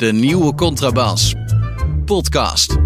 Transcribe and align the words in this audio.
De 0.00 0.12
nieuwe 0.12 0.54
contrabas. 0.54 1.34
Podcast. 2.04 2.76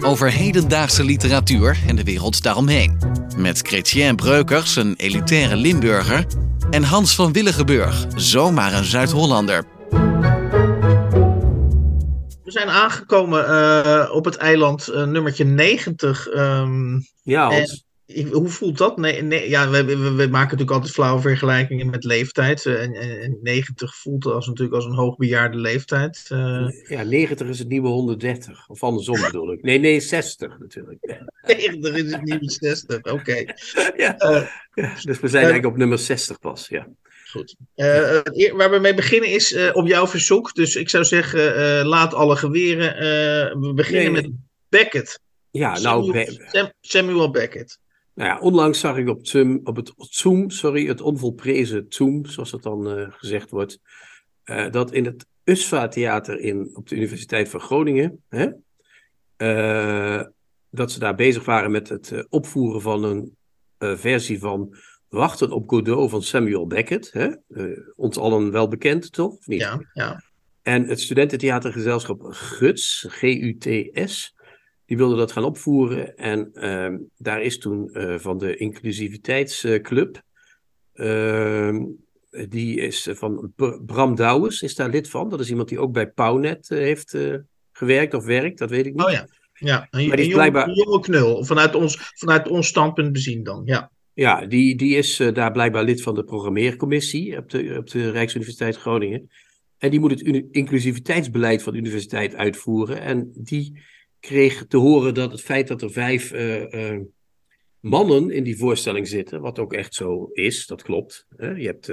Over 0.00 0.32
hedendaagse 0.32 1.04
literatuur 1.04 1.78
en 1.86 1.96
de 1.96 2.04
wereld 2.04 2.42
daaromheen. 2.42 2.98
Met 3.36 3.58
Chrétien 3.58 4.16
Breukers, 4.16 4.76
een 4.76 4.94
elitaire 4.96 5.56
Limburger. 5.56 6.26
En 6.70 6.82
Hans 6.82 7.14
van 7.14 7.32
Willigenburg, 7.32 8.06
zomaar 8.14 8.72
een 8.72 8.84
Zuid-Hollander. 8.84 9.64
We 12.44 12.50
zijn 12.50 12.68
aangekomen 12.68 13.50
uh, 13.50 14.10
op 14.14 14.24
het 14.24 14.36
eiland 14.36 14.88
uh, 14.88 15.04
nummertje 15.04 15.44
90. 15.44 16.28
Um, 16.34 17.06
ja, 17.22 17.50
Hans. 17.50 17.84
Hoe 18.32 18.48
voelt 18.48 18.78
dat? 18.78 18.96
Nee, 18.96 19.22
nee, 19.22 19.48
ja, 19.48 19.70
we, 19.70 19.84
we, 19.84 19.96
we, 19.96 20.26
maken 20.26 20.30
natuurlijk 20.30 20.70
altijd 20.70 20.92
flauwe 20.92 21.20
vergelijkingen 21.20 21.90
met 21.90 22.04
leeftijd. 22.04 22.66
En, 22.66 22.94
en, 22.94 23.38
90 23.42 23.96
voelt 23.96 24.26
als, 24.26 24.46
natuurlijk 24.46 24.74
als 24.74 24.84
een 24.84 24.94
hoogbejaarde 24.94 25.58
leeftijd. 25.58 26.28
Uh... 26.32 26.68
Ja, 26.88 27.02
90 27.02 27.48
is 27.48 27.58
het 27.58 27.68
nieuwe 27.68 27.88
130. 27.88 28.68
Of 28.68 28.82
andersom 28.82 29.20
bedoel 29.26 29.52
ik. 29.52 29.62
Nee, 29.62 29.78
nee, 29.78 30.00
60 30.00 30.58
natuurlijk. 30.58 31.18
90 31.42 31.94
is 31.94 32.12
het 32.12 32.22
nieuwe 32.22 32.50
60, 32.50 32.96
oké. 32.96 33.10
Okay. 33.10 33.48
ja. 33.96 34.30
Uh, 34.30 34.46
ja, 34.74 34.94
dus 35.02 35.20
we 35.20 35.28
zijn 35.28 35.44
eigenlijk 35.44 35.66
op 35.66 35.76
nummer 35.76 35.98
60 35.98 36.38
pas, 36.38 36.68
ja. 36.68 36.88
Goed. 37.30 37.56
Uh, 37.76 38.20
waar 38.52 38.70
we 38.70 38.78
mee 38.80 38.94
beginnen 38.94 39.28
is 39.30 39.52
uh, 39.52 39.70
op 39.72 39.86
jouw 39.86 40.06
verzoek. 40.06 40.54
Dus 40.54 40.76
ik 40.76 40.88
zou 40.88 41.04
zeggen, 41.04 41.58
uh, 41.58 41.86
laat 41.88 42.14
alle 42.14 42.36
geweren. 42.36 42.94
we 43.60 43.72
beginnen 43.74 44.12
nee, 44.12 44.22
met 44.22 44.30
Beckett. 44.68 45.20
Ja, 45.50 45.74
Samuel, 45.74 46.06
nou... 46.06 46.38
Sam, 46.50 46.72
Samuel 46.80 47.30
Beckett. 47.30 47.78
Nou 48.14 48.28
ja, 48.28 48.38
onlangs 48.38 48.80
zag 48.80 48.96
ik 48.96 49.08
op, 49.08 49.26
Zoom, 49.26 49.60
op 49.64 49.76
het 49.76 49.92
Zoom, 49.96 50.50
sorry, 50.50 50.86
het 50.86 51.00
onvolprezen 51.00 51.86
Zoom, 51.88 52.26
zoals 52.26 52.50
dat 52.50 52.62
dan 52.62 53.12
gezegd 53.12 53.50
wordt, 53.50 53.80
dat 54.70 54.92
in 54.92 55.04
het 55.04 55.26
USFA-theater 55.44 56.38
in, 56.38 56.70
op 56.74 56.88
de 56.88 56.96
Universiteit 56.96 57.48
van 57.48 57.60
Groningen, 57.60 58.22
hè, 58.28 58.48
dat 60.70 60.92
ze 60.92 60.98
daar 60.98 61.14
bezig 61.14 61.44
waren 61.44 61.70
met 61.70 61.88
het 61.88 62.26
opvoeren 62.28 62.80
van 62.80 63.04
een 63.04 63.36
versie 63.98 64.38
van 64.38 64.76
Wachten 65.08 65.50
op 65.50 65.68
Godot 65.68 66.10
van 66.10 66.22
Samuel 66.22 66.66
Beckett. 66.66 67.12
Hè? 67.12 67.28
Ons 67.96 68.16
allen 68.18 68.50
wel 68.50 68.68
bekend, 68.68 69.12
toch? 69.12 69.46
Niet? 69.46 69.60
Ja, 69.60 69.80
ja. 69.92 70.22
En 70.62 70.86
het 70.86 71.00
studententheatergezelschap 71.00 72.22
GUTS, 72.22 73.06
G-U-T-S, 73.08 74.34
die 74.92 75.00
wilde 75.00 75.16
dat 75.16 75.32
gaan 75.32 75.44
opvoeren. 75.44 76.16
En 76.16 76.50
uh, 76.54 76.98
daar 77.16 77.42
is 77.42 77.58
toen 77.58 77.90
uh, 77.92 78.18
van 78.18 78.38
de 78.38 78.56
inclusiviteitsclub, 78.56 80.22
ehm, 80.92 81.84
die 82.48 82.80
is 82.80 83.08
van 83.12 83.52
Bram 83.86 84.14
Douwes, 84.14 84.62
is 84.62 84.74
daar 84.74 84.88
lid 84.88 85.10
van. 85.10 85.28
Dat 85.28 85.40
is 85.40 85.50
iemand 85.50 85.68
die 85.68 85.78
ook 85.78 85.92
bij 85.92 86.10
Pownet 86.10 86.68
heeft 86.68 87.16
gewerkt 87.72 88.14
of 88.14 88.24
werkt, 88.24 88.58
dat 88.58 88.70
weet 88.70 88.86
ik 88.86 88.94
niet. 88.94 89.04
Oh 89.04 89.10
ja, 89.10 89.28
ja. 89.52 89.86
Een, 89.90 90.08
maar 90.08 90.16
die 90.16 90.32
blijkbaar... 90.32 90.68
een 90.68 90.74
jonge 90.74 91.00
knul, 91.00 91.44
vanuit 91.44 91.74
ons, 91.74 92.12
vanuit 92.14 92.48
ons 92.48 92.66
standpunt 92.66 93.12
bezien 93.12 93.42
dan, 93.42 93.62
ja. 93.64 93.90
Ja, 94.14 94.46
die, 94.46 94.76
die 94.76 94.96
is 94.96 95.20
uh, 95.20 95.34
daar 95.34 95.52
blijkbaar 95.52 95.84
lid 95.84 96.02
van 96.02 96.14
de 96.14 96.24
programmeercommissie 96.24 97.36
op 97.36 97.50
de, 97.50 97.74
op 97.78 97.90
de 97.90 98.10
Rijksuniversiteit 98.10 98.76
Groningen. 98.76 99.30
En 99.78 99.90
die 99.90 100.00
moet 100.00 100.10
het 100.10 100.44
inclusiviteitsbeleid 100.50 101.62
van 101.62 101.72
de 101.72 101.78
universiteit 101.78 102.34
uitvoeren. 102.34 103.00
En 103.00 103.30
die 103.34 103.80
kreeg 104.22 104.66
te 104.68 104.76
horen 104.76 105.14
dat 105.14 105.32
het 105.32 105.40
feit 105.40 105.68
dat 105.68 105.82
er 105.82 105.90
vijf 105.90 106.32
uh, 106.32 106.72
uh, 106.72 107.00
mannen 107.80 108.30
in 108.30 108.44
die 108.44 108.56
voorstelling 108.56 109.08
zitten, 109.08 109.40
wat 109.40 109.58
ook 109.58 109.72
echt 109.72 109.94
zo 109.94 110.30
is, 110.32 110.66
dat 110.66 110.82
klopt. 110.82 111.26
Hè? 111.36 111.50
Je 111.50 111.66
hebt 111.66 111.92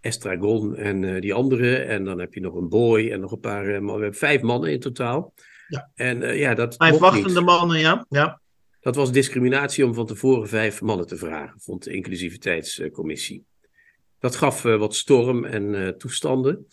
Estragon 0.00 0.76
en 0.76 1.20
die 1.20 1.34
andere, 1.34 1.76
en 1.76 2.04
dan 2.04 2.20
heb 2.20 2.34
je 2.34 2.40
nog 2.40 2.54
een 2.54 2.68
boy 2.68 3.10
en 3.10 3.20
nog 3.20 3.32
een 3.32 3.40
paar. 3.40 3.64
we 3.64 3.72
hebben 3.72 4.14
vijf 4.14 4.40
mannen 4.40 4.70
in 4.70 4.80
totaal. 4.80 5.34
Ja. 5.68 5.90
En 5.94 6.36
ja, 6.36 6.54
dat. 6.54 6.74
Vijf 6.76 6.98
wachtende 6.98 7.40
mannen, 7.40 7.78
ja. 7.78 8.06
ja. 8.08 8.40
Dat 8.80 8.94
was 8.96 9.12
discriminatie 9.12 9.86
om 9.86 9.94
van 9.94 10.06
tevoren 10.06 10.48
vijf 10.48 10.80
mannen 10.80 11.06
te 11.06 11.16
vragen, 11.16 11.60
vond 11.60 11.84
de 11.84 11.92
inclusiviteitscommissie. 11.92 13.44
Dat 14.18 14.36
gaf 14.36 14.62
wat 14.62 14.94
storm 14.94 15.44
en 15.44 15.94
toestanden. 15.98 16.66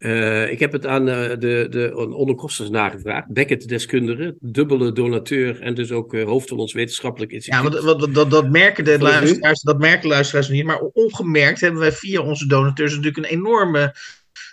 Uh, 0.00 0.50
ik 0.50 0.58
heb 0.60 0.72
het 0.72 0.86
aan 0.86 1.04
de, 1.04 1.66
de 1.70 1.92
onderkosters 2.14 2.70
nagevraagd. 2.70 3.32
Beckett, 3.32 3.68
deskundige, 3.68 4.36
dubbele 4.40 4.92
donateur 4.92 5.60
en 5.60 5.74
dus 5.74 5.92
ook 5.92 6.16
hoofd 6.16 6.48
van 6.48 6.58
ons 6.58 6.72
wetenschappelijk 6.72 7.32
instituut. 7.32 7.62
Ja, 7.62 7.82
wat, 7.84 8.14
dat, 8.14 8.30
dat, 8.30 8.50
merken 8.50 8.84
de 8.84 8.98
luisteraars, 8.98 9.62
dat 9.62 9.78
merken 9.78 10.08
luisteraars 10.08 10.48
niet. 10.48 10.64
Maar 10.64 10.80
ongemerkt 10.80 11.60
hebben 11.60 11.80
wij 11.80 11.92
via 11.92 12.22
onze 12.22 12.46
donateurs 12.46 12.90
natuurlijk 12.90 13.16
een 13.16 13.38
enorme 13.38 13.94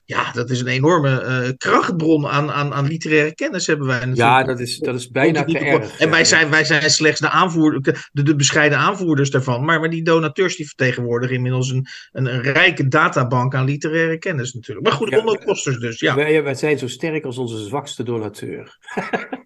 ja, 0.06 0.32
dat 0.32 0.50
is 0.50 0.60
een 0.60 0.68
enorme 0.68 1.24
uh, 1.24 1.50
krachtbron 1.58 2.28
aan, 2.28 2.52
aan, 2.52 2.74
aan 2.74 2.88
literaire 2.88 3.34
kennis 3.34 3.68
hebben 3.68 3.88
wij 3.88 4.00
natuurlijk. 4.00 4.20
Ja, 4.20 4.44
dat 4.44 4.60
is, 4.60 4.80
dat 4.80 4.96
is 4.96 5.10
bijna 5.10 5.44
te 5.44 5.60
erg. 5.60 6.00
En 6.00 6.10
wij 6.10 6.26
zijn, 6.26 6.50
wij 6.50 6.66
zijn 6.66 6.90
slechts 6.90 7.20
de, 7.20 7.30
aanvoerder, 7.30 8.08
de, 8.12 8.24
de 8.24 8.36
bescheiden 8.36 8.78
aanvoerders 8.78 9.30
daarvan. 9.30 9.66
Maar, 9.66 9.80
maar 9.80 9.90
die 9.90 10.04
donateurs 10.04 10.56
die 10.56 10.66
vertegenwoordigen 10.66 11.36
inmiddels 11.36 11.70
een, 11.70 11.88
een, 12.12 12.26
een 12.26 12.42
rijke 12.42 12.88
databank 12.88 13.56
aan 13.56 13.66
literaire 13.66 14.18
kennis 14.18 14.54
natuurlijk. 14.54 14.88
Maar 14.88 14.96
goed, 14.96 15.10
ja, 15.10 15.20
onderkosters 15.20 15.80
dus, 15.80 16.00
ja. 16.00 16.16
Wij, 16.16 16.44
wij 16.44 16.56
zijn 16.56 16.78
zo 16.78 16.88
sterk 16.88 17.26
als 17.26 17.38
onze 17.38 17.58
zwakste 17.58 18.04
donateur. 18.04 18.78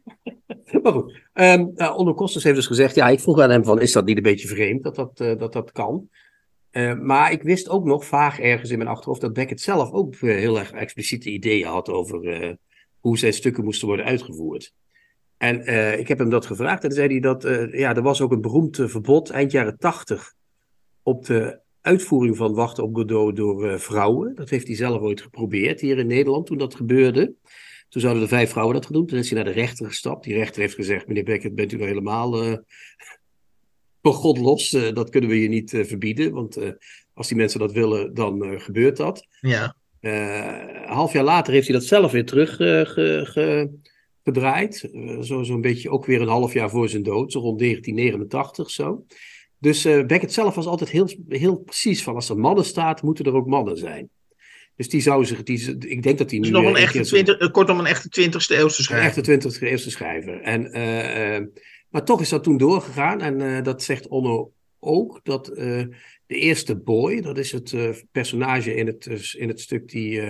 maar 0.84 0.92
goed, 0.92 1.20
um, 1.34 1.72
uh, 1.76 1.98
onderkosters 1.98 2.44
heeft 2.44 2.56
dus 2.56 2.68
gezegd, 2.68 2.96
ja, 2.96 3.08
ik 3.08 3.20
vroeg 3.20 3.40
aan 3.40 3.50
hem 3.50 3.64
van, 3.64 3.82
is 3.82 3.92
dat 3.92 4.06
niet 4.06 4.18
een 4.18 4.24
beetje 4.24 4.48
vreemd 4.48 4.84
dat 4.84 4.96
dat, 4.96 5.20
uh, 5.20 5.40
dat, 5.40 5.54
dat 5.54 5.72
kan? 5.72 6.10
Uh, 6.72 7.00
maar 7.00 7.32
ik 7.32 7.44
wist 7.44 7.70
ook 7.70 7.86
nog 7.86 8.06
vaag 8.06 8.40
ergens 8.40 8.70
in 8.70 8.78
mijn 8.78 8.90
achterhoofd 8.90 9.22
dat 9.22 9.34
Beckett 9.34 9.62
zelf 9.62 9.92
ook 9.92 10.16
uh, 10.16 10.36
heel 10.36 10.60
erg 10.60 10.72
expliciete 10.72 11.30
ideeën 11.30 11.68
had 11.68 11.90
over 11.90 12.42
uh, 12.42 12.54
hoe 13.00 13.18
zijn 13.18 13.34
stukken 13.34 13.64
moesten 13.64 13.88
worden 13.88 14.06
uitgevoerd. 14.06 14.74
En 15.38 15.60
ik 16.00 16.08
heb 16.08 16.18
hem 16.18 16.30
dat 16.30 16.46
gevraagd 16.46 16.84
en 16.84 16.92
zei 16.92 17.08
hij 17.08 17.20
dat 17.20 17.44
ja, 17.72 17.96
er 17.96 18.02
was 18.02 18.22
ook 18.22 18.32
een 18.32 18.42
beroemd 18.42 18.82
verbod 18.84 19.30
eind 19.30 19.52
jaren 19.52 19.78
tachtig 19.78 20.34
op 21.04 21.26
de 21.26 21.60
uitvoering 21.82 22.38
van 22.38 22.54
Wachten 22.54 22.84
op 22.84 22.96
Godot 22.96 23.36
door 23.36 23.80
vrouwen. 23.80 24.36
Dat 24.36 24.50
heeft 24.50 24.68
hij 24.68 24.76
zelf 24.76 25.02
ooit 25.02 25.22
geprobeerd 25.22 25.82
hier 25.82 25.98
in 25.98 26.08
Nederland 26.08 26.46
toen 26.46 26.58
dat 26.58 26.76
gebeurde. 26.76 27.34
Toen 27.90 28.02
zouden 28.02 28.24
de 28.24 28.30
vijf 28.30 28.50
vrouwen 28.50 28.76
dat 28.76 28.86
gedaan. 28.86 29.06
Toen 29.06 29.18
is 29.18 29.30
hij 29.30 29.44
naar 29.44 29.54
de 29.54 29.60
rechter 29.60 29.86
gestapt. 29.86 30.24
Die 30.24 30.34
rechter 30.34 30.62
heeft 30.62 30.76
gezegd: 30.76 31.08
Meneer 31.08 31.24
Beckett, 31.24 31.56
bent 31.56 31.72
u 31.72 31.76
nou 31.76 31.88
helemaal 31.88 32.60
voor 34.02 34.14
God 34.14 34.38
los, 34.38 34.74
uh, 34.74 34.94
dat 34.94 35.10
kunnen 35.10 35.30
we 35.30 35.42
je 35.42 35.48
niet 35.48 35.74
uh, 35.74 35.86
verbieden. 35.86 36.32
Want 36.32 36.58
uh, 36.58 36.70
als 37.14 37.28
die 37.28 37.38
mensen 37.38 37.60
dat 37.60 37.72
willen, 37.72 38.14
dan 38.14 38.62
gebeurt 38.62 38.98
dat. 38.98 39.28
Ja. 39.42 39.76
een 40.00 40.86
half 40.86 41.14
jaar 41.14 41.24
later 41.24 41.54
heeft 41.54 41.68
hij 41.68 41.78
dat 41.78 41.86
zelf 41.86 42.12
weer 42.12 42.26
teruggedraaid. 42.26 44.90
zo 45.22 45.44
Zo'n 45.44 45.62
beetje 45.62 45.90
ook 45.90 46.06
weer 46.06 46.22
een 46.22 46.28
half 46.28 46.54
jaar 46.54 46.70
voor 46.70 46.90
zijn 46.90 47.04
dood, 47.04 47.32
zo 47.32 47.40
rond 47.40 47.60
1989 47.60 48.70
zo. 48.70 49.06
Dus 49.58 49.84
Beckett 49.84 50.34
zelf 50.34 50.56
was 50.56 50.66
altijd 50.66 50.90
heel, 50.90 51.10
heel 51.28 51.58
precies 51.58 52.04
van 52.04 52.16
als 52.16 52.30
er 52.30 52.38
mannen 52.38 52.66
staat, 52.66 53.02
moeten 53.02 53.26
er 53.26 53.36
ook 53.36 53.48
mannen 53.48 53.78
zijn. 53.78 54.10
Dus 54.76 54.90
die 54.90 55.02
zou 55.02 55.26
zich, 55.26 55.44
die, 55.44 55.78
ik 55.78 56.04
denk 56.04 56.18
dat 56.18 56.30
hij 56.30 56.40
dus 56.40 56.50
nu... 56.50 56.54
nog 56.54 56.66
een 56.66 56.76
echte 56.76 57.02
20, 57.02 57.52
kortom 57.52 57.80
een 57.80 57.86
echte 57.86 58.22
20ste 58.22 58.58
eeuwse 58.58 58.84
schrijver. 58.84 59.08
Een 59.08 59.14
echte 59.24 59.50
20ste 59.50 59.62
eeuwse 59.62 59.92
schrijver. 59.92 60.42
En 60.42 60.72
maar 61.92 62.06
toch 62.06 62.22
is 62.22 62.30
dat 62.30 62.44
toen 62.44 62.58
doorgegaan. 62.58 63.22
En 63.22 63.40
uh, 63.40 63.64
dat 63.64 63.84
zegt 63.84 64.08
Onno 64.08 64.52
ook. 64.80 65.20
Dat 65.24 65.50
uh, 65.50 65.56
de 66.26 66.36
eerste 66.36 66.76
boy, 66.76 67.22
dat 67.22 67.38
is 67.38 67.52
het 67.52 67.72
uh, 67.72 67.90
personage 68.12 68.76
in 68.76 68.88
het, 68.88 69.34
in 69.38 69.48
het 69.48 69.60
stuk 69.60 69.90
die 69.90 70.22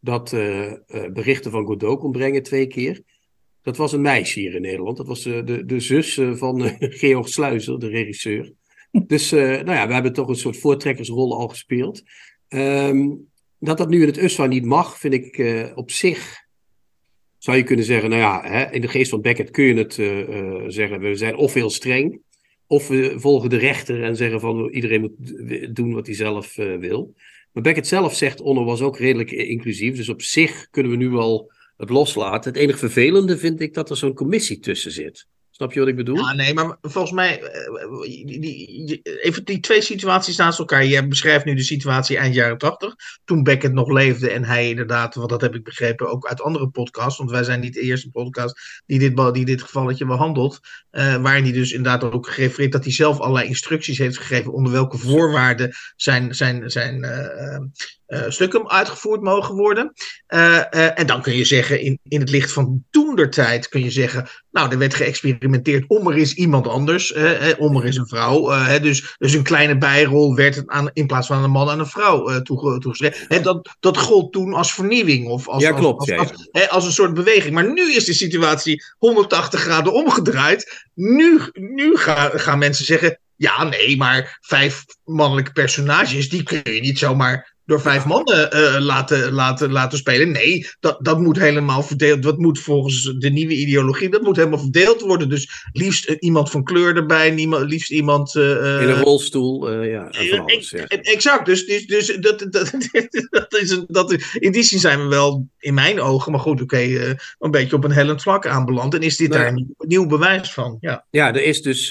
dat 0.00 0.30
berichten 1.12 1.50
van 1.50 1.66
Godot 1.66 1.98
kon 1.98 2.12
brengen 2.12 2.42
twee 2.42 2.66
keer. 2.66 3.02
Dat 3.62 3.76
was 3.76 3.92
een 3.92 4.00
meisje 4.00 4.40
hier 4.40 4.54
in 4.54 4.62
Nederland. 4.62 4.96
Dat 4.96 5.06
was 5.06 5.22
de, 5.22 5.62
de 5.66 5.80
zus 5.80 6.20
van 6.32 6.62
Georg 7.00 7.28
Sluizer, 7.28 7.78
de 7.78 7.88
regisseur. 7.88 8.52
Dus 8.90 9.30
nou 9.30 9.70
ja, 9.70 9.86
we 9.86 9.92
hebben 9.92 10.12
toch 10.12 10.28
een 10.28 10.36
soort 10.36 10.56
voortrekkersrol 10.56 11.38
al 11.38 11.48
gespeeld. 11.48 12.02
Um, 12.48 13.28
dat 13.58 13.78
dat 13.78 13.88
nu 13.88 14.00
in 14.00 14.06
het 14.06 14.16
USWA 14.16 14.46
niet 14.46 14.64
mag, 14.64 14.98
vind 14.98 15.14
ik 15.14 15.72
op 15.74 15.90
zich 15.90 16.47
zou 17.38 17.56
je 17.56 17.62
kunnen 17.62 17.84
zeggen, 17.84 18.10
nou 18.10 18.22
ja, 18.22 18.42
hè, 18.44 18.72
in 18.72 18.80
de 18.80 18.88
geest 18.88 19.10
van 19.10 19.20
Beckett 19.20 19.50
kun 19.50 19.64
je 19.64 19.74
het 19.74 19.98
uh, 19.98 20.64
zeggen, 20.66 21.00
we 21.00 21.14
zijn 21.14 21.36
of 21.36 21.54
heel 21.54 21.70
streng, 21.70 22.20
of 22.66 22.88
we 22.88 23.14
volgen 23.16 23.50
de 23.50 23.56
rechter 23.56 24.02
en 24.02 24.16
zeggen 24.16 24.40
van 24.40 24.68
iedereen 24.68 25.00
moet 25.00 25.76
doen 25.76 25.92
wat 25.92 26.06
hij 26.06 26.14
zelf 26.14 26.58
uh, 26.58 26.76
wil. 26.76 27.14
Maar 27.52 27.62
Beckett 27.62 27.86
zelf 27.86 28.14
zegt, 28.14 28.40
Onno 28.40 28.64
was 28.64 28.80
ook 28.80 28.98
redelijk 28.98 29.30
inclusief, 29.30 29.96
dus 29.96 30.08
op 30.08 30.22
zich 30.22 30.68
kunnen 30.70 30.92
we 30.92 30.98
nu 30.98 31.08
wel 31.08 31.52
het 31.76 31.90
loslaten. 31.90 32.52
Het 32.52 32.60
enige 32.60 32.78
vervelende 32.78 33.38
vind 33.38 33.60
ik 33.60 33.74
dat 33.74 33.90
er 33.90 33.96
zo'n 33.96 34.14
commissie 34.14 34.58
tussen 34.58 34.92
zit. 34.92 35.26
Snap 35.58 35.72
je 35.72 35.80
wat 35.80 35.88
ik 35.88 35.96
bedoel? 35.96 36.16
Ja, 36.16 36.32
nee, 36.32 36.54
maar 36.54 36.76
volgens 36.80 37.12
mij, 37.12 37.42
eh, 37.42 38.00
die, 38.24 39.00
even 39.02 39.44
die 39.44 39.60
twee 39.60 39.82
situaties 39.82 40.36
naast 40.36 40.58
elkaar. 40.58 40.84
Je 40.84 41.08
beschrijft 41.08 41.44
nu 41.44 41.54
de 41.54 41.62
situatie 41.62 42.16
eind 42.16 42.34
jaren 42.34 42.58
80, 42.58 42.94
toen 43.24 43.42
Beckett 43.42 43.74
nog 43.74 43.88
leefde 43.90 44.30
en 44.30 44.44
hij 44.44 44.68
inderdaad, 44.68 45.14
want 45.14 45.28
dat 45.28 45.40
heb 45.40 45.54
ik 45.54 45.64
begrepen 45.64 46.10
ook 46.10 46.26
uit 46.26 46.42
andere 46.42 46.68
podcasts, 46.68 47.18
want 47.18 47.30
wij 47.30 47.44
zijn 47.44 47.60
niet 47.60 47.74
de 47.74 47.80
eerste 47.80 48.10
podcast 48.10 48.82
die 48.86 48.98
dit, 48.98 49.34
die 49.34 49.44
dit 49.44 49.62
gevalletje 49.62 50.06
behandelt, 50.06 50.60
uh, 50.92 51.22
waarin 51.22 51.42
hij 51.42 51.52
dus 51.52 51.72
inderdaad 51.72 52.12
ook 52.12 52.28
gerefereerd 52.28 52.72
dat 52.72 52.84
hij 52.84 52.92
zelf 52.92 53.20
allerlei 53.20 53.48
instructies 53.48 53.98
heeft 53.98 54.18
gegeven 54.18 54.52
onder 54.52 54.72
welke 54.72 54.98
voorwaarden 54.98 55.72
zijn, 55.96 56.34
zijn, 56.34 56.70
zijn 56.70 57.04
uh, 57.04 57.58
stukken 58.28 58.70
uitgevoerd 58.70 59.20
mogen 59.20 59.54
worden. 59.54 59.92
en 60.94 61.06
dan 61.06 61.22
kun 61.22 61.36
je 61.36 61.44
zeggen, 61.44 61.80
in, 61.80 61.98
in 62.02 62.20
het 62.20 62.30
licht 62.30 62.52
van 62.52 62.84
toendertijd, 62.90 63.68
kun 63.68 63.84
je 63.84 63.90
zeggen, 63.90 64.28
nou, 64.50 64.70
er 64.70 64.78
werd 64.78 64.94
geëxperimenteerd 64.94 65.84
om 65.86 66.08
er 66.08 66.16
is 66.16 66.34
iemand 66.34 66.66
anders, 66.66 67.14
om 67.58 67.76
er 67.76 67.84
is 67.84 67.96
een 67.96 68.08
vrouw. 68.08 68.68
dus, 68.80 69.14
dus 69.18 69.32
een 69.32 69.42
kleine 69.42 69.78
bijrol 69.78 70.34
werd 70.34 70.62
aan, 70.66 70.90
in 70.92 71.06
plaats 71.06 71.26
van 71.26 71.42
een 71.42 71.50
man 71.50 71.68
aan 71.68 71.78
een 71.78 71.86
vrouw 71.86 72.42
toegeschreven. 72.42 73.42
dat, 73.42 73.76
dat 73.80 73.98
gold 73.98 74.32
toen 74.32 74.54
als 74.54 74.74
vernieuwing 74.74 75.26
of 75.28 75.48
als, 75.48 75.62
ja, 75.62 75.72
klopt, 75.72 76.12
als, 76.12 76.30
als, 76.52 76.68
als, 76.68 76.84
een 76.84 76.92
soort 76.92 77.14
beweging. 77.14 77.54
Maar 77.54 77.72
nu 77.72 77.94
is 77.94 78.04
de 78.04 78.12
situatie 78.12 78.84
180 78.98 79.60
graden 79.60 79.92
omgedraaid. 79.92 80.86
Nu, 80.94 81.40
nu 81.52 81.96
gaan, 81.96 82.30
gaan 82.40 82.58
mensen 82.58 82.84
zeggen: 82.84 83.18
ja, 83.36 83.64
nee, 83.64 83.96
maar 83.96 84.38
vijf 84.40 84.84
mannelijke 85.04 85.52
personages, 85.52 86.28
die 86.28 86.42
kun 86.42 86.74
je 86.74 86.80
niet 86.80 86.98
zomaar 86.98 87.56
door 87.68 87.80
vijf 87.80 88.04
mannen 88.04 88.50
uh, 88.54 88.76
laten, 88.78 89.32
laten, 89.32 89.72
laten 89.72 89.98
spelen. 89.98 90.30
Nee, 90.30 90.68
dat, 90.80 90.98
dat 91.00 91.20
moet 91.20 91.38
helemaal 91.38 91.82
verdeeld. 91.82 92.22
Dat 92.22 92.38
moet 92.38 92.60
volgens 92.60 93.14
de 93.18 93.30
nieuwe 93.30 93.54
ideologie, 93.54 94.08
dat 94.08 94.22
moet 94.22 94.36
helemaal 94.36 94.58
verdeeld 94.58 95.00
worden. 95.00 95.28
Dus 95.28 95.66
liefst 95.72 96.10
iemand 96.10 96.50
van 96.50 96.64
kleur 96.64 96.96
erbij, 96.96 97.30
niemand, 97.30 97.70
liefst 97.70 97.90
iemand. 97.90 98.34
Uh, 98.34 98.82
In 98.82 98.88
een 98.88 99.02
rolstoel, 99.02 99.82
ja, 99.82 100.08
van 100.10 100.40
alles, 100.40 100.70
ja. 100.70 100.86
Exact, 100.86 101.46
dus, 101.46 101.66
dus, 101.66 101.86
dus 101.86 102.06
dat, 102.06 102.38
dat, 102.38 102.72
dat, 103.30 103.56
is 103.60 103.70
een, 103.70 103.84
dat, 103.88 104.12
in 104.38 104.52
die 104.52 104.62
zin 104.62 104.78
zijn 104.78 105.02
we 105.02 105.08
wel, 105.08 105.48
in 105.58 105.74
mijn 105.74 106.00
ogen, 106.00 106.32
maar 106.32 106.40
goed, 106.40 106.62
oké, 106.62 106.74
okay, 106.74 107.16
een 107.38 107.50
beetje 107.50 107.76
op 107.76 107.84
een 107.84 107.92
hellend 107.92 108.22
vlak 108.22 108.46
aanbeland. 108.46 108.94
En 108.94 109.00
is 109.00 109.16
dit 109.16 109.28
nou, 109.28 109.40
daar 109.40 109.52
een 109.52 109.74
nieuw 109.78 110.06
bewijs 110.06 110.52
van? 110.52 110.76
Ja, 110.80 111.04
ja 111.10 111.34
er 111.34 111.42
is 111.42 111.62
dus, 111.62 111.90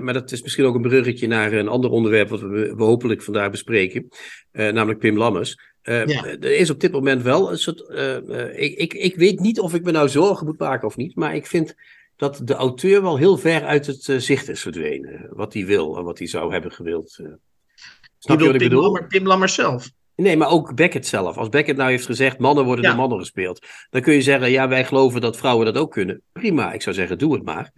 maar 0.00 0.14
dat 0.14 0.32
is 0.32 0.42
misschien 0.42 0.64
ook 0.64 0.74
een 0.74 0.82
bruggetje 0.82 1.26
naar 1.26 1.52
een 1.52 1.68
ander 1.68 1.90
onderwerp 1.90 2.28
wat 2.28 2.40
we, 2.40 2.74
we 2.76 2.84
hopelijk 2.84 3.22
vandaag 3.22 3.50
bespreken. 3.50 4.08
namelijk 4.52 5.00
Pim 5.12 5.20
Lammers. 5.20 5.58
Uh, 5.82 6.24
Er 6.44 6.56
is 6.56 6.70
op 6.70 6.80
dit 6.80 6.92
moment 6.92 7.22
wel 7.22 7.50
een 7.50 7.58
soort. 7.58 7.84
Uh, 7.88 8.62
ik, 8.62 8.78
ik, 8.78 8.94
ik 8.94 9.16
weet 9.16 9.40
niet 9.40 9.60
of 9.60 9.74
ik 9.74 9.82
me 9.82 9.90
nou 9.90 10.08
zorgen 10.08 10.46
moet 10.46 10.58
maken 10.58 10.88
of 10.88 10.96
niet, 10.96 11.16
maar 11.16 11.34
ik 11.34 11.46
vind 11.46 11.74
dat 12.16 12.40
de 12.44 12.54
auteur 12.54 13.02
wel 13.02 13.16
heel 13.16 13.36
ver 13.36 13.64
uit 13.64 13.86
het 13.86 14.02
zicht 14.16 14.48
is 14.48 14.60
verdwenen. 14.60 15.26
Wat 15.30 15.52
hij 15.52 15.66
wil 15.66 15.96
en 15.96 16.04
wat 16.04 16.18
hij 16.18 16.26
zou 16.26 16.52
hebben 16.52 16.72
gewild. 16.72 17.10
Snap 18.18 18.38
je 18.38 18.44
wat 18.44 18.54
ik 18.54 18.60
Tim 18.60 18.68
bedoel? 18.68 18.82
Lammer, 18.82 19.08
Tim 19.08 19.26
Lammers 19.26 19.54
zelf. 19.54 19.90
Nee, 20.16 20.36
maar 20.36 20.50
ook 20.50 20.74
Beckett 20.74 21.06
zelf. 21.06 21.36
Als 21.36 21.48
Beckett 21.48 21.76
nou 21.78 21.90
heeft 21.90 22.06
gezegd, 22.06 22.38
mannen 22.38 22.64
worden 22.64 22.84
door 22.84 22.96
mannen 22.96 23.18
gespeeld. 23.18 23.66
Dan 23.90 24.00
kun 24.00 24.14
je 24.14 24.22
zeggen, 24.22 24.50
ja, 24.50 24.68
wij 24.68 24.84
geloven 24.84 25.20
dat 25.20 25.36
vrouwen 25.36 25.66
dat 25.66 25.76
ook 25.76 25.90
kunnen. 25.90 26.22
Prima, 26.32 26.72
ik 26.72 26.82
zou 26.82 26.94
zeggen, 26.94 27.18
doe 27.18 27.32
het 27.32 27.44
maar. 27.44 27.72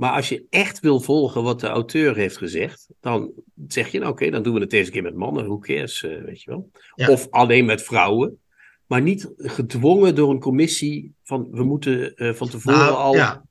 Maar 0.00 0.12
als 0.12 0.28
je 0.28 0.46
echt 0.50 0.80
wil 0.80 1.00
volgen 1.00 1.42
wat 1.42 1.60
de 1.60 1.66
auteur 1.66 2.16
heeft 2.16 2.36
gezegd, 2.36 2.88
dan 3.00 3.30
zeg 3.68 3.88
je, 3.88 3.98
nou 3.98 4.12
oké, 4.12 4.30
dan 4.30 4.42
doen 4.42 4.54
we 4.54 4.60
het 4.60 4.70
deze 4.70 4.90
keer 4.90 5.02
met 5.02 5.14
mannen, 5.14 5.44
hoe 5.44 5.60
cares, 5.60 6.02
uh, 6.02 6.24
weet 6.24 6.42
je 6.42 6.50
wel. 6.50 6.70
Of 7.08 7.26
alleen 7.30 7.64
met 7.64 7.82
vrouwen, 7.82 8.38
maar 8.86 9.02
niet 9.02 9.32
gedwongen 9.36 10.14
door 10.14 10.30
een 10.30 10.40
commissie 10.40 11.14
van, 11.24 11.48
we 11.50 11.62
moeten 11.62 12.12
uh, 12.16 12.34
van 12.34 12.48
tevoren 12.48 12.78
nou, 12.78 12.94
al... 12.94 13.14
Ja. 13.14 13.44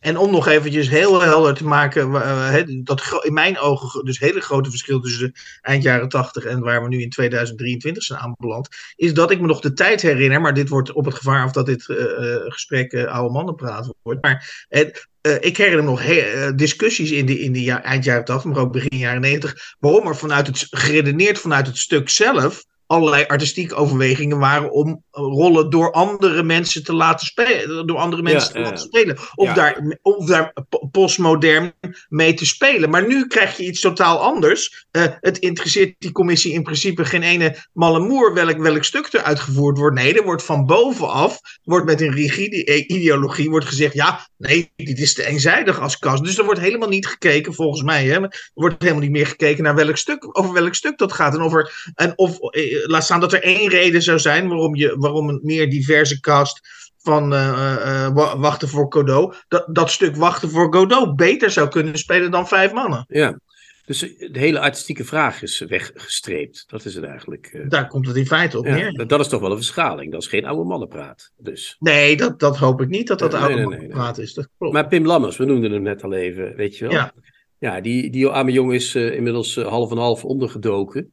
En 0.00 0.16
om 0.16 0.30
nog 0.30 0.46
eventjes 0.46 0.88
heel 0.88 1.22
helder 1.22 1.54
te 1.54 1.64
maken, 1.64 2.10
uh, 2.10 2.84
dat 2.84 3.20
in 3.22 3.32
mijn 3.32 3.58
ogen 3.58 4.04
dus 4.04 4.18
hele 4.18 4.40
grote 4.40 4.70
verschil 4.70 5.00
tussen 5.00 5.32
de 5.32 5.38
eind 5.60 5.82
jaren 5.82 6.08
80 6.08 6.44
en 6.44 6.60
waar 6.60 6.82
we 6.82 6.88
nu 6.88 7.00
in 7.00 7.10
2023 7.10 8.02
zijn 8.02 8.18
aanbeland, 8.18 8.68
is 8.96 9.14
dat 9.14 9.30
ik 9.30 9.40
me 9.40 9.46
nog 9.46 9.60
de 9.60 9.72
tijd 9.72 10.02
herinner, 10.02 10.40
maar 10.40 10.54
dit 10.54 10.68
wordt 10.68 10.92
op 10.92 11.04
het 11.04 11.14
gevaar 11.14 11.44
of 11.44 11.52
dat 11.52 11.66
dit 11.66 11.82
gesprek 12.48 12.94
oude 12.94 13.32
mannen 13.32 13.54
praten 13.54 13.94
wordt. 14.02 14.22
Maar 14.22 14.66
uh, 15.26 15.34
ik 15.40 15.56
herinner 15.56 15.84
me 15.84 15.90
nog 15.90 16.02
uh, 16.02 16.50
discussies 16.56 17.10
in 17.10 17.26
de, 17.26 17.38
in 17.38 17.52
de 17.52 17.62
ja, 17.62 17.82
eind 17.82 18.04
jaren 18.04 18.24
80, 18.24 18.50
maar 18.50 18.62
ook 18.62 18.72
begin 18.72 18.98
jaren 18.98 19.20
90, 19.20 19.74
waarom 19.78 20.06
er 20.06 20.16
vanuit 20.16 20.46
het 20.46 20.66
geredeneerd 20.70 21.38
vanuit 21.38 21.66
het 21.66 21.78
stuk 21.78 22.08
zelf 22.08 22.64
allerlei 22.86 23.24
artistieke 23.26 23.74
overwegingen 23.74 24.38
waren 24.38 24.70
om 24.70 25.02
rollen 25.10 25.70
door 25.70 25.92
andere 25.92 26.42
mensen 26.42 26.84
te 26.84 26.92
laten 26.92 27.26
spelen. 27.26 27.86
Door 27.86 27.98
andere 27.98 28.22
mensen 28.22 28.52
te 28.52 28.60
laten 28.60 28.78
spelen. 28.78 29.18
Of, 29.34 29.52
daar, 29.52 29.98
of 30.02 30.26
daar 30.26 30.52
postmodern 30.90 31.74
mee 32.08 32.34
te 32.34 32.46
spelen. 32.46 32.90
Maar 32.90 33.06
nu 33.06 33.26
krijg 33.26 33.56
je 33.56 33.64
iets 33.64 33.80
totaal 33.80 34.18
anders. 34.18 34.86
Uh, 34.92 35.04
het 35.20 35.38
interesseert 35.38 35.94
die 35.98 36.12
commissie 36.12 36.52
in 36.52 36.62
principe 36.62 37.04
geen 37.04 37.22
ene 37.22 37.56
malle 37.72 38.00
moer 38.00 38.34
welk, 38.34 38.58
welk 38.58 38.84
stuk 38.84 39.08
er 39.12 39.22
uitgevoerd 39.22 39.78
wordt. 39.78 39.96
Nee, 39.96 40.14
er 40.14 40.24
wordt 40.24 40.42
van 40.42 40.66
bovenaf, 40.66 41.40
wordt 41.62 41.86
met 41.86 42.00
een 42.00 42.12
rigide 42.12 42.86
ideologie 42.86 43.50
wordt 43.50 43.66
gezegd, 43.66 43.94
ja, 43.94 44.28
nee, 44.36 44.72
dit 44.76 44.98
is 44.98 45.14
te 45.14 45.26
eenzijdig 45.26 45.80
als 45.80 45.98
kast. 45.98 46.24
Dus 46.24 46.38
er 46.38 46.44
wordt 46.44 46.60
helemaal 46.60 46.88
niet 46.88 47.06
gekeken, 47.06 47.54
volgens 47.54 47.82
mij. 47.82 48.04
Hè, 48.06 48.22
er 48.22 48.50
wordt 48.54 48.82
helemaal 48.82 49.02
niet 49.02 49.10
meer 49.10 49.26
gekeken 49.26 49.64
naar 49.64 49.74
welk 49.74 49.96
stuk, 49.96 50.38
over 50.38 50.52
welk 50.52 50.74
stuk 50.74 50.98
dat 50.98 51.12
gaat. 51.12 51.34
En, 51.34 51.40
over, 51.40 51.92
en 51.94 52.12
of 52.18 52.40
eh, 52.40 52.86
laat 52.86 53.04
staan 53.04 53.20
dat 53.20 53.32
er 53.32 53.42
één 53.42 53.68
reden 53.68 54.02
zou 54.02 54.18
zijn 54.18 54.48
waarom, 54.48 54.76
je, 54.76 54.96
waarom 54.98 55.28
een 55.28 55.40
meer 55.42 55.70
diverse 55.70 56.20
cast 56.20 56.60
van 57.06 57.32
uh, 57.32 57.76
uh, 58.16 58.34
Wachten 58.40 58.68
voor 58.68 58.86
Godot, 58.88 59.44
dat, 59.48 59.66
dat 59.72 59.90
stuk 59.90 60.16
Wachten 60.16 60.50
voor 60.50 60.74
Godot 60.74 61.16
beter 61.16 61.50
zou 61.50 61.68
kunnen 61.68 61.98
spelen 61.98 62.30
dan 62.30 62.48
vijf 62.48 62.72
mannen. 62.72 63.04
Ja, 63.08 63.38
dus 63.84 63.98
de 64.00 64.38
hele 64.38 64.60
artistieke 64.60 65.04
vraag 65.04 65.42
is 65.42 65.64
weggestreept. 65.68 66.64
Dat 66.66 66.84
is 66.84 66.94
het 66.94 67.04
eigenlijk. 67.04 67.50
Uh... 67.52 67.68
Daar 67.68 67.88
komt 67.88 68.06
het 68.06 68.16
in 68.16 68.26
feite 68.26 68.58
op 68.58 68.64
neer. 68.64 68.92
Dat, 68.92 69.08
dat, 69.08 69.20
is 69.20 69.28
toch 69.28 69.40
wel 69.40 69.50
een 69.50 69.56
verschaling. 69.56 70.12
Dat 70.12 70.22
is 70.22 70.28
geen 70.28 70.46
oude 70.46 70.64
mannenpraat. 70.64 71.32
Dus. 71.36 71.76
Nee, 71.78 72.16
dat, 72.16 72.40
dat 72.40 72.56
hoop 72.56 72.80
ik 72.80 72.88
niet 72.88 73.06
dat 73.06 73.18
dat 73.18 73.34
oude 73.34 73.54
nee, 73.54 73.64
mannenpraat 73.64 74.18
is. 74.18 74.34
Dat 74.34 74.48
klopt. 74.58 74.74
Maar 74.74 74.88
Pim 74.88 75.06
Lammers, 75.06 75.36
we 75.36 75.44
noemden 75.44 75.72
hem 75.72 75.82
net 75.82 76.02
al 76.02 76.12
even, 76.12 76.56
weet 76.56 76.76
je 76.76 76.84
wel. 76.84 76.94
Ja. 76.94 77.12
Ja, 77.58 77.80
die, 77.80 78.10
die 78.10 78.26
arme 78.26 78.52
jongen 78.52 78.74
is 78.74 78.94
inmiddels 78.94 79.56
half 79.56 79.90
en 79.90 79.96
half 79.96 80.24
ondergedoken 80.24 81.12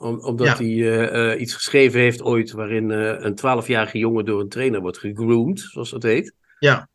om, 0.00 0.18
omdat 0.18 0.58
hij 0.58 0.66
uh, 0.66 1.12
uh, 1.12 1.40
iets 1.40 1.54
geschreven 1.54 2.00
heeft 2.00 2.22
ooit 2.22 2.50
waarin 2.50 2.90
uh, 2.90 3.14
een 3.18 3.34
twaalfjarige 3.34 3.98
jongen 3.98 4.24
door 4.24 4.40
een 4.40 4.48
trainer 4.48 4.80
wordt 4.80 4.98
gegroomd, 4.98 5.60
zoals 5.60 5.90
dat 5.90 6.02
heet. 6.02 6.34
Ja. 6.58 6.88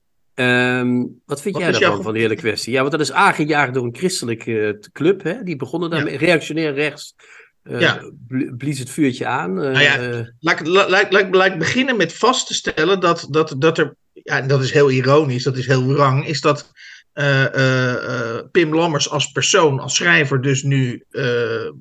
Um, 0.80 1.22
wat 1.26 1.42
vind 1.42 1.56
wat 1.56 1.64
jij 1.64 1.72
daarvan, 1.72 2.04
van 2.04 2.14
de 2.14 2.20
hele 2.20 2.36
kwestie? 2.36 2.74
Ja, 2.74 2.80
want 2.80 2.92
dat 2.92 3.02
is 3.02 3.12
aangejaagd 3.12 3.74
door 3.74 3.84
een 3.84 3.96
christelijke 3.96 4.80
club, 4.92 5.24
hè? 5.24 5.44
Die 5.44 5.56
begonnen 5.56 5.90
daarmee, 5.90 6.14
ja. 6.14 6.20
reactionair 6.20 6.74
rechts. 6.74 7.16
ja. 7.64 8.12
Blies 8.58 8.80
het 8.80 8.90
vuurtje 8.90 9.26
aan. 9.26 9.54
Nou 9.54 9.80
ja, 9.80 10.26
laat, 10.40 10.68
laat, 10.68 11.12
laat, 11.12 11.36
laat 11.36 11.58
beginnen 11.58 11.98
met 11.98 12.14
vast 12.14 12.48
te 12.48 12.54
stellen 12.54 13.00
dat, 13.00 13.28
dat, 13.30 13.56
dat 13.58 13.78
er, 13.78 13.96
ja, 14.14 14.42
dat 14.42 14.64
is 14.64 14.72
heel 14.72 14.92
ironisch, 14.92 15.44
dat 15.44 15.58
is 15.58 15.68
heel 15.68 15.88
wrang, 15.88 16.28
is 16.28 16.42
dat 16.42 16.72
uh, 17.16 18.40
Pim 18.52 18.76
Lammers 18.76 19.10
als 19.10 19.32
persoon, 19.32 19.80
als 19.80 19.96
schrijver, 19.96 20.42
dus 20.42 20.64
nu, 20.64 21.06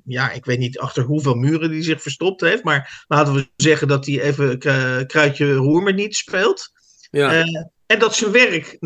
ja, 0.04 0.30
ik 0.30 0.44
weet 0.44 0.58
niet 0.58 0.78
achter 0.78 1.02
hoeveel 1.02 1.34
muren 1.34 1.70
die 1.70 1.82
zich 1.82 2.02
verstopt 2.02 2.40
heeft, 2.40 2.64
maar 2.64 3.04
laten 3.08 3.34
we 3.34 3.48
zeggen 3.56 3.88
dat 3.88 4.06
hij 4.06 4.20
even 4.20 4.58
Kruidje 5.06 5.54
Roer 5.54 5.94
niet 5.94 6.16
speelt. 6.16 6.72
Ja. 7.10 7.44
en 7.86 7.98
dat 7.98 8.14
zijn 8.14 8.30
werk 8.30 8.76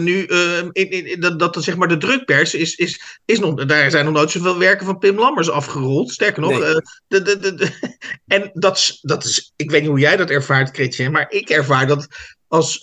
nu, 0.00 0.26
in, 0.72 0.90
in, 0.90 1.20
dat, 1.20 1.38
dat 1.38 1.64
zeg 1.64 1.76
maar 1.76 1.88
de 1.88 1.96
drukpers 1.96 2.54
is, 2.54 2.74
is, 2.74 3.20
is 3.24 3.38
nog, 3.38 3.64
daar 3.64 3.90
zijn 3.90 4.04
nog 4.04 4.14
nooit 4.14 4.30
zoveel 4.30 4.58
werken 4.58 4.86
van 4.86 4.98
Pim 4.98 5.18
Lammers 5.18 5.50
afgerold. 5.50 6.12
Sterker 6.12 6.42
nog, 6.42 6.58
nee. 6.58 6.80
de, 7.08 7.22
de, 7.22 7.54
de, 7.54 7.70
en 8.26 8.50
dat, 8.52 8.98
dat 9.00 9.24
is, 9.24 9.52
ik 9.56 9.70
weet 9.70 9.80
niet 9.80 9.90
hoe 9.90 9.98
jij 9.98 10.16
dat 10.16 10.30
ervaart, 10.30 10.74
Chrétien, 10.74 11.12
maar 11.12 11.30
ik 11.30 11.50
ervaar 11.50 11.86
dat 11.86 12.06
als 12.48 12.78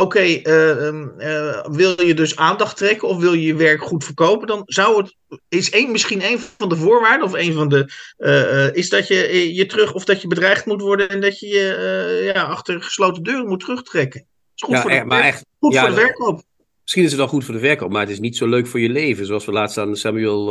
oké, 0.00 0.18
eh, 0.18 0.86
ehm, 0.86 1.08
eh, 1.18 1.64
wil 1.70 2.02
je 2.02 2.14
dus 2.14 2.36
aandacht 2.36 2.76
trekken 2.76 3.08
of 3.08 3.16
wil 3.16 3.32
je 3.32 3.46
je 3.46 3.54
werk 3.54 3.82
goed 3.82 4.04
verkopen, 4.04 4.46
dan 4.46 4.62
zou 4.64 5.02
het, 5.02 5.16
is 5.48 5.70
één, 5.70 5.90
misschien 5.90 6.24
een 6.24 6.38
van 6.38 6.68
de 6.68 6.76
voorwaarden 6.76 7.26
of 7.26 7.32
een 7.32 7.52
van 7.52 7.68
de, 7.68 7.90
uh, 8.18 8.74
is 8.74 8.88
dat 8.88 9.08
je 9.08 9.54
je 9.54 9.66
terug 9.66 9.94
of 9.94 10.04
dat 10.04 10.22
je 10.22 10.28
bedreigd 10.28 10.66
moet 10.66 10.80
worden 10.80 11.08
en 11.08 11.20
dat 11.20 11.38
je 11.38 11.46
je 11.46 12.30
ja, 12.34 12.42
achter 12.42 12.82
gesloten 12.82 13.22
deuren 13.22 13.48
moet 13.48 13.60
terugtrekken. 13.60 14.26
Is 14.54 14.62
goed 14.62 14.74
ja, 14.74 14.80
voor 14.80 14.90
de, 14.90 15.04
maar 15.04 15.22
echt, 15.22 15.44
goed 15.60 15.72
ja, 15.72 15.86
voor 15.86 15.94
de 15.94 16.00
verkoop. 16.00 16.42
Misschien 16.82 17.04
is 17.04 17.10
het 17.10 17.18
wel 17.18 17.28
goed 17.28 17.44
voor 17.44 17.54
de 17.54 17.60
verkoop, 17.60 17.90
maar 17.90 18.00
het 18.00 18.10
is 18.10 18.20
niet 18.20 18.36
zo 18.36 18.46
leuk 18.46 18.66
voor 18.66 18.80
je 18.80 18.88
leven, 18.88 19.26
zoals 19.26 19.44
we 19.44 19.52
laatst 19.52 19.78
aan 19.78 19.96
Samuel 19.96 20.46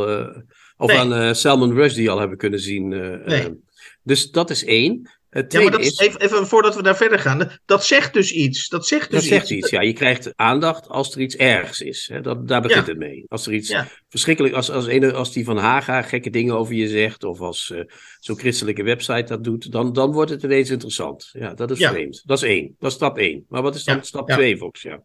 of 0.78 0.88
nee. 0.88 0.98
aan 0.98 1.36
Salman 1.36 1.74
Rushdie 1.74 2.10
al 2.10 2.20
hebben 2.20 2.38
kunnen 2.38 2.60
zien. 2.60 2.88
nee. 3.26 3.62
dus 4.04 4.32
dat 4.32 4.50
is 4.50 4.66
één. 4.66 5.10
Het 5.38 5.54
ja, 5.54 5.62
maar 5.62 5.72
dat 5.72 5.80
is, 5.80 5.98
even, 5.98 6.22
even, 6.22 6.48
voordat 6.48 6.76
we 6.76 6.84
daar 6.84 6.98
verder 6.98 7.20
gaan, 7.20 7.52
dat 7.66 7.86
zegt 7.86 8.14
dus 8.14 8.32
iets. 8.32 8.70
Dat 8.70 8.88
zegt 8.88 9.12
dus 9.12 9.14
dat 9.14 9.22
iets. 9.22 9.32
Zegt 9.32 9.50
iets. 9.50 9.70
Ja, 9.70 9.82
je 9.82 9.94
krijgt 9.94 10.32
aandacht 10.36 10.90
als 10.90 11.16
er 11.16 11.22
iets 11.22 11.36
ergs 11.36 11.82
is. 11.82 12.10
Hè? 12.14 12.22
Dat, 12.22 12.48
daar 12.48 12.62
begint 12.62 12.86
ja. 12.86 12.92
het 12.92 13.00
mee. 13.00 13.26
Als 13.28 13.48
er 13.48 13.54
iets 13.54 13.70
ja. 13.70 13.88
verschrikkelijk, 14.10 14.56
als, 14.56 14.72
als, 14.72 15.14
als 15.14 15.34
die 15.34 15.46
van 15.46 15.58
Haga 15.58 16.02
gekke 16.02 16.30
dingen 16.30 16.58
over 16.58 16.74
je 16.74 16.88
zegt, 16.88 17.24
of 17.24 17.40
als 17.40 17.72
uh, 17.74 17.82
zo'n 18.20 18.40
christelijke 18.40 18.84
website 18.84 19.24
dat 19.24 19.44
doet, 19.44 19.72
dan, 19.72 19.94
dan 19.94 20.12
wordt 20.12 20.32
het 20.32 20.44
ineens 20.44 20.70
interessant. 20.70 21.30
Ja, 21.32 21.54
dat 21.54 21.72
is 21.72 21.86
vreemd. 21.86 22.22
Dat 22.26 22.38
is 22.38 22.44
één. 22.44 22.76
Dat 22.80 22.90
is 22.90 22.96
stap 22.96 23.18
één. 23.18 23.46
Maar 23.50 23.62
wat 23.62 23.76
is 23.76 23.84
dan 23.84 24.04
stap 24.04 24.30
twee, 24.30 24.58
Fox? 24.58 24.82
Ja. 24.82 25.04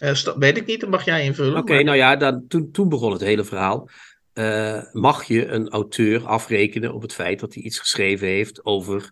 Uh, 0.00 0.14
stap, 0.14 0.36
weet 0.38 0.56
ik 0.56 0.66
niet, 0.66 0.80
dat 0.80 0.90
mag 0.90 1.04
jij 1.04 1.24
invullen. 1.24 1.50
Oké, 1.50 1.60
okay, 1.60 1.74
maar... 1.74 1.84
nou 1.84 1.96
ja, 1.96 2.16
dan, 2.16 2.44
toen, 2.48 2.70
toen 2.70 2.88
begon 2.88 3.12
het 3.12 3.20
hele 3.20 3.44
verhaal. 3.44 3.88
Uh, 4.40 4.82
mag 4.92 5.24
je 5.24 5.46
een 5.46 5.68
auteur 5.68 6.26
afrekenen 6.26 6.94
op 6.94 7.02
het 7.02 7.12
feit 7.12 7.40
dat 7.40 7.54
hij 7.54 7.62
iets 7.62 7.78
geschreven 7.78 8.26
heeft 8.28 8.64
over 8.64 9.10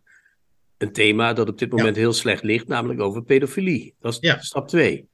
een 0.79 0.93
thema 0.93 1.33
dat 1.33 1.49
op 1.49 1.59
dit 1.59 1.71
moment 1.71 1.95
ja. 1.97 2.01
heel 2.03 2.13
slecht 2.13 2.43
ligt, 2.43 2.69
namelijk 2.69 3.01
over 3.01 3.23
pedofilie. 3.23 3.95
Dat 4.01 4.13
is 4.13 4.19
ja. 4.21 4.41
stap 4.41 4.69
twee. 4.69 5.09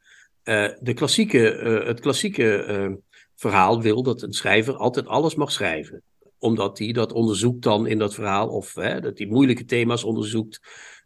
Uh, 0.44 0.68
de 0.80 0.94
klassieke, 0.94 1.60
uh, 1.62 1.86
het 1.86 2.00
klassieke 2.00 3.00
verhaal 3.34 3.82
wil 3.82 4.02
dat 4.02 4.22
een 4.22 4.32
schrijver 4.32 4.76
altijd 4.76 5.06
alles 5.06 5.34
mag 5.34 5.52
schrijven. 5.52 6.02
omdat 6.38 6.78
hij 6.78 6.92
dat 6.92 7.12
onderzoekt 7.12 7.62
dan 7.62 7.86
in 7.86 7.98
dat 7.98 8.14
verhaal, 8.14 8.48
of 8.48 8.74
hè, 8.74 9.00
dat 9.00 9.18
hij 9.18 9.26
moeilijke 9.26 9.64
thema's 9.64 10.04
onderzoekt. 10.04 10.60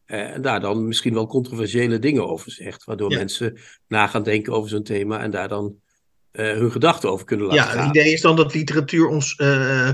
eh, 0.05 0.31
en 0.35 0.43
daar 0.43 0.61
dan 0.61 0.87
misschien 0.87 1.15
wel 1.15 1.27
controversiële 1.27 1.99
dingen 1.99 2.29
over 2.29 2.50
zegt. 2.50 2.85
Waardoor 2.85 3.11
Ja. 3.11 3.17
mensen 3.19 3.59
na 3.88 4.07
gaan 4.07 4.23
denken 4.23 4.53
over 4.53 4.69
zo'n 4.71 4.83
thema 4.83 5.21
en 5.23 5.31
daar 5.31 5.49
dan 5.49 5.65
eh, 5.67 5.88
hun 6.33 6.71
gedachten 6.71 7.11
over 7.11 7.27
kunnen 7.27 7.47
laten 7.47 7.63
Ja, 7.65 7.71
gaan. 7.71 7.87
het 7.87 7.97
idee 7.97 8.13
is 8.13 8.21
dan 8.21 8.37
dat 8.37 8.55
literatuur 8.55 9.07
ons 9.07 9.35
eh, 9.37 9.91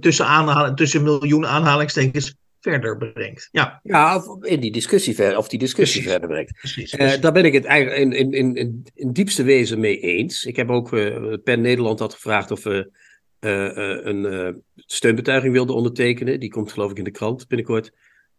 tussen, 0.00 0.26
aanhalen, 0.26 0.74
tussen 0.74 1.02
miljoenen 1.02 1.48
aanhalingstekens 1.50 2.34
verder 2.60 2.96
brengt. 2.96 3.48
Ja, 3.52 3.80
Ja, 3.82 4.16
of 4.16 4.44
in 4.44 4.60
die 4.60 4.72
discussie 4.72 5.14
verder, 5.14 5.38
of 5.38 5.48
die 5.48 5.58
discussie 5.58 6.02
Precies. 6.02 6.18
verder 6.18 6.36
brengt. 6.36 6.52
precies. 6.58 6.92
Eh, 6.92 7.20
daar 7.20 7.32
ben 7.32 7.44
ik 7.44 7.52
het 7.52 7.64
eigenlijk 7.64 8.00
in, 8.00 8.12
in, 8.12 8.32
in, 8.32 8.54
in, 8.56 8.86
in 8.94 9.12
diepste 9.12 9.42
wezen 9.42 9.80
mee 9.80 10.00
eens. 10.00 10.44
Ik 10.44 10.56
heb 10.56 10.70
ook, 10.70 10.92
eh 10.92 11.32
PEN 11.44 11.60
Nederland 11.60 11.98
had 11.98 12.14
gevraagd 12.14 12.50
of 12.50 12.62
we 12.62 12.90
eh, 13.38 13.66
eh, 13.76 14.04
een 14.04 14.26
eh, 14.26 14.54
steunbetuiging 14.76 15.52
wilden 15.52 15.76
ondertekenen. 15.76 16.40
Die 16.40 16.50
komt 16.50 16.72
geloof 16.72 16.90
ik 16.90 16.98
in 16.98 17.04
de 17.04 17.10
krant 17.10 17.48
binnenkort. 17.48 17.90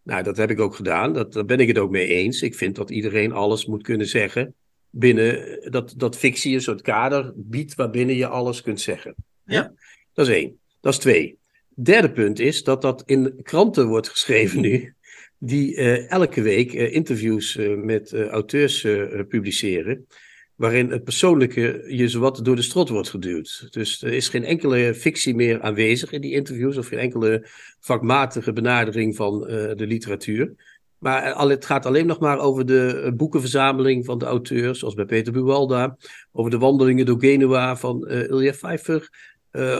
Nou, 0.03 0.23
dat 0.23 0.37
heb 0.37 0.51
ik 0.51 0.59
ook 0.59 0.75
gedaan. 0.75 1.13
Dat, 1.13 1.33
daar 1.33 1.45
ben 1.45 1.59
ik 1.59 1.67
het 1.67 1.77
ook 1.77 1.91
mee 1.91 2.07
eens. 2.07 2.41
Ik 2.41 2.55
vind 2.55 2.75
dat 2.75 2.89
iedereen 2.89 3.31
alles 3.31 3.65
moet 3.65 3.83
kunnen 3.83 4.07
zeggen 4.07 4.55
binnen 4.97 5.59
dat, 5.71 5.93
dat 5.97 6.17
fictie 6.17 6.53
een 6.53 6.61
soort 6.61 6.81
kader 6.81 7.33
biedt 7.35 7.75
waarbinnen 7.75 8.15
je 8.15 8.27
alles 8.27 8.61
kunt 8.61 8.81
zeggen. 8.81 9.15
Ja. 9.45 9.73
Dat 10.13 10.27
is 10.27 10.33
één. 10.33 10.59
Dat 10.81 10.93
is 10.93 10.99
twee. 10.99 11.37
Derde 11.75 12.11
punt 12.11 12.39
is 12.39 12.63
dat 12.63 12.81
dat 12.81 13.03
in 13.05 13.39
kranten 13.41 13.87
wordt 13.87 14.09
geschreven 14.09 14.61
nu, 14.61 14.93
die 15.37 15.75
eh, 15.75 16.11
elke 16.11 16.41
week 16.41 16.73
eh, 16.73 16.93
interviews 16.93 17.57
eh, 17.57 17.75
met 17.75 18.11
eh, 18.11 18.27
auteurs 18.27 18.83
eh, 18.83 19.19
publiceren, 19.27 20.07
waarin 20.55 20.91
het 20.91 21.03
persoonlijke 21.03 21.83
je 21.87 22.07
zowat 22.07 22.45
door 22.45 22.55
de 22.55 22.61
strot 22.61 22.89
wordt 22.89 23.09
geduwd. 23.09 23.67
Dus 23.69 24.01
er 24.01 24.13
is 24.13 24.29
geen 24.29 24.43
enkele 24.43 24.93
fictie 24.93 25.35
meer 25.35 25.61
aanwezig 25.61 26.11
in 26.11 26.21
die 26.21 26.33
interviews, 26.33 26.77
of 26.77 26.87
geen 26.87 26.99
enkele 26.99 27.47
vakmatige 27.79 28.53
benadering 28.53 29.15
van 29.15 29.47
eh, 29.47 29.75
de 29.75 29.87
literatuur. 29.87 30.53
Maar 30.99 31.23
eh, 31.23 31.35
al- 31.35 31.49
het 31.49 31.65
gaat 31.65 31.85
alleen 31.85 32.05
nog 32.05 32.19
maar 32.19 32.39
over 32.39 32.65
de 32.65 33.01
eh, 33.05 33.11
boekenverzameling 33.11 34.05
van 34.05 34.17
de 34.17 34.25
auteurs, 34.25 34.79
zoals 34.79 34.93
bij 34.93 35.05
Peter 35.05 35.33
Buwalda, 35.33 35.97
over 36.31 36.51
de 36.51 36.57
wandelingen 36.57 37.05
door 37.05 37.19
Genua 37.19 37.75
van 37.77 38.05
eh 38.07 38.29
Ilja 38.29 38.51
Pfeiffer, 38.51 39.09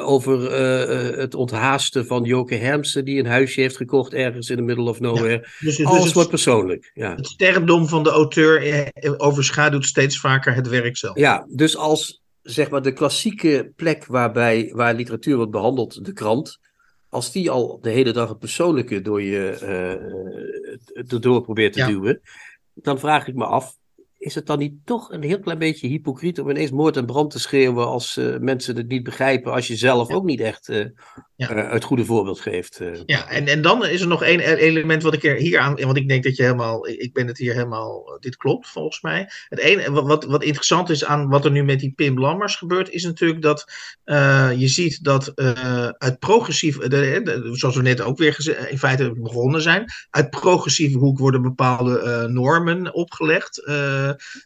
over 0.03 0.51
het 1.19 1.35
onthaasten 1.35 2.05
van 2.05 2.23
Joke 2.23 2.55
Hermsen, 2.55 3.05
die 3.05 3.19
een 3.19 3.25
huisje 3.25 3.61
heeft 3.61 3.77
gekocht 3.77 4.13
ergens 4.13 4.49
in 4.49 4.55
the 4.55 4.61
middle 4.61 4.89
of 4.89 4.99
nowhere. 4.99 5.39
dus, 5.59 5.75
dus 5.77 5.85
Alles 5.85 6.03
het, 6.03 6.13
wordt 6.13 6.29
persoonlijk. 6.29 6.91
Ja. 6.93 7.15
het 7.15 7.27
sterrendom 7.27 7.87
van 7.87 8.03
de 8.03 8.09
auteur 8.09 8.89
overschaduwt 9.17 9.85
steeds 9.85 10.19
vaker 10.19 10.53
het 10.55 10.67
werk 10.67 10.97
zelf. 10.97 11.17
ja, 11.17 11.45
dus 11.49 11.77
als 11.77 12.21
zeg 12.41 12.69
maar 12.69 12.81
de 12.81 12.93
klassieke 12.93 13.71
plek 13.75 14.05
waarbij, 14.05 14.71
waar 14.73 14.93
literatuur 14.93 15.35
wordt 15.35 15.51
behandeld, 15.51 16.05
de 16.05 16.13
krant, 16.13 16.59
als 17.15 17.31
die 17.31 17.51
al 17.51 17.79
de 17.81 17.89
hele 17.89 18.11
dag 18.11 18.29
het 18.29 18.39
persoonlijke 18.39 19.01
door 19.01 19.21
je 19.21 19.47
erdoor 20.93 21.41
probeert 21.41 21.73
te 21.73 21.79
Ja. 21.79 21.87
duwen, 21.87 22.21
dan 22.73 22.99
vraag 22.99 23.27
ik 23.27 23.35
me 23.35 23.45
af. 23.45 23.77
Is 24.25 24.35
het 24.35 24.45
dan 24.45 24.59
niet 24.59 24.73
toch 24.85 25.11
een 25.11 25.23
heel 25.23 25.39
klein 25.39 25.59
beetje 25.59 25.87
hypocriet 25.87 26.39
om 26.39 26.49
ineens 26.49 26.71
moord 26.71 26.97
en 26.97 27.05
brand 27.05 27.31
te 27.31 27.39
schreeuwen 27.39 27.87
als 27.87 28.17
eh, 28.17 28.37
mensen 28.39 28.75
het 28.75 28.87
niet 28.87 29.03
begrijpen, 29.03 29.51
als 29.51 29.67
je 29.67 29.75
zelf 29.75 30.09
ook 30.11 30.23
niet 30.25 30.39
echt 30.39 30.69
eh, 30.69 30.85
Ja. 31.35 31.49
eh, 31.49 31.71
het 31.71 31.83
goede 31.83 32.05
voorbeeld 32.05 32.39
geeft? 32.39 32.81
Ja, 33.05 33.29
en, 33.29 33.47
en 33.47 33.61
dan 33.61 33.85
is 33.85 34.01
er 34.01 34.07
nog 34.07 34.23
één 34.23 34.39
e- 34.39 34.53
element 34.55 35.03
wat 35.03 35.13
ik 35.13 35.23
er 35.23 35.35
hier 35.35 35.59
aan. 35.59 35.75
Want 35.75 35.97
ik 35.97 36.07
denk 36.07 36.23
dat 36.23 36.35
je 36.35 36.43
helemaal. 36.43 36.87
Ik 36.87 37.13
ben 37.13 37.27
het 37.27 37.37
hier 37.37 37.53
helemaal. 37.53 38.17
Dit 38.19 38.37
klopt 38.37 38.67
volgens 38.67 39.01
mij. 39.01 39.29
Het 39.49 39.59
ene 39.59 39.91
wat, 39.91 40.23
wat, 40.23 40.43
interessant 40.43 40.89
is 40.89 41.05
aan 41.05 41.29
wat 41.29 41.45
er 41.45 41.51
nu 41.51 41.63
met 41.63 41.79
die 41.79 41.93
Pim 41.95 42.19
Lammers 42.19 42.55
gebeurt. 42.55 42.89
Is 42.89 43.03
natuurlijk 43.03 43.41
dat 43.41 43.71
je 44.57 44.67
ziet 44.67 45.03
dat 45.03 45.31
uit 45.97 46.19
progressief. 46.19 46.77
de- 46.77 46.87
de- 47.23 47.49
zoals 47.51 47.75
we 47.75 47.81
net 47.81 48.01
ook 48.01 48.17
weer 48.17 48.33
geze- 48.33 48.67
in 48.69 48.77
feite 48.77 49.11
begonnen 49.17 49.61
zijn. 49.61 49.85
Uit 50.09 50.29
progressieve 50.29 50.97
hoek 50.97 51.19
worden 51.19 51.41
bepaalde 51.41 52.27
normen 52.31 52.93
opgelegd. 52.93 53.61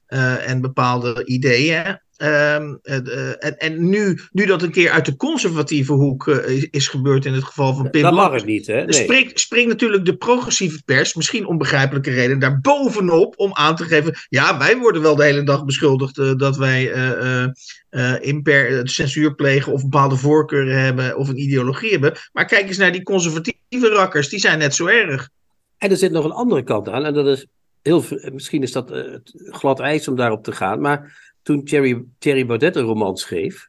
En 0.08 0.62
bepaalde 0.62 1.26
ideeën. 1.26 2.00
Ehm, 2.20 2.76
eh, 2.82 2.98
eh, 2.98 3.36
en 3.40 3.58
en 3.58 3.90
nu, 3.90 4.20
nu 4.32 4.46
dat 4.46 4.62
een 4.62 4.72
keer 4.72 4.92
uit 4.92 5.06
de 5.06 5.16
conservatieve 5.16 5.94
hoek 5.94 6.28
eh, 6.28 6.64
is, 6.70 6.88
gebeurd 6.88 7.26
in 7.26 7.34
het 7.34 7.44
geval 7.44 7.74
van 7.74 7.90
Pim 7.90 8.02
dat 8.02 8.14
mag 8.14 8.34
het 8.34 8.46
niet, 8.46 8.68
hè? 8.68 8.86
Nee. 8.86 9.04
Springt, 9.04 9.40
springt 9.40 9.68
natuurlijk 9.68 10.06
de 10.06 10.18
progressieve 10.18 10.82
pers, 10.86 11.14
misschien 11.14 11.46
om 11.46 11.58
begrijpelijke 11.58 12.12
reden, 12.12 12.40
daar 12.40 12.60
bovenop 12.60 13.34
om 13.38 13.54
aan 13.54 13.76
te 13.76 13.84
geven. 13.84 14.16
Ja, 14.30 14.58
wij 14.58 14.78
worden 14.78 15.02
wel 15.02 15.16
de 15.16 15.24
hele 15.24 15.44
dag 15.44 15.66
beschuldigd 15.66 16.18
eh, 16.18 16.36
dat 16.36 16.58
wij 16.58 16.92
eh, 16.92 17.44
eh, 17.44 17.50
eh, 17.90 18.28
imper, 18.28 18.78
eh, 18.78 18.80
censuur 18.84 19.36
plegen 19.36 19.74
of 19.74 19.82
bepaalde 19.82 20.16
voorkeuren 20.16 20.80
hebben 20.80 21.18
of 21.18 21.30
een 21.30 21.42
ideologie 21.42 21.92
hebben. 21.92 22.14
Maar 22.32 22.46
kijk 22.46 22.68
eens 22.68 22.78
naar 22.78 22.92
die 22.92 23.04
conservatieve 23.04 23.90
rakkers, 23.90 24.30
die 24.30 24.40
zijn 24.40 24.60
net 24.60 24.76
zo 24.76 24.86
erg. 24.86 25.30
En 25.78 25.92
er 25.92 25.98
zit 25.98 26.12
nog 26.12 26.26
een 26.26 26.32
andere 26.32 26.64
kant 26.64 26.90
aan, 26.90 27.06
en 27.06 27.14
dat 27.14 27.28
is 27.28 27.46
heel, 27.90 28.32
misschien 28.34 28.64
is 28.64 28.72
dat 28.72 28.90
het 28.90 29.32
glad 29.36 29.80
ijs 29.80 30.08
om 30.08 30.16
daarop 30.16 30.44
te 30.44 30.52
gaan, 30.52 30.82
maar 30.82 31.32
toen 31.42 31.64
Thierry, 31.64 32.04
Thierry 32.18 32.46
Baudet 32.46 32.76
een 32.76 32.84
roman 32.84 33.18
schreef, 33.18 33.68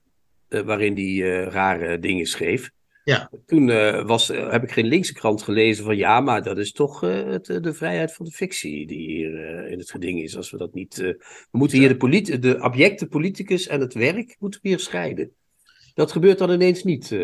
eh, 0.49 0.61
waarin 0.61 0.95
hij 0.95 1.05
eh, 1.43 1.53
rare 1.53 1.99
dingen 1.99 2.27
schreef, 2.27 2.71
Ja. 3.05 3.31
toen 3.47 3.67
was, 4.07 4.29
heb 4.29 4.63
ik 4.63 4.71
geen 4.73 4.87
linkse 4.87 5.13
krant 5.13 5.43
gelezen 5.43 5.85
van 5.85 5.97
ja, 5.97 6.21
maar 6.21 6.43
dat 6.43 6.59
is 6.59 6.73
toch 6.73 7.01
het, 7.01 7.45
de 7.47 7.73
vrijheid 7.75 8.13
van 8.13 8.27
de 8.27 8.33
fictie 8.33 8.87
die 8.87 8.99
hier 8.99 9.67
in 9.69 9.79
het 9.79 9.91
geding 9.91 10.21
is. 10.23 10.37
Als 10.37 10.51
we 10.51 10.57
dat 10.57 10.75
niet, 10.75 10.97
we 10.97 11.19
moeten 11.51 11.79
hier 11.79 11.89
de, 11.89 11.97
polit- 11.97 12.43
de 12.43 12.59
objecte 12.63 13.07
politicus 13.07 13.67
en 13.67 13.81
het 13.81 13.95
werk 13.95 14.37
moeten 14.39 14.61
we 14.63 14.69
hier 14.69 14.79
scheiden. 14.79 15.31
Dat 15.95 16.13
gebeurt 16.13 16.39
dan 16.39 16.51
ineens 16.51 16.83
niet. 16.85 17.17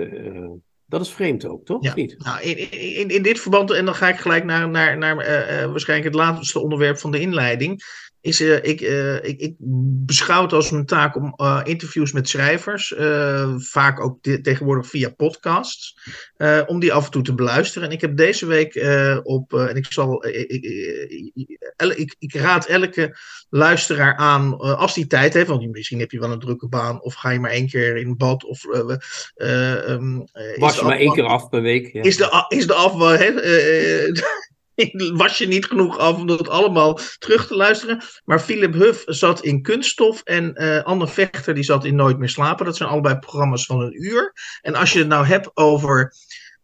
Dat 0.86 1.00
is 1.00 1.12
vreemd 1.12 1.46
ook, 1.46 1.64
toch? 1.64 1.82
Ja. 1.82 1.94
Niet? 1.94 2.14
Nou, 2.18 2.40
in, 2.40 2.70
in, 2.70 3.08
in 3.08 3.22
dit 3.22 3.40
verband, 3.40 3.70
en 3.70 3.84
dan 3.84 3.94
ga 3.94 4.08
ik 4.08 4.16
gelijk 4.16 4.44
naar, 4.44 4.68
naar, 4.68 4.98
naar 4.98 5.18
eh, 5.18 5.62
eh, 5.62 5.70
waarschijnlijk 5.70 6.14
het 6.14 6.22
laatste 6.24 6.60
onderwerp 6.60 6.98
van 6.98 7.10
de 7.10 7.20
inleiding. 7.20 7.82
Is, 8.20 8.40
eh, 8.40 8.64
ik, 8.64 8.80
eh, 8.80 9.14
ik, 9.14 9.40
ik 9.40 9.54
beschouw 10.06 10.42
het 10.42 10.52
als 10.52 10.70
mijn 10.70 10.87
taak 10.87 11.16
om 11.16 11.32
eh, 11.37 11.61
interviews 11.64 12.12
met 12.12 12.28
schrijvers, 12.28 12.94
vaak 13.56 14.00
ook 14.00 14.23
di- 14.23 14.40
tegenwoordig 14.40 14.87
via 14.87 15.08
podcasts, 15.08 15.96
om 16.66 16.80
die 16.80 16.92
af 16.92 17.04
en 17.04 17.11
toe 17.11 17.23
te 17.23 17.35
beluisteren. 17.35 17.88
En 17.88 17.94
ik 17.94 18.00
heb 18.00 18.16
deze 18.16 18.46
week 18.46 18.75
op, 19.23 19.52
en 19.54 19.76
ik 19.76 19.92
zal, 19.92 20.26
ik, 20.26 20.50
ik, 20.50 21.58
ik, 21.96 22.16
ik 22.18 22.35
raad 22.35 22.66
elke 22.66 23.16
luisteraar 23.50 24.16
aan, 24.16 24.58
als 24.58 24.94
die 24.94 25.06
tijd 25.06 25.35
heeft, 25.35 25.49
want 25.49 25.70
misschien 25.70 25.99
heb 25.99 26.11
je 26.11 26.18
wel 26.20 26.30
een 26.30 26.38
drukke 26.38 26.68
baan, 26.68 27.02
of 27.02 27.14
ga 27.14 27.30
je 27.30 27.40
maar 27.40 27.50
één 27.50 27.68
keer 27.68 27.96
in 27.96 28.16
bad, 28.16 28.44
of 28.44 28.64
eh, 28.64 28.80
ehm, 29.35 30.20
eh, 30.32 30.52
is 30.52 30.58
Was 30.58 30.76
je 30.76 30.82
maar 30.82 30.92
af- 30.92 30.99
één 30.99 31.12
keer 31.12 31.25
af 31.25 31.49
per 31.49 31.62
week. 31.62 31.92
Ja. 31.92 32.02
is 32.02 32.16
de, 32.16 32.44
is 32.49 32.66
de 32.66 32.75
eh, 33.42 34.12
was 35.23 35.38
je 35.38 35.47
niet 35.47 35.66
genoeg 35.66 35.99
af 35.99 36.16
om 36.16 36.26
dat 36.26 36.49
allemaal 36.49 36.99
terug 37.18 37.47
te 37.47 37.56
luisteren. 37.56 38.02
Maar 38.25 38.40
Philip 38.40 38.75
Huff 38.75 39.02
zat 39.06 39.42
in 39.42 39.62
Kunststof 39.62 40.23
en 40.23 40.54
eh, 40.54 40.83
Anne 40.83 41.09
Vechter 41.09 41.54
die 41.54 41.64
zat 41.64 41.85
in 41.85 41.95
Nooit 41.95 42.18
meer 42.18 42.28
slapen. 42.28 42.64
Dat 42.64 42.76
zijn 42.76 42.88
allebei 42.88 43.18
programma's 43.18 43.66
van 43.66 43.80
een 43.80 44.04
uur. 44.04 44.33
En 44.62 44.75
als 44.75 44.92
je 44.92 44.99
het 44.99 45.09
nou 45.09 45.26
hebt 45.26 45.50
over 45.54 46.14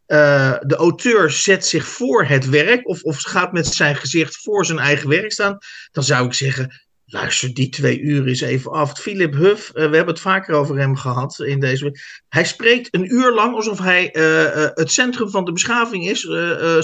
eh, 0.07 0.55
de 0.61 0.77
auteur 0.77 1.31
zet 1.31 1.67
zich 1.67 1.87
voor 1.87 2.25
het 2.25 2.49
werk 2.49 2.89
of, 2.89 3.03
of 3.03 3.23
gaat 3.23 3.53
met 3.53 3.67
zijn 3.67 3.97
gezicht 3.97 4.37
voor 4.37 4.67
zijn 4.67 4.79
eigen 4.79 5.09
werk 5.09 5.33
staan, 5.33 5.59
dan 5.93 6.05
zou 6.05 6.27
ik 6.27 6.33
zeggen. 6.33 6.83
Luister 7.13 7.55
die 7.55 7.69
twee 7.69 8.01
uur 8.01 8.27
eens 8.27 8.41
even 8.41 8.71
af. 8.71 9.01
Philip 9.01 9.35
Huff, 9.35 9.69
eh, 9.69 9.75
we 9.75 9.97
hebben 9.97 10.15
het 10.15 10.21
vaker 10.21 10.55
over 10.55 10.79
hem 10.79 10.97
gehad 10.97 11.41
in 11.41 11.61
deze. 11.61 11.99
Hij 12.29 12.45
spreekt 12.45 12.89
een 12.91 13.15
uur 13.15 13.35
lang 13.35 13.55
alsof 13.55 13.79
hij 13.79 14.13
eh, 14.13 14.65
eh, 14.65 14.71
het 14.75 14.93
centrum 14.93 15.31
van 15.31 15.45
de 15.45 15.53
beschaving 15.53 16.09
is. 16.09 16.21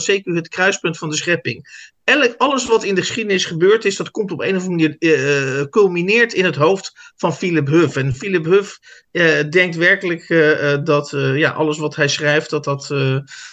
zeker 0.04 0.34
het 0.34 0.48
kruispunt 0.48 0.98
van 0.98 1.10
de 1.10 1.16
schepping. 1.16 1.86
Elk, 2.04 2.34
alles 2.36 2.66
wat 2.66 2.84
in 2.84 2.94
de 2.94 3.00
geschiedenis 3.00 3.44
gebeurd 3.44 3.84
is, 3.84 3.96
dat 3.96 4.10
komt 4.10 4.32
op 4.32 4.40
een 4.40 4.56
of 4.56 4.66
andere 4.66 4.96
manier, 5.00 5.68
culmineert 5.68 6.32
in 6.32 6.44
het 6.44 6.56
hoofd 6.56 6.92
van 7.16 7.34
Philip 7.34 7.66
Huff. 7.66 7.96
En 7.96 8.14
Philip 8.14 8.44
Huff 8.44 8.78
denkt 9.50 9.76
werkelijk 9.76 10.26
dat 10.84 11.10
ja, 11.34 11.50
alles 11.50 11.78
wat 11.78 11.96
hij 11.96 12.08
schrijft, 12.08 12.50
dat 12.50 12.64
dat, 12.64 12.94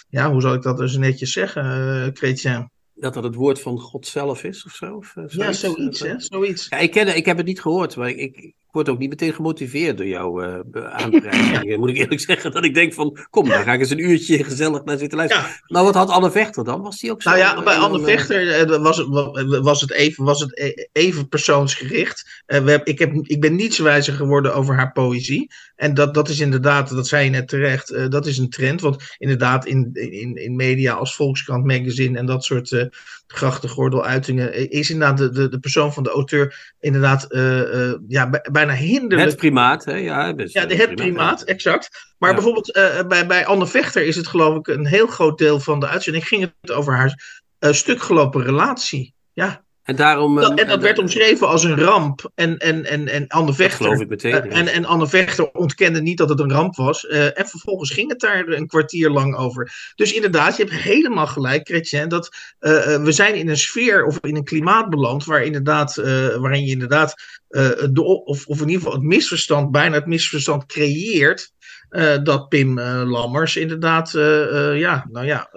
ja, 0.08 0.30
hoe 0.30 0.40
zal 0.40 0.54
ik 0.54 0.62
dat 0.62 0.76
dus 0.76 0.96
netjes 0.96 1.32
zeggen, 1.32 2.10
Chrétien? 2.14 2.70
Dat 2.98 3.14
dat 3.14 3.24
het 3.24 3.34
woord 3.34 3.60
van 3.60 3.78
God 3.78 4.06
zelf 4.06 4.44
is 4.44 4.64
of 4.64 4.72
zo? 4.72 4.94
Of, 4.94 5.16
eh, 5.16 5.24
Ja, 5.28 5.52
zoiets, 5.52 5.60
zoiets, 5.60 6.00
eh, 6.00 6.10
hè? 6.10 6.20
Zoiets. 6.20 6.66
Ja, 6.68 6.76
ik, 6.76 6.90
ken, 6.90 7.16
ik 7.16 7.24
heb 7.24 7.36
het 7.36 7.46
niet 7.46 7.60
gehoord, 7.60 7.96
maar 7.96 8.08
ik, 8.08 8.36
ik 8.36 8.54
word 8.76 8.88
ook 8.88 8.98
niet 8.98 9.08
meteen 9.08 9.34
gemotiveerd 9.34 9.96
door 9.96 10.06
jouw 10.06 10.62
aanprijzing. 10.74 11.76
Moet 11.78 11.88
ik 11.88 11.96
eerlijk 11.96 12.20
zeggen 12.20 12.52
dat 12.52 12.64
ik 12.64 12.74
denk 12.74 12.94
van, 12.94 13.18
kom, 13.30 13.48
daar 13.48 13.62
ga 13.62 13.72
ik 13.72 13.80
eens 13.80 13.90
een 13.90 14.10
uurtje 14.10 14.44
gezellig 14.44 14.84
naar 14.84 14.98
zitten 14.98 15.18
luisteren. 15.18 15.46
Ja. 15.46 15.60
Nou, 15.66 15.84
wat 15.84 15.94
had 15.94 16.10
Anne 16.10 16.30
Vechter 16.30 16.64
dan? 16.64 16.82
Was 16.82 17.00
die 17.00 17.10
ook 17.10 17.22
zo? 17.22 17.30
Nou 17.30 17.40
ja, 17.40 17.62
bij 17.62 17.74
eh, 17.74 17.82
Anne 17.82 17.98
eh, 17.98 18.04
Vechter 18.04 18.80
was 18.80 18.96
het, 18.96 19.06
wa- 19.08 19.60
was 19.60 19.80
het, 19.80 19.92
even, 19.92 20.24
was 20.24 20.40
het 20.40 20.88
even 20.92 21.28
persoonsgericht. 21.28 22.42
We 22.46 22.70
heb, 22.70 22.86
ik, 22.86 22.98
heb, 22.98 23.14
ik 23.22 23.40
ben 23.40 23.54
niets 23.54 23.78
wijzer 23.78 24.14
geworden 24.14 24.54
over 24.54 24.74
haar 24.74 24.92
poëzie. 24.92 25.50
En 25.76 25.94
dat, 25.94 26.14
dat 26.14 26.28
is 26.28 26.40
inderdaad, 26.40 26.88
dat 26.88 27.08
zei 27.08 27.24
je 27.24 27.30
net 27.30 27.48
terecht, 27.48 28.10
dat 28.10 28.26
is 28.26 28.38
een 28.38 28.50
trend. 28.50 28.80
Want 28.80 29.02
inderdaad, 29.18 29.66
in, 29.66 29.90
in, 29.92 30.36
in 30.36 30.56
media 30.56 30.92
als 30.92 31.14
Volkskrant 31.16 31.64
Magazine 31.64 32.18
en 32.18 32.26
dat 32.26 32.44
soort 32.44 32.70
uh, 32.70 32.84
grachtengordeluitingen, 33.26 34.70
is 34.70 34.90
inderdaad 34.90 35.18
de, 35.18 35.30
de, 35.30 35.48
de 35.48 35.58
persoon 35.58 35.92
van 35.92 36.02
de 36.02 36.10
auteur 36.10 36.74
inderdaad 36.80 37.26
uh, 37.28 37.60
uh, 37.60 37.94
ja, 38.08 38.30
bijna 38.52 38.74
hinderlijk. 38.74 39.30
Het 39.30 39.38
primaat, 39.38 39.84
hè? 39.84 39.94
Ja, 39.94 40.34
best, 40.34 40.54
ja 40.54 40.66
de, 40.66 40.74
het 40.74 40.94
primaat, 40.94 41.06
primaat 41.06 41.42
exact. 41.42 42.14
Maar 42.18 42.28
ja. 42.28 42.34
bijvoorbeeld 42.34 42.76
uh, 42.76 43.06
bij, 43.06 43.26
bij 43.26 43.46
Anne 43.46 43.66
Vechter 43.66 44.06
is 44.06 44.16
het 44.16 44.26
geloof 44.26 44.56
ik 44.56 44.66
een 44.66 44.86
heel 44.86 45.06
groot 45.06 45.38
deel 45.38 45.60
van 45.60 45.80
de 45.80 45.88
uitzending 45.88 46.28
ging 46.28 46.52
het 46.60 46.72
over 46.72 46.94
haar 46.94 47.44
stukgelopen 47.60 48.42
relatie. 48.42 49.14
Ja, 49.32 49.64
en, 49.86 49.96
daarom, 49.96 50.34
dat, 50.34 50.58
en 50.58 50.68
dat 50.68 50.82
werd 50.82 50.98
omschreven 50.98 51.48
als 51.48 51.64
een 51.64 51.78
ramp. 51.78 52.30
En, 52.34 52.58
en, 52.58 52.84
en, 52.84 53.08
en 53.08 53.26
Anne 53.28 53.54
Vechter. 53.54 53.84
geloof 53.84 54.00
ik 54.00 54.08
meteen. 54.08 54.46
Uh, 54.46 54.56
en, 54.56 54.68
en 54.68 54.84
Anne 54.84 55.06
Vechter 55.06 55.50
ontkende 55.50 56.02
niet 56.02 56.18
dat 56.18 56.28
het 56.28 56.40
een 56.40 56.52
ramp 56.52 56.76
was. 56.76 57.04
Uh, 57.04 57.38
en 57.38 57.46
vervolgens 57.46 57.90
ging 57.90 58.08
het 58.08 58.20
daar 58.20 58.48
een 58.48 58.66
kwartier 58.66 59.10
lang 59.10 59.36
over. 59.36 59.92
Dus 59.94 60.12
inderdaad, 60.12 60.56
je 60.56 60.62
hebt 60.62 60.82
helemaal 60.82 61.26
gelijk, 61.26 61.66
Chrétien. 61.66 62.08
Dat 62.08 62.36
uh, 62.60 63.02
we 63.02 63.12
zijn 63.12 63.34
in 63.34 63.48
een 63.48 63.56
sfeer 63.56 64.04
of 64.04 64.18
in 64.20 64.36
een 64.36 64.44
klimaat 64.44 64.90
beland. 64.90 65.24
Waar 65.24 65.42
inderdaad, 65.42 65.94
waarin 66.40 66.64
je 66.64 66.70
inderdaad. 66.70 67.14
de, 67.48 68.02
of, 68.24 68.46
of 68.46 68.60
in 68.60 68.66
ieder 68.66 68.82
geval 68.82 68.98
het 68.98 69.08
misverstand, 69.08 69.70
bijna 69.70 69.94
het 69.94 70.06
misverstand 70.06 70.66
creëert. 70.66 71.52
Uh, 71.96 72.16
dat 72.22 72.48
Pim 72.48 72.78
uh, 72.78 73.02
Lammers 73.04 73.56
inderdaad, 73.56 74.14
uh, 74.14 74.78
ja, 74.78 75.06
nou 75.10 75.26
ja, 75.26 75.48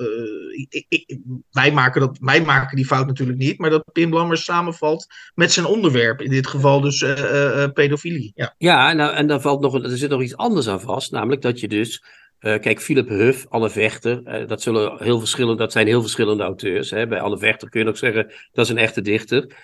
ik, 0.69 0.85
ik, 0.89 1.19
wij, 1.51 1.71
maken 1.71 2.01
dat, 2.01 2.17
wij 2.21 2.41
maken 2.41 2.75
die 2.75 2.85
fout 2.85 3.07
natuurlijk 3.07 3.37
niet, 3.37 3.57
maar 3.57 3.69
dat 3.69 3.83
Pim 3.91 4.13
Lammers 4.13 4.43
samenvalt 4.43 5.07
met 5.35 5.51
zijn 5.51 5.65
onderwerp, 5.65 6.21
in 6.21 6.29
dit 6.29 6.47
geval 6.47 6.81
dus 6.81 7.05
pedofilie. 7.73 8.31
Ja, 8.35 8.55
ja 8.57 8.93
nou, 8.93 9.13
en 9.13 9.27
daar 9.27 9.41
valt 9.41 9.61
nog, 9.61 9.83
er 9.83 9.97
zit 9.97 10.09
nog 10.09 10.21
iets 10.21 10.37
anders 10.37 10.67
aan 10.67 10.81
vast, 10.81 11.11
namelijk 11.11 11.41
dat 11.41 11.59
je 11.59 11.67
dus, 11.67 12.03
kijk, 12.39 12.81
Philip 12.81 13.07
Huff, 13.07 13.45
Anne 13.49 13.69
Vechter, 13.69 14.47
dat, 14.47 14.61
zullen 14.61 15.03
heel 15.03 15.19
verschillende, 15.19 15.57
dat 15.57 15.71
zijn 15.71 15.87
heel 15.87 16.01
verschillende 16.01 16.43
auteurs. 16.43 16.89
Hè. 16.89 17.07
Bij 17.07 17.21
Anne 17.21 17.37
Vechter 17.37 17.69
kun 17.69 17.79
je 17.79 17.85
nog 17.85 17.97
zeggen, 17.97 18.31
dat 18.51 18.65
is 18.65 18.71
een 18.71 18.77
echte 18.77 19.01
dichter. 19.01 19.55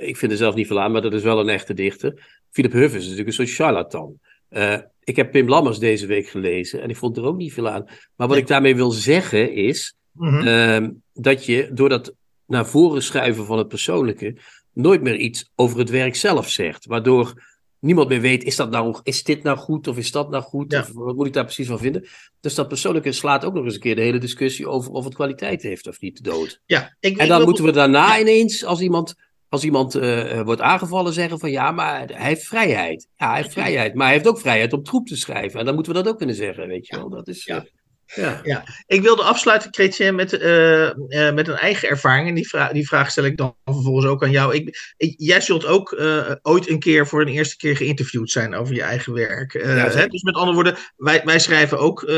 Ik 0.00 0.16
vind 0.16 0.32
er 0.32 0.38
zelf 0.38 0.54
niet 0.54 0.66
veel 0.66 0.80
aan, 0.80 0.92
maar 0.92 1.02
dat 1.02 1.14
is 1.14 1.22
wel 1.22 1.40
een 1.40 1.48
echte 1.48 1.74
dichter. 1.74 2.24
Philip 2.50 2.72
Huff 2.72 2.94
is 2.94 3.02
natuurlijk 3.02 3.28
een 3.28 3.34
soort 3.34 3.54
charlatan. 3.54 4.20
Uh, 4.50 4.78
ik 5.04 5.16
heb 5.16 5.30
Pim 5.30 5.48
Lammers 5.48 5.78
deze 5.78 6.06
week 6.06 6.28
gelezen 6.28 6.82
en 6.82 6.90
ik 6.90 6.96
vond 6.96 7.16
er 7.16 7.24
ook 7.24 7.36
niet 7.36 7.52
veel 7.52 7.68
aan. 7.68 7.84
Maar 8.16 8.28
wat 8.28 8.36
ik 8.36 8.46
daarmee 8.46 8.76
wil 8.76 8.90
zeggen 8.90 9.52
is 9.52 9.94
mm 10.12 10.28
-hmm. 10.28 10.46
uh, 10.46 10.88
dat 11.12 11.44
je 11.44 11.70
door 11.72 11.88
dat 11.88 12.14
naar 12.46 12.66
voren 12.66 13.02
schuiven 13.02 13.46
van 13.46 13.58
het 13.58 13.68
persoonlijke 13.68 14.36
nooit 14.72 15.02
meer 15.02 15.16
iets 15.16 15.50
over 15.54 15.78
het 15.78 15.90
werk 15.90 16.16
zelf 16.16 16.48
zegt. 16.48 16.86
Waardoor 16.86 17.42
niemand 17.78 18.08
meer 18.08 18.20
weet, 18.20 18.44
is, 18.44 18.56
dat 18.56 18.70
nou, 18.70 18.96
is 19.02 19.22
dit 19.22 19.42
nou 19.42 19.58
goed 19.58 19.88
of 19.88 19.96
is 19.96 20.10
dat 20.10 20.30
nou 20.30 20.42
goed? 20.42 20.72
Ja. 20.72 20.80
Of 20.80 20.92
wat 20.92 21.16
moet 21.16 21.26
ik 21.26 21.32
daar 21.32 21.44
precies 21.44 21.66
van 21.66 21.78
vinden? 21.78 22.06
Dus 22.40 22.54
dat 22.54 22.68
persoonlijke 22.68 23.12
slaat 23.12 23.44
ook 23.44 23.54
nog 23.54 23.64
eens 23.64 23.74
een 23.74 23.80
keer 23.80 23.94
de 23.94 24.02
hele 24.02 24.18
discussie 24.18 24.68
over 24.68 24.90
of 24.90 25.04
het 25.04 25.14
kwaliteit 25.14 25.62
heeft 25.62 25.86
of 25.86 26.00
niet 26.00 26.24
dood. 26.24 26.60
Ja, 26.66 26.96
ik, 27.00 27.16
en 27.16 27.28
dan 27.28 27.44
moeten 27.44 27.64
we 27.64 27.72
daarna 27.72 28.14
ja. 28.14 28.20
ineens, 28.20 28.64
als 28.64 28.80
iemand 28.80 29.14
als 29.56 29.64
iemand 29.64 29.96
uh, 29.96 30.40
wordt 30.40 30.60
aangevallen, 30.60 31.12
zeggen 31.12 31.38
van 31.38 31.50
ja, 31.50 31.70
maar 31.70 32.08
hij 32.12 32.26
heeft 32.26 32.46
vrijheid. 32.46 33.08
Ja, 33.16 33.28
hij 33.28 33.36
heeft 33.36 33.52
vrijheid, 33.52 33.94
maar 33.94 34.06
hij 34.06 34.14
heeft 34.14 34.28
ook 34.28 34.40
vrijheid 34.40 34.72
om 34.72 34.82
troep 34.82 35.06
te 35.06 35.16
schrijven. 35.16 35.58
En 35.58 35.64
dan 35.64 35.74
moeten 35.74 35.92
we 35.92 36.02
dat 36.02 36.12
ook 36.12 36.18
kunnen 36.18 36.36
zeggen, 36.36 36.68
weet 36.68 36.86
je 36.86 36.96
wel. 36.96 37.08
Dat 37.08 37.28
is, 37.28 37.44
ja. 37.44 37.64
Ja. 38.14 38.40
ja, 38.42 38.64
ik 38.86 39.02
wilde 39.02 39.22
afsluiten, 39.22 39.74
Chrétien, 39.74 40.14
met, 40.14 40.32
uh, 40.32 40.82
uh, 40.82 41.32
met 41.32 41.48
een 41.48 41.56
eigen 41.56 41.88
ervaring. 41.88 42.28
En 42.28 42.34
die, 42.34 42.48
vra 42.48 42.72
die 42.72 42.86
vraag 42.86 43.10
stel 43.10 43.24
ik 43.24 43.36
dan 43.36 43.56
vervolgens 43.64 44.06
ook 44.06 44.22
aan 44.22 44.30
jou. 44.30 44.54
Ik, 44.54 44.94
ik, 44.96 45.14
jij 45.16 45.40
zult 45.40 45.66
ook 45.66 45.92
uh, 45.92 46.30
ooit 46.42 46.68
een 46.68 46.78
keer 46.78 47.06
voor 47.06 47.20
een 47.20 47.28
eerste 47.28 47.56
keer 47.56 47.76
geïnterviewd 47.76 48.30
zijn 48.30 48.54
over 48.54 48.74
je 48.74 48.82
eigen 48.82 49.12
werk. 49.12 49.52
Ja, 49.52 49.90
hè? 49.90 50.06
Dus 50.06 50.22
met 50.22 50.34
andere 50.34 50.54
woorden, 50.54 50.76
wij, 50.96 51.22
wij 51.24 51.38
schrijven 51.38 51.78
ook 51.78 52.10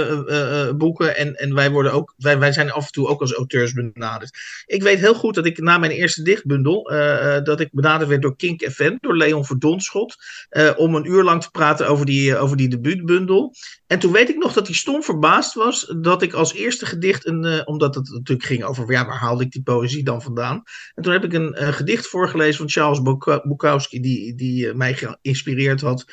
boeken 0.78 1.16
en, 1.16 1.34
en 1.34 1.54
wij, 1.54 1.70
worden 1.70 1.92
ook, 1.92 2.14
wij, 2.16 2.38
wij 2.38 2.52
zijn 2.52 2.70
af 2.70 2.86
en 2.86 2.92
toe 2.92 3.08
ook 3.08 3.20
als 3.20 3.32
auteurs 3.32 3.72
benaderd. 3.72 4.38
Ik 4.66 4.82
weet 4.82 4.98
heel 4.98 5.14
goed 5.14 5.34
dat 5.34 5.46
ik 5.46 5.58
na 5.58 5.78
mijn 5.78 5.92
eerste 5.92 6.22
dichtbundel, 6.22 6.82
dat 7.44 7.60
ik 7.60 7.68
benaderd 7.72 8.08
werd 8.08 8.22
door 8.22 8.36
Kink 8.36 8.62
FM, 8.70 8.96
door 9.00 9.16
Leon 9.16 9.44
Verdonschot, 9.44 10.16
om 10.76 10.94
een 10.94 11.10
uur 11.10 11.22
lang 11.22 11.42
te 11.42 11.50
praten 11.50 11.88
over 11.88 12.06
die, 12.06 12.36
over 12.36 12.56
die 12.56 12.68
debuutbundel. 12.68 13.54
En 13.86 13.98
toen 13.98 14.12
weet 14.12 14.28
ik 14.28 14.36
nog 14.36 14.52
dat 14.52 14.66
hij 14.66 14.76
stom 14.76 15.02
verbaasd 15.02 15.54
was 15.54 15.77
dat 15.86 16.22
ik 16.22 16.32
als 16.32 16.52
eerste 16.52 16.86
gedicht, 16.86 17.26
een, 17.26 17.44
uh, 17.44 17.60
omdat 17.64 17.94
het 17.94 18.10
natuurlijk 18.10 18.48
ging 18.48 18.64
over 18.64 18.92
ja, 18.92 19.06
waar 19.06 19.18
haalde 19.18 19.44
ik 19.44 19.50
die 19.50 19.62
poëzie 19.62 20.04
dan 20.04 20.22
vandaan. 20.22 20.62
En 20.94 21.02
toen 21.02 21.12
heb 21.12 21.24
ik 21.24 21.32
een 21.32 21.56
uh, 21.58 21.68
gedicht 21.68 22.06
voorgelezen 22.06 22.56
van 22.56 22.68
Charles 22.68 23.02
Bukowski, 23.42 24.00
die, 24.00 24.34
die 24.34 24.66
uh, 24.66 24.74
mij 24.74 24.94
geïnspireerd 24.94 25.80
had 25.80 26.04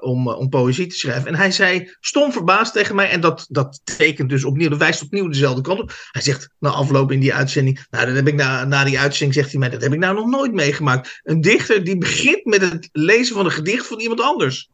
om, 0.00 0.28
om 0.28 0.48
poëzie 0.48 0.86
te 0.86 0.96
schrijven. 0.96 1.26
En 1.26 1.34
hij 1.34 1.50
zei, 1.50 1.90
stom 2.00 2.32
verbaasd 2.32 2.72
tegen 2.72 2.94
mij, 2.94 3.10
en 3.10 3.20
dat, 3.20 3.46
dat 3.48 3.80
tekent 3.84 4.28
dus 4.28 4.44
opnieuw, 4.44 4.68
dat 4.68 4.78
wijst 4.78 5.02
opnieuw 5.02 5.28
dezelfde 5.28 5.60
kant 5.62 5.80
op. 5.80 5.92
Hij 6.10 6.22
zegt 6.22 6.50
na 6.58 6.70
afloop 6.70 7.12
in 7.12 7.20
die 7.20 7.34
uitzending, 7.34 7.86
nou, 7.90 8.06
dat 8.06 8.14
heb 8.14 8.28
ik 8.28 8.34
na, 8.34 8.64
na 8.64 8.84
die 8.84 8.98
uitzending, 8.98 9.34
zegt 9.34 9.50
hij 9.50 9.60
mij, 9.60 9.70
dat 9.70 9.82
heb 9.82 9.92
ik 9.92 9.98
nou 9.98 10.14
nog 10.14 10.26
nooit 10.26 10.52
meegemaakt. 10.52 11.20
Een 11.22 11.40
dichter 11.40 11.84
die 11.84 11.98
begint 11.98 12.44
met 12.44 12.60
het 12.60 12.88
lezen 12.92 13.34
van 13.34 13.44
een 13.44 13.50
gedicht 13.50 13.86
van 13.86 14.00
iemand 14.00 14.20
anders 14.20 14.70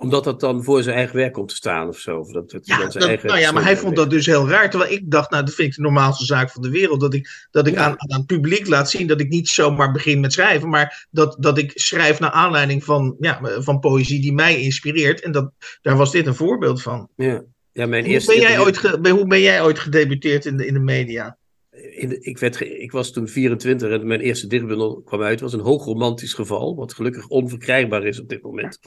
omdat 0.00 0.24
dat 0.24 0.40
dan 0.40 0.64
voor 0.64 0.82
zijn 0.82 0.96
eigen 0.96 1.16
werk 1.16 1.32
komt 1.32 1.48
te 1.48 1.54
staan 1.54 1.88
of 1.88 1.98
zo. 1.98 2.18
Of 2.18 2.32
dat, 2.32 2.50
dat, 2.50 2.66
ja, 2.66 2.76
zijn 2.76 2.90
dat, 2.90 3.02
eigen 3.02 3.28
nou 3.28 3.40
ja, 3.40 3.52
maar 3.52 3.62
hij 3.62 3.76
vond 3.76 3.96
dat 3.96 4.10
dus 4.10 4.26
heel 4.26 4.48
raar. 4.48 4.70
Terwijl 4.70 4.92
ik 4.92 5.10
dacht, 5.10 5.30
nou, 5.30 5.44
dat 5.44 5.54
vind 5.54 5.68
ik 5.68 5.74
de 5.74 5.82
normaalste 5.82 6.24
zaak 6.24 6.50
van 6.50 6.62
de 6.62 6.70
wereld. 6.70 7.00
Dat 7.00 7.14
ik, 7.14 7.46
dat 7.50 7.66
ik 7.66 7.74
ja. 7.74 7.80
aan, 7.80 7.94
aan 7.96 8.18
het 8.18 8.26
publiek 8.26 8.68
laat 8.68 8.90
zien 8.90 9.06
dat 9.06 9.20
ik 9.20 9.28
niet 9.28 9.48
zomaar 9.48 9.92
begin 9.92 10.20
met 10.20 10.32
schrijven. 10.32 10.68
Maar 10.68 11.06
dat, 11.10 11.36
dat 11.40 11.58
ik 11.58 11.72
schrijf 11.74 12.20
naar 12.20 12.30
aanleiding 12.30 12.84
van, 12.84 13.16
ja, 13.20 13.40
van 13.58 13.78
poëzie 13.78 14.20
die 14.20 14.32
mij 14.32 14.60
inspireert. 14.60 15.20
En 15.20 15.32
dat, 15.32 15.52
daar 15.82 15.96
was 15.96 16.10
dit 16.10 16.26
een 16.26 16.34
voorbeeld 16.34 16.82
van. 16.82 17.08
Ja. 17.16 17.44
Ja, 17.72 17.86
mijn 17.86 18.04
hoe, 18.04 18.12
eerste 18.12 18.32
ben 18.32 18.40
jij 18.40 18.58
ooit 18.58 18.78
ge, 18.78 19.10
hoe 19.10 19.26
ben 19.26 19.40
jij 19.40 19.62
ooit 19.62 19.78
gedebuteerd 19.78 20.44
in 20.44 20.56
de, 20.56 20.66
in 20.66 20.74
de 20.74 20.80
media? 20.80 21.37
In 21.80 22.08
de, 22.08 22.20
ik, 22.20 22.38
werd 22.38 22.56
ge, 22.56 22.78
ik 22.78 22.92
was 22.92 23.12
toen 23.12 23.28
24 23.28 23.90
en 23.90 24.06
mijn 24.06 24.20
eerste 24.20 24.46
dichtbundel 24.46 25.02
kwam 25.04 25.22
uit. 25.22 25.40
Het 25.40 25.40
was 25.40 25.52
een 25.52 25.66
hoogromantisch 25.66 26.34
geval, 26.34 26.76
wat 26.76 26.94
gelukkig 26.94 27.28
onverkrijgbaar 27.28 28.06
is 28.06 28.20
op 28.20 28.28
dit 28.28 28.42
moment. 28.42 28.78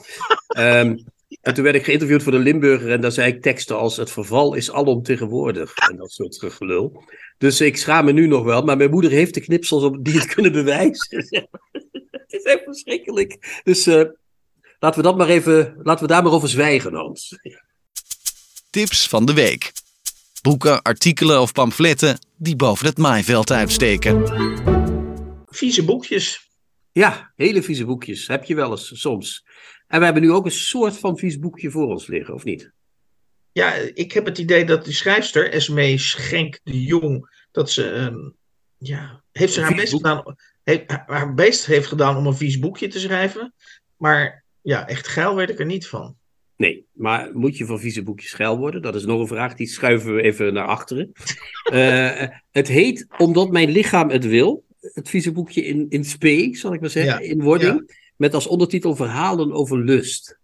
um, 0.57 1.03
En 1.41 1.53
toen 1.53 1.63
werd 1.63 1.75
ik 1.75 1.83
geïnterviewd 1.83 2.23
voor 2.23 2.31
de 2.31 2.39
Limburger 2.39 2.91
en 2.91 3.01
daar 3.01 3.11
zei 3.11 3.33
ik 3.33 3.41
teksten 3.41 3.77
als 3.77 3.97
het 3.97 4.11
verval 4.11 4.53
is 4.53 4.71
alomtegenwoordig 4.71 5.75
en 5.75 5.95
dat 5.95 6.11
soort 6.11 6.43
gelul. 6.53 7.03
Dus 7.37 7.61
ik 7.61 7.77
schaam 7.77 8.05
me 8.05 8.11
nu 8.11 8.27
nog 8.27 8.43
wel, 8.43 8.61
maar 8.61 8.77
mijn 8.77 8.89
moeder 8.89 9.11
heeft 9.11 9.33
de 9.33 9.41
knipsels 9.41 9.83
op 9.83 10.03
die 10.05 10.19
het 10.19 10.33
kunnen 10.33 10.51
bewijzen. 10.51 11.17
het 12.11 12.25
is 12.27 12.43
echt 12.43 12.63
verschrikkelijk. 12.63 13.61
Dus 13.63 13.87
uh, 13.87 14.03
laten 14.79 15.01
we 15.01 15.07
dat 15.07 15.17
maar 15.17 15.29
even, 15.29 15.75
laten 15.83 16.05
we 16.05 16.11
daar 16.11 16.23
maar 16.23 16.31
over 16.31 16.49
zwijgen, 16.49 16.93
Hans. 16.93 17.37
Tips 18.69 19.07
van 19.07 19.25
de 19.25 19.33
week. 19.33 19.71
Boeken, 20.41 20.81
artikelen 20.81 21.41
of 21.41 21.51
pamfletten 21.51 22.19
die 22.41 22.55
boven 22.55 22.85
het 22.85 22.97
maaiveld 22.97 23.51
uitsteken. 23.51 24.23
Vieze 25.45 25.85
boekjes. 25.85 26.49
Ja, 26.91 27.33
hele 27.35 27.63
vieze 27.63 27.85
boekjes. 27.85 28.27
Heb 28.27 28.43
je 28.43 28.55
wel 28.55 28.71
eens 28.71 29.01
soms. 29.01 29.45
En 29.87 29.99
we 29.99 30.05
hebben 30.05 30.23
nu 30.23 30.31
ook 30.31 30.45
een 30.45 30.51
soort 30.51 30.97
van 30.97 31.17
vies 31.17 31.39
boekje 31.39 31.71
voor 31.71 31.87
ons 31.87 32.07
liggen, 32.07 32.33
of 32.33 32.43
niet? 32.43 32.71
Ja, 33.51 33.73
ik 33.73 34.11
heb 34.11 34.25
het 34.25 34.37
idee 34.37 34.65
dat 34.65 34.85
de 34.85 34.91
schrijfster, 34.91 35.51
Esmee 35.51 35.97
Schenk 35.97 36.59
de 36.63 36.81
Jong, 36.83 37.45
dat 37.51 37.71
ze, 37.71 37.83
um, 37.83 38.35
ja, 38.77 39.23
heeft 39.31 39.53
ze 39.53 39.61
haar 39.61 39.75
best, 39.75 39.93
gedaan, 39.93 40.35
heeft, 40.63 40.83
haar 41.05 41.33
best 41.33 41.65
heeft 41.65 41.87
gedaan 41.87 42.17
om 42.17 42.27
een 42.27 42.35
vies 42.35 42.59
boekje 42.59 42.87
te 42.87 42.99
schrijven. 42.99 43.53
Maar 43.97 44.43
ja, 44.61 44.87
echt 44.87 45.07
geil 45.07 45.35
werd 45.35 45.49
ik 45.49 45.59
er 45.59 45.65
niet 45.65 45.87
van. 45.87 46.17
Nee, 46.61 46.85
maar 46.91 47.29
moet 47.33 47.57
je 47.57 47.65
van 47.65 47.79
vieze 47.79 48.03
boekjes 48.03 48.33
geil 48.33 48.57
worden? 48.57 48.81
Dat 48.81 48.95
is 48.95 49.05
nog 49.05 49.19
een 49.19 49.27
vraag, 49.27 49.55
die 49.55 49.67
schuiven 49.67 50.15
we 50.15 50.21
even 50.21 50.53
naar 50.53 50.65
achteren. 50.65 51.11
uh, 51.73 52.27
het 52.59 52.67
heet 52.67 53.05
Omdat 53.17 53.51
mijn 53.51 53.69
lichaam 53.69 54.09
het 54.09 54.25
wil. 54.25 54.63
Het 54.79 55.09
vieze 55.09 55.31
boekje 55.31 55.65
in, 55.65 55.85
in 55.89 56.05
spe, 56.05 56.49
zal 56.51 56.73
ik 56.73 56.79
maar 56.79 56.89
zeggen, 56.89 57.23
ja, 57.23 57.29
in 57.29 57.41
wording. 57.41 57.83
Ja. 57.87 57.95
Met 58.15 58.33
als 58.33 58.47
ondertitel 58.47 58.95
Verhalen 58.95 59.51
over 59.51 59.77
lust. 59.77 60.39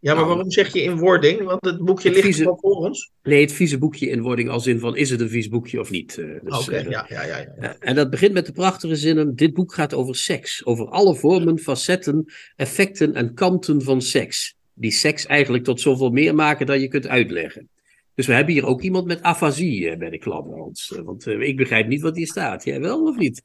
Ja, 0.00 0.14
maar 0.14 0.14
nou, 0.14 0.26
waarom 0.26 0.50
zeg 0.50 0.72
je 0.72 0.82
in 0.82 0.96
wording? 0.98 1.42
Want 1.42 1.64
het 1.64 1.84
boekje 1.84 2.10
het 2.10 2.24
ligt 2.24 2.38
wel 2.38 2.58
voor 2.60 2.76
ons. 2.76 3.10
Nee, 3.22 3.40
het 3.40 3.52
vieze 3.52 3.78
boekje 3.78 4.08
in 4.08 4.22
wording 4.22 4.48
als 4.48 4.66
in 4.66 4.78
van 4.78 4.96
is 4.96 5.10
het 5.10 5.20
een 5.20 5.28
vies 5.28 5.48
boekje 5.48 5.80
of 5.80 5.90
niet. 5.90 6.16
Uh, 6.16 6.40
dus, 6.42 6.58
Oké, 6.58 6.68
okay, 6.68 6.84
uh, 6.84 6.90
ja, 6.90 7.06
ja, 7.08 7.24
ja, 7.24 7.54
ja. 7.60 7.76
En 7.78 7.94
dat 7.94 8.10
begint 8.10 8.32
met 8.32 8.46
de 8.46 8.52
prachtige 8.52 8.96
zinnen. 8.96 9.36
Dit 9.36 9.54
boek 9.54 9.74
gaat 9.74 9.94
over 9.94 10.16
seks. 10.16 10.64
Over 10.64 10.88
alle 10.88 11.14
vormen, 11.14 11.58
facetten, 11.58 12.32
effecten 12.56 13.14
en 13.14 13.34
kanten 13.34 13.82
van 13.82 14.02
seks. 14.02 14.56
Die 14.78 14.90
seks 14.90 15.26
eigenlijk 15.26 15.64
tot 15.64 15.80
zoveel 15.80 16.10
meer 16.10 16.34
maken 16.34 16.66
dan 16.66 16.80
je 16.80 16.88
kunt 16.88 17.06
uitleggen. 17.06 17.68
Dus 18.18 18.26
we 18.26 18.32
hebben 18.32 18.54
hier 18.54 18.66
ook 18.66 18.82
iemand 18.82 19.06
met 19.06 19.22
afasie 19.22 19.96
bij 19.96 20.10
de 20.10 20.18
klant, 20.18 20.54
Hans. 20.54 20.92
Want 21.04 21.26
uh, 21.26 21.40
ik 21.40 21.56
begrijp 21.56 21.86
niet 21.86 22.02
wat 22.02 22.16
hier 22.16 22.26
staat. 22.26 22.64
Jij 22.64 22.80
wel 22.80 23.02
of 23.02 23.16
niet? 23.16 23.42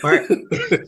Maar, 0.00 0.26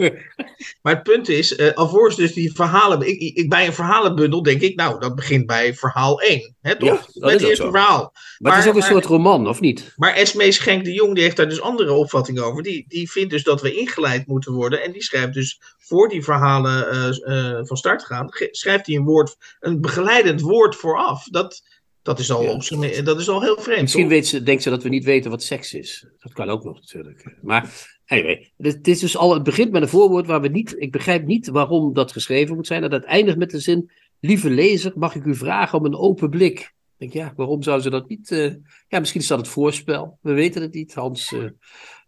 maar 0.83 0.95
het 0.95 1.03
punt 1.03 1.29
is, 1.29 1.59
uh, 1.59 1.73
alvorens 1.73 2.17
dus 2.17 2.33
die 2.33 2.53
verhalen... 2.53 3.09
Ik, 3.09 3.21
ik, 3.21 3.49
bij 3.49 3.67
een 3.67 3.73
verhalenbundel 3.73 4.43
denk 4.43 4.61
ik, 4.61 4.77
nou, 4.77 5.01
dat 5.01 5.15
begint 5.15 5.47
bij 5.47 5.75
verhaal 5.75 6.21
1. 6.21 6.57
Hè, 6.61 6.77
toch? 6.79 6.89
Ja, 6.89 7.21
dat 7.21 7.31
het 7.31 7.41
is 7.41 7.49
eerste 7.49 7.71
verhaal. 7.71 8.01
Maar, 8.01 8.13
maar, 8.39 8.55
het 8.55 8.65
is 8.65 8.71
ook 8.71 8.77
een 8.77 8.83
soort 8.83 9.05
roman, 9.05 9.49
of 9.49 9.61
niet? 9.61 9.93
Maar 9.97 10.15
Esmee 10.15 10.53
Schenk 10.53 10.85
de 10.85 10.93
Jong, 10.93 11.15
die 11.15 11.23
heeft 11.23 11.37
daar 11.37 11.49
dus 11.49 11.61
andere 11.61 11.93
opvatting 11.93 12.41
over. 12.41 12.63
Die, 12.63 12.85
die 12.89 13.11
vindt 13.11 13.31
dus 13.31 13.43
dat 13.43 13.61
we 13.61 13.77
ingeleid 13.77 14.27
moeten 14.27 14.53
worden. 14.53 14.83
En 14.83 14.93
die 14.93 15.03
schrijft 15.03 15.35
dus, 15.35 15.61
voor 15.79 16.09
die 16.09 16.25
verhalen 16.25 16.95
uh, 17.29 17.59
van 17.63 17.77
start 17.77 18.05
gaan... 18.05 18.29
schrijft 18.51 18.87
hij 18.87 18.97
een 18.97 19.05
woord, 19.05 19.37
een 19.61 19.81
begeleidend 19.81 20.41
woord 20.41 20.77
vooraf. 20.77 21.25
Dat... 21.25 21.63
Dat 22.07 22.19
is 22.19 22.31
al, 22.31 22.43
ja. 22.43 22.51
op 22.51 23.05
dat 23.05 23.21
is 23.21 23.29
al 23.29 23.43
heel 23.43 23.61
vreemd. 23.61 23.81
Misschien 23.81 24.09
weet 24.09 24.27
ze, 24.27 24.43
denkt 24.43 24.63
ze 24.63 24.71
dat 24.71 24.83
we 24.83 24.89
niet 24.89 25.05
weten 25.05 25.31
wat 25.31 25.43
seks 25.43 25.75
is. 25.75 26.07
Dat 26.19 26.33
kan 26.33 26.49
ook 26.49 26.65
nog 26.65 26.75
natuurlijk. 26.75 27.37
Maar 27.43 27.99
anyway, 28.07 28.53
het 28.57 28.89
is 28.89 28.99
dus 28.99 29.17
al, 29.17 29.35
het 29.35 29.43
begint 29.43 29.73
met 29.73 29.83
een 29.83 29.89
voorwoord 29.89 30.27
waar 30.27 30.41
we 30.41 30.49
niet, 30.49 30.75
ik 30.79 30.93
begrijp 30.93 31.27
niet 31.27 31.49
waarom 31.49 31.95
dat 31.95 32.13
geschreven 32.13 32.55
moet 32.55 32.67
zijn. 32.67 32.83
En 32.83 32.91
dat 32.91 33.05
eindigt 33.05 33.39
met 33.39 33.51
de 33.51 33.61
zin, 33.61 33.91
lieve 34.21 34.51
lezer, 34.51 34.93
mag 34.95 35.15
ik 35.15 35.25
u 35.25 35.35
vragen 35.35 35.79
om 35.79 35.85
een 35.85 35.97
open 35.97 36.31
blik. 36.31 36.59
Ik 36.59 37.13
denk, 37.13 37.13
ja, 37.13 37.33
waarom 37.37 37.63
zou 37.63 37.81
ze 37.81 37.91
dat 37.91 38.09
niet? 38.09 38.31
Uh, 38.31 38.55
ja, 38.89 38.99
misschien 38.99 39.21
is 39.21 39.27
dat 39.27 39.39
het 39.39 39.49
voorspel. 39.49 40.19
We 40.23 40.33
weten 40.33 40.63
het 40.63 40.75
niet, 40.75 40.95
Hans. 40.95 41.33
Uh, 41.33 41.45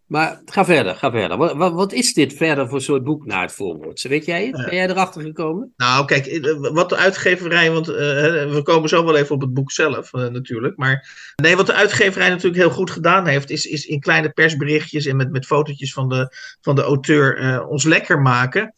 maar 0.09 0.41
ga 0.45 0.65
verder, 0.65 0.95
ga 0.95 1.11
verder. 1.11 1.37
Wat, 1.37 1.53
wat, 1.55 1.73
wat, 1.73 1.93
is 1.93 2.13
dit 2.13 2.33
verder 2.33 2.69
voor 2.69 2.81
soort 2.81 3.03
boek 3.03 3.25
na 3.25 3.41
het 3.41 3.51
voorwoord? 3.51 4.01
Weet 4.01 4.25
jij 4.25 4.45
het? 4.45 4.65
Ben 4.65 4.75
jij 4.75 4.89
erachter 4.89 5.21
gekomen? 5.21 5.73
Nou, 5.77 6.05
kijk, 6.05 6.25
eh, 6.25 6.55
wat 6.59 6.89
de 6.89 6.95
uitgeverij, 6.95 7.71
want 7.71 7.89
uh, 7.89 7.95
we 8.53 8.59
komen 8.63 8.89
zo 8.89 9.05
wel 9.05 9.17
even 9.17 9.35
op 9.35 9.41
het 9.41 9.53
boek 9.53 9.71
zelf 9.71 10.13
uh, 10.13 10.27
natuurlijk. 10.27 10.77
Maar 10.77 11.09
nee, 11.35 11.55
wat 11.55 11.65
de 11.65 11.73
uitgeverij 11.73 12.29
natuurlijk 12.29 12.61
heel 12.61 12.71
goed 12.71 12.91
gedaan 12.91 13.27
heeft, 13.27 13.49
is, 13.49 13.65
is 13.65 13.85
in 13.85 13.99
kleine 13.99 14.29
persberichtjes 14.29 15.05
en 15.05 15.15
met, 15.15 15.31
met 15.31 15.45
fotootjes 15.45 15.93
van 15.93 16.09
de, 16.09 16.35
van 16.61 16.75
de 16.75 16.81
auteur 16.81 17.65
ons 17.67 17.83
lekker 17.83 18.21
maken 18.21 18.73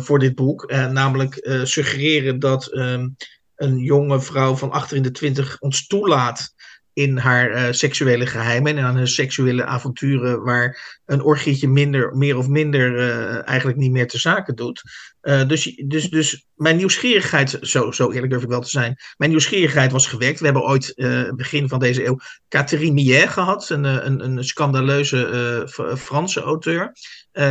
voor 0.00 0.18
dit 0.18 0.34
boek. 0.34 0.70
namelijk 0.70 1.60
suggereren 1.62 2.38
dat 2.38 2.66
ehm, 2.66 3.08
een 3.56 3.78
jonge 3.78 4.20
vrouw 4.20 4.56
van 4.56 4.70
achter 4.70 4.96
in 4.96 5.02
de 5.02 5.10
twintig 5.10 5.56
ons 5.60 5.86
toelaat 5.86 6.54
in 7.00 7.16
haar 7.16 7.50
uh, 7.50 7.66
seksuele 7.70 8.26
geheimen 8.26 8.76
en 8.76 8.84
aan 8.84 8.96
haar 8.96 9.08
seksuele 9.08 9.64
avonturen, 9.64 10.42
waar 10.42 11.00
een 11.06 11.22
orgietje 11.22 11.68
minder, 11.68 12.16
meer 12.16 12.36
of 12.36 12.48
minder 12.48 12.98
uh, 12.98 13.48
eigenlijk 13.48 13.78
niet 13.78 13.90
meer 13.90 14.08
te 14.08 14.18
zaken 14.18 14.56
doet. 14.56 14.82
Uh, 15.22 15.48
dus, 15.48 15.82
dus, 15.84 16.10
dus 16.10 16.46
mijn 16.54 16.76
nieuwsgierigheid, 16.76 17.58
zo, 17.60 17.90
zo 17.90 18.10
eerlijk 18.10 18.30
durf 18.30 18.42
ik 18.42 18.48
wel 18.48 18.60
te 18.60 18.68
zijn, 18.68 18.96
mijn 19.16 19.30
nieuwsgierigheid 19.30 19.92
was 19.92 20.06
gewekt. 20.06 20.38
We 20.38 20.44
hebben 20.44 20.64
ooit 20.64 20.92
begin 21.36 21.68
van 21.68 21.78
deze 21.78 22.06
eeuw 22.06 22.18
Catherine 22.48 22.92
Millet 22.92 23.28
gehad, 23.28 23.70
een, 23.70 23.84
een, 23.84 24.24
een 24.24 24.44
scandaleuze 24.44 25.66
Franse 25.98 26.40
auteur, 26.40 26.92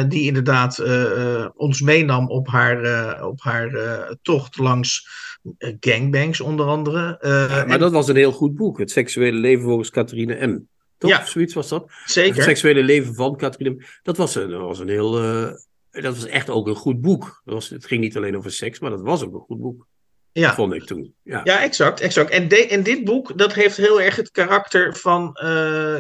die 0.08 0.24
inderdaad 0.26 0.84
ons 1.56 1.82
meenam 1.82 2.30
op 2.30 2.48
haar, 2.48 3.24
op 3.24 3.42
haar 3.42 3.70
tocht 4.22 4.58
langs 4.58 5.08
eh, 5.08 5.29
gangbangs 5.80 6.42
onder 6.42 6.66
andere. 6.66 7.20
Uh, 7.22 7.66
maar 7.66 7.80
dat 7.80 7.92
was 7.92 8.08
een 8.08 8.16
heel 8.16 8.32
goed 8.32 8.56
boek. 8.56 8.80
Het 8.80 8.92
seksuele 8.92 9.38
leven 9.38 9.64
volgens 9.64 9.90
Catharine 9.90 10.48
M. 10.48 10.68
Toch? 10.98 11.10
Ja, 11.10 11.26
zoiets 11.26 11.54
was 11.54 11.70
dat. 11.70 11.92
Zeker. 12.06 12.36
Het 12.36 12.44
seksuele 12.44 12.84
leven 12.84 13.16
van 13.16 13.38
Catharine 13.38 13.76
M. 13.76 13.84
Dat 14.04 14.18
was 14.18 14.36
een, 14.36 14.50
dat 14.50 14.62
was 14.62 14.80
een 14.80 14.90
heel... 14.90 15.24
Uh, 15.24 15.52
dat 15.92 16.16
was 16.16 16.26
echt 16.26 16.50
ook 16.50 16.68
een 16.68 16.76
goed 16.76 17.02
boek. 17.02 17.42
Dat 17.46 17.54
was, 17.54 17.70
het 17.70 17.86
ging 17.86 18.02
niet 18.02 18.18
alleen 18.18 18.38
over 18.38 18.52
seks, 18.52 18.80
maar 18.80 18.90
dat 18.90 19.02
was 19.02 19.24
ook 19.24 19.34
een 19.34 19.40
goed 19.40 19.62
boek. 19.62 19.88
Ja. 20.32 20.56
Vond 20.56 20.74
ik 20.74 20.84
toen. 20.84 21.14
Ja, 21.24 21.42
ja 21.44 21.62
exact. 21.64 22.00
exact. 22.00 22.30
En, 22.30 22.48
de, 22.48 22.68
en 22.68 22.84
dit 22.84 23.04
boek, 23.04 23.38
dat 23.38 23.54
heeft 23.54 23.78
heel 23.78 24.02
erg 24.02 24.16
het 24.16 24.32
karakter 24.32 24.96
van 24.96 25.34
eh, 25.34 26.00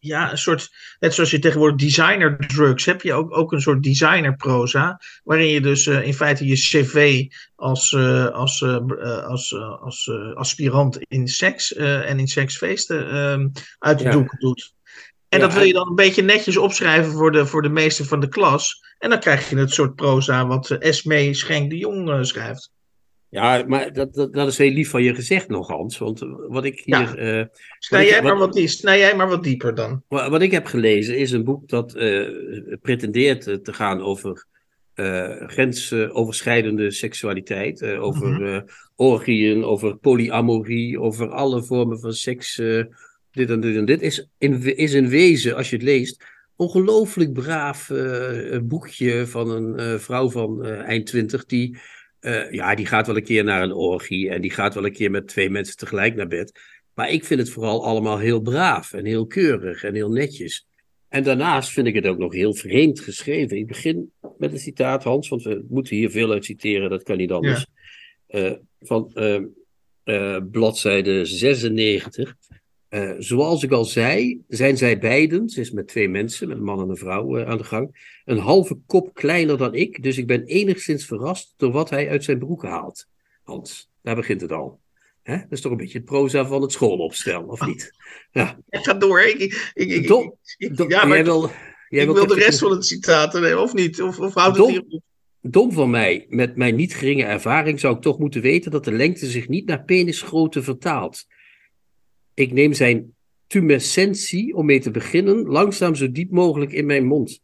ja, 0.00 0.30
een 0.30 0.38
soort, 0.38 0.70
net 0.98 1.14
zoals 1.14 1.30
je 1.30 1.38
tegenwoordig 1.38 1.78
designer 1.78 2.38
drugs, 2.38 2.84
heb 2.84 3.02
je 3.02 3.12
ook, 3.12 3.36
ook 3.36 3.52
een 3.52 3.60
soort 3.60 3.82
designer 3.82 4.36
proza, 4.36 5.00
waarin 5.24 5.46
je 5.46 5.60
dus 5.60 5.86
uh, 5.86 6.06
in 6.06 6.14
feite 6.14 6.46
je 6.46 6.54
cv 6.54 7.26
als, 7.54 7.92
uh, 7.92 8.26
als, 8.26 8.62
als, 8.64 9.54
als 9.80 10.10
aspirant 10.34 10.98
in 11.08 11.28
seks 11.28 11.74
en 11.74 12.18
in 12.18 12.28
seksfeesten 12.28 13.10
ehm, 13.10 13.48
uit 13.78 13.98
de 13.98 14.04
ja. 14.04 14.10
doeken 14.10 14.38
doet. 14.38 14.74
En 15.28 15.38
ja, 15.38 15.46
dat 15.46 15.54
wil 15.54 15.64
je 15.64 15.72
dan 15.72 15.88
een 15.88 15.94
beetje 15.94 16.22
netjes 16.22 16.56
opschrijven 16.56 17.12
voor 17.12 17.32
de, 17.32 17.46
voor 17.46 17.62
de 17.62 17.68
meester 17.68 18.04
van 18.04 18.20
de 18.20 18.28
klas. 18.28 18.80
En 18.98 19.10
dan 19.10 19.20
krijg 19.20 19.50
je 19.50 19.56
het 19.56 19.72
soort 19.72 19.94
proza 19.94 20.46
wat 20.46 20.70
Esme 20.70 21.34
Schenk 21.34 21.70
de 21.70 21.76
Jong 21.76 22.26
schrijft. 22.26 22.70
Ja, 23.30 23.64
maar 23.66 23.92
dat, 23.92 24.14
dat, 24.14 24.32
dat, 24.32 24.48
is 24.48 24.58
heel 24.58 24.70
lief 24.70 24.90
van 24.90 25.02
je 25.02 25.14
gezegd 25.14 25.48
nog, 25.48 25.68
Hans. 25.68 25.98
Want 25.98 26.20
wat 26.48 26.64
ik 26.64 26.80
hier. 26.84 27.22
Ja. 27.22 27.38
Uh, 27.40 27.44
snij, 27.78 28.06
jij 28.06 28.22
maar 28.22 28.38
wat, 28.38 28.60
snij 28.64 28.98
jij 28.98 29.16
maar 29.16 29.28
wat 29.28 29.44
dieper 29.44 29.74
dan. 29.74 30.02
Wat, 30.08 30.28
wat 30.28 30.42
ik 30.42 30.50
heb 30.50 30.66
gelezen 30.66 31.18
is 31.18 31.30
een 31.30 31.44
boek 31.44 31.68
dat 31.68 31.96
uh, 31.96 32.28
pretendeert 32.82 33.42
te 33.42 33.72
gaan 33.72 34.02
over 34.02 34.46
uh, 34.94 35.46
grensoverschrijdende 35.46 36.90
seksualiteit. 36.90 37.84
over 37.84 38.26
mm 38.26 38.36
-hmm. 38.36 38.64
orgieën, 38.96 39.64
over 39.64 39.96
polyamorie, 39.96 41.00
over 41.00 41.28
alle 41.28 41.62
vormen 41.62 42.00
van 42.00 42.12
seks. 42.12 42.54
dit 43.30 43.50
en 43.50 43.60
dit 43.60 43.76
en 43.76 43.84
dit. 43.84 44.00
Is 44.00 44.28
in, 44.38 44.76
is 44.76 44.92
in 44.92 45.08
wezen, 45.08 45.56
als 45.56 45.70
je 45.70 45.76
het 45.76 45.84
leest. 45.84 46.24
Ongelooflijk 46.56 47.32
braaf 47.32 47.90
boekje 48.62 49.26
van 49.26 49.50
een 49.50 50.00
vrouw 50.00 50.30
van 50.30 50.64
eind 50.64 51.06
twintig 51.06 51.44
die 51.44 51.78
uh, 52.20 52.50
ja, 52.50 52.74
die 52.74 52.86
gaat 52.86 53.06
wel 53.06 53.16
een 53.16 53.22
keer 53.22 53.44
naar 53.44 53.62
een 53.62 53.72
orgie 53.72 54.30
en 54.30 54.40
die 54.40 54.50
gaat 54.50 54.74
wel 54.74 54.84
een 54.84 54.92
keer 54.92 55.10
met 55.10 55.28
twee 55.28 55.50
mensen 55.50 55.76
tegelijk 55.76 56.14
naar 56.14 56.26
bed. 56.26 56.60
Maar 56.94 57.10
ik 57.10 57.24
vind 57.24 57.40
het 57.40 57.50
vooral 57.50 57.84
allemaal 57.84 58.18
heel 58.18 58.40
braaf 58.40 58.92
en 58.92 59.04
heel 59.04 59.26
keurig 59.26 59.84
en 59.84 59.94
heel 59.94 60.10
netjes. 60.10 60.66
En 61.08 61.22
daarnaast 61.22 61.70
vind 61.70 61.86
ik 61.86 61.94
het 61.94 62.06
ook 62.06 62.18
nog 62.18 62.32
heel 62.32 62.54
vreemd 62.54 63.00
geschreven. 63.00 63.56
Ik 63.56 63.66
begin 63.66 64.12
met 64.38 64.52
een 64.52 64.58
citaat, 64.58 65.04
Hans, 65.04 65.28
want 65.28 65.42
we 65.42 65.64
moeten 65.68 65.96
hier 65.96 66.10
veel 66.10 66.32
uit 66.32 66.44
citeren, 66.44 66.90
dat 66.90 67.02
kan 67.02 67.16
niet 67.16 67.30
anders. 67.30 67.66
Ja. 68.26 68.50
Uh, 68.50 68.56
van 68.80 69.12
uh, 70.04 70.36
bladzijde 70.50 71.24
96. 71.24 72.34
Uh, 72.90 73.10
zoals 73.18 73.62
ik 73.62 73.70
al 73.70 73.84
zei, 73.84 74.42
zijn 74.48 74.76
zij 74.76 74.98
beiden, 74.98 75.48
ze 75.48 75.60
is 75.60 75.70
met 75.70 75.88
twee 75.88 76.08
mensen, 76.08 76.48
met 76.48 76.56
een 76.56 76.64
man 76.64 76.80
en 76.80 76.88
een 76.88 76.96
vrouw 76.96 77.38
uh, 77.38 77.48
aan 77.48 77.58
de 77.58 77.64
gang, 77.64 78.18
een 78.24 78.38
halve 78.38 78.78
kop 78.86 79.14
kleiner 79.14 79.58
dan 79.58 79.74
ik, 79.74 80.02
dus 80.02 80.18
ik 80.18 80.26
ben 80.26 80.44
enigszins 80.44 81.04
verrast 81.04 81.54
door 81.56 81.72
wat 81.72 81.90
hij 81.90 82.08
uit 82.08 82.24
zijn 82.24 82.38
broek 82.38 82.62
haalt. 82.62 83.06
Hans, 83.42 83.90
daar 84.02 84.14
begint 84.14 84.40
het 84.40 84.52
al. 84.52 84.80
Hè? 85.22 85.36
Dat 85.36 85.50
is 85.50 85.60
toch 85.60 85.72
een 85.72 85.78
beetje 85.78 85.98
het 85.98 86.06
proza 86.06 86.46
van 86.46 86.62
het 86.62 86.72
schoolopstel, 86.72 87.42
of 87.42 87.66
niet? 87.66 87.92
Ja. 88.32 88.58
Ga 88.70 88.94
door. 88.94 89.22
Ik, 89.22 89.72
ik, 89.74 89.90
ik, 89.90 90.06
Dom, 90.06 90.34
ja, 90.88 91.04
maar 91.04 91.16
jij 91.16 91.24
wil, 91.24 91.50
jij 91.88 92.04
ik 92.04 92.10
wil 92.10 92.26
de 92.26 92.34
rest 92.34 92.58
van 92.58 92.70
het 92.70 92.86
citaat 92.86 93.32
nemen, 93.32 93.62
of 93.62 93.74
niet? 93.74 94.02
Of, 94.02 94.18
of 94.18 94.34
houdt 94.34 94.56
het 94.56 94.68
hier 94.68 94.84
op? 94.88 95.02
Dom 95.42 95.72
van 95.72 95.90
mij, 95.90 96.26
met 96.28 96.56
mijn 96.56 96.76
niet 96.76 96.94
geringe 96.94 97.24
ervaring, 97.24 97.80
zou 97.80 97.96
ik 97.96 98.02
toch 98.02 98.18
moeten 98.18 98.40
weten 98.40 98.70
dat 98.70 98.84
de 98.84 98.92
lengte 98.92 99.26
zich 99.26 99.48
niet 99.48 99.66
naar 99.66 99.84
penisgrootte 99.84 100.62
vertaalt. 100.62 101.26
Ik 102.34 102.52
neem 102.52 102.72
zijn 102.72 103.14
tumescentie, 103.46 104.54
om 104.54 104.66
mee 104.66 104.80
te 104.80 104.90
beginnen, 104.90 105.46
langzaam 105.46 105.94
zo 105.94 106.10
diep 106.10 106.30
mogelijk 106.30 106.72
in 106.72 106.86
mijn 106.86 107.06
mond. 107.06 107.40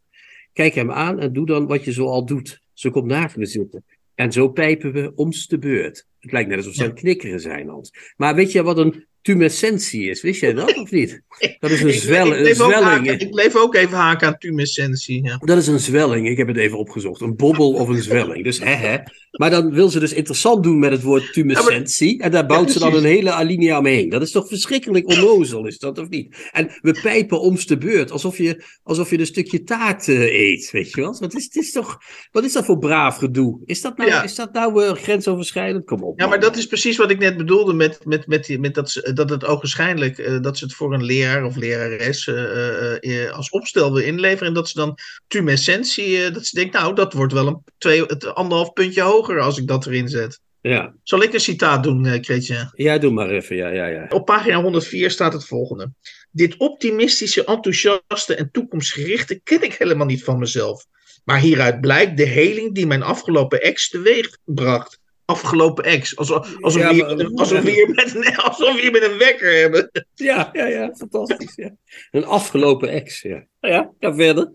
Kijk 0.53 0.73
hem 0.73 0.91
aan 0.91 1.19
en 1.19 1.33
doe 1.33 1.45
dan 1.45 1.67
wat 1.67 1.83
je 1.83 1.91
zoal 1.91 2.25
doet. 2.25 2.61
Zo 2.73 2.89
komt 2.89 3.05
naast 3.05 3.37
me 3.37 3.45
zitten. 3.45 3.85
En 4.15 4.31
zo 4.31 4.49
pijpen 4.49 4.93
we 4.93 5.11
ons 5.15 5.47
de 5.47 5.57
beurt. 5.57 6.07
Het 6.19 6.31
lijkt 6.31 6.49
net 6.49 6.57
alsof 6.57 6.73
ze 6.73 6.83
aan 6.83 6.89
het 6.89 6.99
knikkeren 6.99 7.39
zijn, 7.39 7.67
Hans. 7.67 8.13
Maar 8.17 8.35
weet 8.35 8.51
je 8.51 8.63
wat 8.63 8.77
een 8.77 9.05
tumescentie 9.21 10.09
is. 10.09 10.21
Wist 10.21 10.41
jij 10.41 10.53
dat 10.53 10.77
of 10.77 10.91
niet? 10.91 11.21
Dat 11.59 11.71
is 11.71 11.81
een, 11.81 11.93
zwel, 11.93 12.27
ik, 12.27 12.39
ik 12.39 12.47
een 12.47 12.55
zwelling. 12.55 13.09
ik 13.09 13.33
leef 13.33 13.55
ook 13.55 13.75
even 13.75 13.97
haken 13.97 14.27
aan 14.27 14.37
tumescentie. 14.37 15.23
Ja. 15.23 15.37
Dat 15.37 15.57
is 15.57 15.67
een 15.67 15.79
zwelling. 15.79 16.27
Ik 16.27 16.37
heb 16.37 16.47
het 16.47 16.57
even 16.57 16.77
opgezocht. 16.77 17.21
Een 17.21 17.35
bobbel 17.35 17.71
of 17.71 17.87
een 17.87 18.01
zwelling. 18.01 18.43
Dus 18.43 18.59
hè 18.59 18.73
hè. 18.73 18.97
Maar 19.31 19.49
dan 19.49 19.71
wil 19.71 19.89
ze 19.89 19.99
dus 19.99 20.13
interessant 20.13 20.63
doen 20.63 20.79
met 20.79 20.91
het 20.91 21.01
woord 21.01 21.33
tumescentie. 21.33 22.21
en 22.21 22.31
daar 22.31 22.45
bouwt 22.45 22.71
ze 22.71 22.79
dan 22.79 22.95
een 22.95 23.03
hele 23.03 23.31
alinea 23.31 23.77
omheen. 23.77 24.09
Dat 24.09 24.21
is 24.21 24.31
toch 24.31 24.47
verschrikkelijk 24.47 25.07
onnozel, 25.07 25.67
is 25.67 25.79
dat 25.79 25.97
of 25.97 26.09
niet? 26.09 26.49
En 26.51 26.77
we 26.81 26.99
pijpen 27.01 27.41
ons 27.41 27.65
de 27.65 27.77
beurt. 27.77 28.11
Alsof 28.11 28.37
je, 28.37 28.63
alsof 28.83 29.09
je 29.09 29.19
een 29.19 29.25
stukje 29.25 29.63
taart 29.63 30.07
uh, 30.07 30.19
eet. 30.21 30.71
Weet 30.71 30.91
je 30.91 31.01
wel? 31.01 31.17
Wat 31.19 31.35
is, 31.35 31.43
het 31.43 31.55
is 31.55 31.71
toch, 31.71 31.97
wat 32.31 32.43
is 32.43 32.53
dat 32.53 32.65
voor 32.65 32.77
braaf 32.77 33.17
gedoe? 33.17 33.61
Is 33.65 33.81
dat 33.81 33.97
nou, 33.97 34.09
ja. 34.09 34.23
is 34.23 34.35
dat 34.35 34.53
nou 34.53 34.83
uh, 34.83 34.91
grensoverschrijdend? 34.91 35.85
Kom 35.85 36.03
op. 36.03 36.19
Ja, 36.19 36.27
maar 36.27 36.39
dat 36.39 36.57
is 36.57 36.65
precies 36.65 36.97
wat 36.97 37.11
ik 37.11 37.19
net 37.19 37.37
bedoelde 37.37 37.73
met, 37.73 38.05
met, 38.05 38.27
met, 38.27 38.45
die, 38.45 38.59
met 38.59 38.73
dat 38.73 39.01
dat 39.17 39.29
het 39.29 39.45
ogenschijnlijk 39.45 40.17
uh, 40.17 40.41
dat 40.41 40.57
ze 40.57 40.65
het 40.65 40.73
voor 40.73 40.93
een 40.93 41.03
leraar 41.03 41.45
of 41.45 41.55
lerares 41.55 42.27
uh, 42.27 42.95
uh, 43.01 43.31
als 43.31 43.49
opstel 43.49 43.93
wil 43.93 44.03
inleveren. 44.03 44.47
En 44.47 44.53
dat 44.53 44.69
ze 44.69 44.77
dan 44.77 44.97
tumescentie, 45.27 46.31
dat 46.31 46.45
ze 46.45 46.55
denkt, 46.55 46.73
nou, 46.73 46.95
dat 46.95 47.13
wordt 47.13 47.33
wel 47.33 47.47
een 47.47 47.63
twee, 47.77 48.03
het 48.03 48.35
anderhalf 48.35 48.73
puntje 48.73 49.01
hoger 49.01 49.39
als 49.39 49.57
ik 49.57 49.67
dat 49.67 49.85
erin 49.85 50.07
zet. 50.07 50.39
Ja. 50.61 50.93
Zal 51.03 51.21
ik 51.21 51.33
een 51.33 51.39
citaat 51.39 51.83
doen, 51.83 52.21
Kreetje? 52.21 52.71
Ja, 52.73 52.97
doe 52.97 53.11
maar 53.11 53.29
even. 53.29 53.55
Ja, 53.55 53.67
ja, 53.67 53.85
ja. 53.85 54.05
Op 54.09 54.25
pagina 54.25 54.61
104 54.61 55.11
staat 55.11 55.33
het 55.33 55.45
volgende. 55.45 55.91
Dit 56.31 56.57
optimistische, 56.57 57.45
enthousiaste 57.45 58.35
en 58.35 58.49
toekomstgerichte 58.51 59.39
ken 59.43 59.61
ik 59.61 59.73
helemaal 59.73 60.05
niet 60.05 60.23
van 60.23 60.39
mezelf. 60.39 60.85
Maar 61.23 61.39
hieruit 61.39 61.81
blijkt 61.81 62.17
de 62.17 62.25
heling 62.25 62.75
die 62.75 62.87
mijn 62.87 63.03
afgelopen 63.03 63.61
ex 63.61 63.89
teweeg 63.89 64.37
bracht 64.45 64.99
afgelopen 65.27 65.83
ex. 65.83 66.17
Alsof, 66.17 66.55
alsof, 66.59 66.81
ja, 66.81 66.87
we, 66.87 66.93
hier, 66.93 67.15
maar, 67.15 67.25
alsof, 67.35 67.61
we 67.61 67.71
hier 67.71 67.89
met 67.89 68.15
een, 68.15 68.35
alsof 68.47 68.75
we 68.75 68.81
hier 68.81 68.91
met 68.91 69.03
een 69.03 69.17
wekker 69.17 69.59
hebben. 69.59 69.91
Ja, 70.15 70.49
ja, 70.53 70.65
ja, 70.65 70.93
fantastisch. 70.97 71.55
Ja. 71.55 71.75
Een 72.11 72.25
afgelopen 72.25 72.89
ex, 72.89 73.21
ja. 73.21 73.45
Ja, 73.59 73.93
ga 73.99 74.13
verder. 74.13 74.49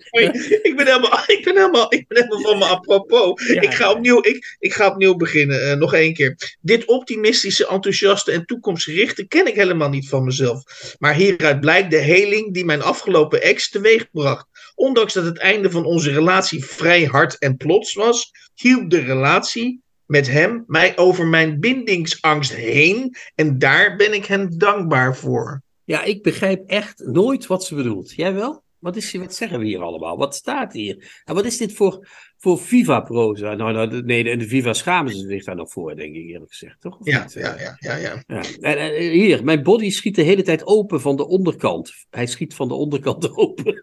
Ik, 0.62 0.76
ben 0.76 0.86
helemaal, 0.86 1.18
ik, 1.36 1.40
ben 1.44 1.56
helemaal, 1.56 1.92
ik 1.92 2.08
ben 2.08 2.22
helemaal 2.22 2.40
van 2.40 2.58
me 2.58 2.64
apropos. 2.64 3.46
Ja. 3.46 3.60
Ik, 3.60 3.74
ga 3.74 3.90
opnieuw, 3.90 4.18
ik, 4.18 4.56
ik 4.58 4.72
ga 4.72 4.88
opnieuw 4.88 5.14
beginnen, 5.14 5.68
uh, 5.68 5.72
nog 5.72 5.94
één 5.94 6.14
keer. 6.14 6.56
Dit 6.60 6.84
optimistische, 6.84 7.66
enthousiaste 7.66 8.32
en 8.32 8.44
toekomstgerichte 8.44 9.26
ken 9.26 9.46
ik 9.46 9.54
helemaal 9.54 9.88
niet 9.88 10.08
van 10.08 10.24
mezelf. 10.24 10.64
Maar 10.98 11.14
hieruit 11.14 11.60
blijkt 11.60 11.90
de 11.90 11.96
heling 11.96 12.54
die 12.54 12.64
mijn 12.64 12.82
afgelopen 12.82 13.42
ex 13.42 13.70
teweegbracht. 13.70 14.46
Ondanks 14.74 15.12
dat 15.12 15.24
het 15.24 15.38
einde 15.38 15.70
van 15.70 15.84
onze 15.84 16.12
relatie 16.12 16.64
vrij 16.64 17.04
hard 17.04 17.38
en 17.38 17.56
plots 17.56 17.94
was, 17.94 18.30
hielp 18.54 18.90
de 18.90 19.00
relatie 19.00 19.82
met 20.12 20.30
hem 20.30 20.64
mij 20.66 20.98
over 20.98 21.26
mijn 21.26 21.60
bindingsangst 21.60 22.54
heen. 22.54 23.16
En 23.34 23.58
daar 23.58 23.96
ben 23.96 24.14
ik 24.14 24.24
hem 24.24 24.58
dankbaar 24.58 25.16
voor. 25.16 25.62
Ja, 25.84 26.02
ik 26.02 26.22
begrijp 26.22 26.68
echt 26.68 27.02
nooit 27.06 27.46
wat 27.46 27.64
ze 27.64 27.74
bedoelt. 27.74 28.14
Jij 28.14 28.34
wel? 28.34 28.62
Wat, 28.78 28.96
is, 28.96 29.12
wat 29.12 29.34
zeggen 29.34 29.58
we 29.58 29.64
hier 29.64 29.82
allemaal? 29.82 30.16
Wat 30.16 30.34
staat 30.34 30.72
hier? 30.72 31.22
En 31.24 31.34
wat 31.34 31.44
is 31.44 31.56
dit 31.56 31.72
voor, 31.72 32.08
voor 32.38 32.58
Viva-proza? 32.58 33.54
Nou, 33.54 33.72
nou, 33.72 34.02
nee, 34.02 34.24
de, 34.24 34.36
de 34.36 34.48
Viva 34.48 34.72
schamen 34.72 35.12
ze 35.12 35.26
zich 35.26 35.44
daar 35.44 35.56
nog 35.56 35.70
voor, 35.70 35.96
denk 35.96 36.14
ik 36.14 36.28
eerlijk 36.28 36.50
gezegd, 36.50 36.80
toch? 36.80 36.98
Ja, 37.02 37.26
ja, 37.34 37.56
ja, 37.60 37.76
ja, 37.78 37.96
ja. 37.96 38.22
Ja. 38.26 38.42
En, 38.60 38.78
en, 38.78 39.10
hier, 39.10 39.44
mijn 39.44 39.62
body 39.62 39.90
schiet 39.90 40.14
de 40.14 40.22
hele 40.22 40.42
tijd 40.42 40.66
open 40.66 41.00
van 41.00 41.16
de 41.16 41.26
onderkant. 41.26 41.92
Hij 42.10 42.26
schiet 42.26 42.54
van 42.54 42.68
de 42.68 42.74
onderkant 42.74 43.36
open. 43.36 43.82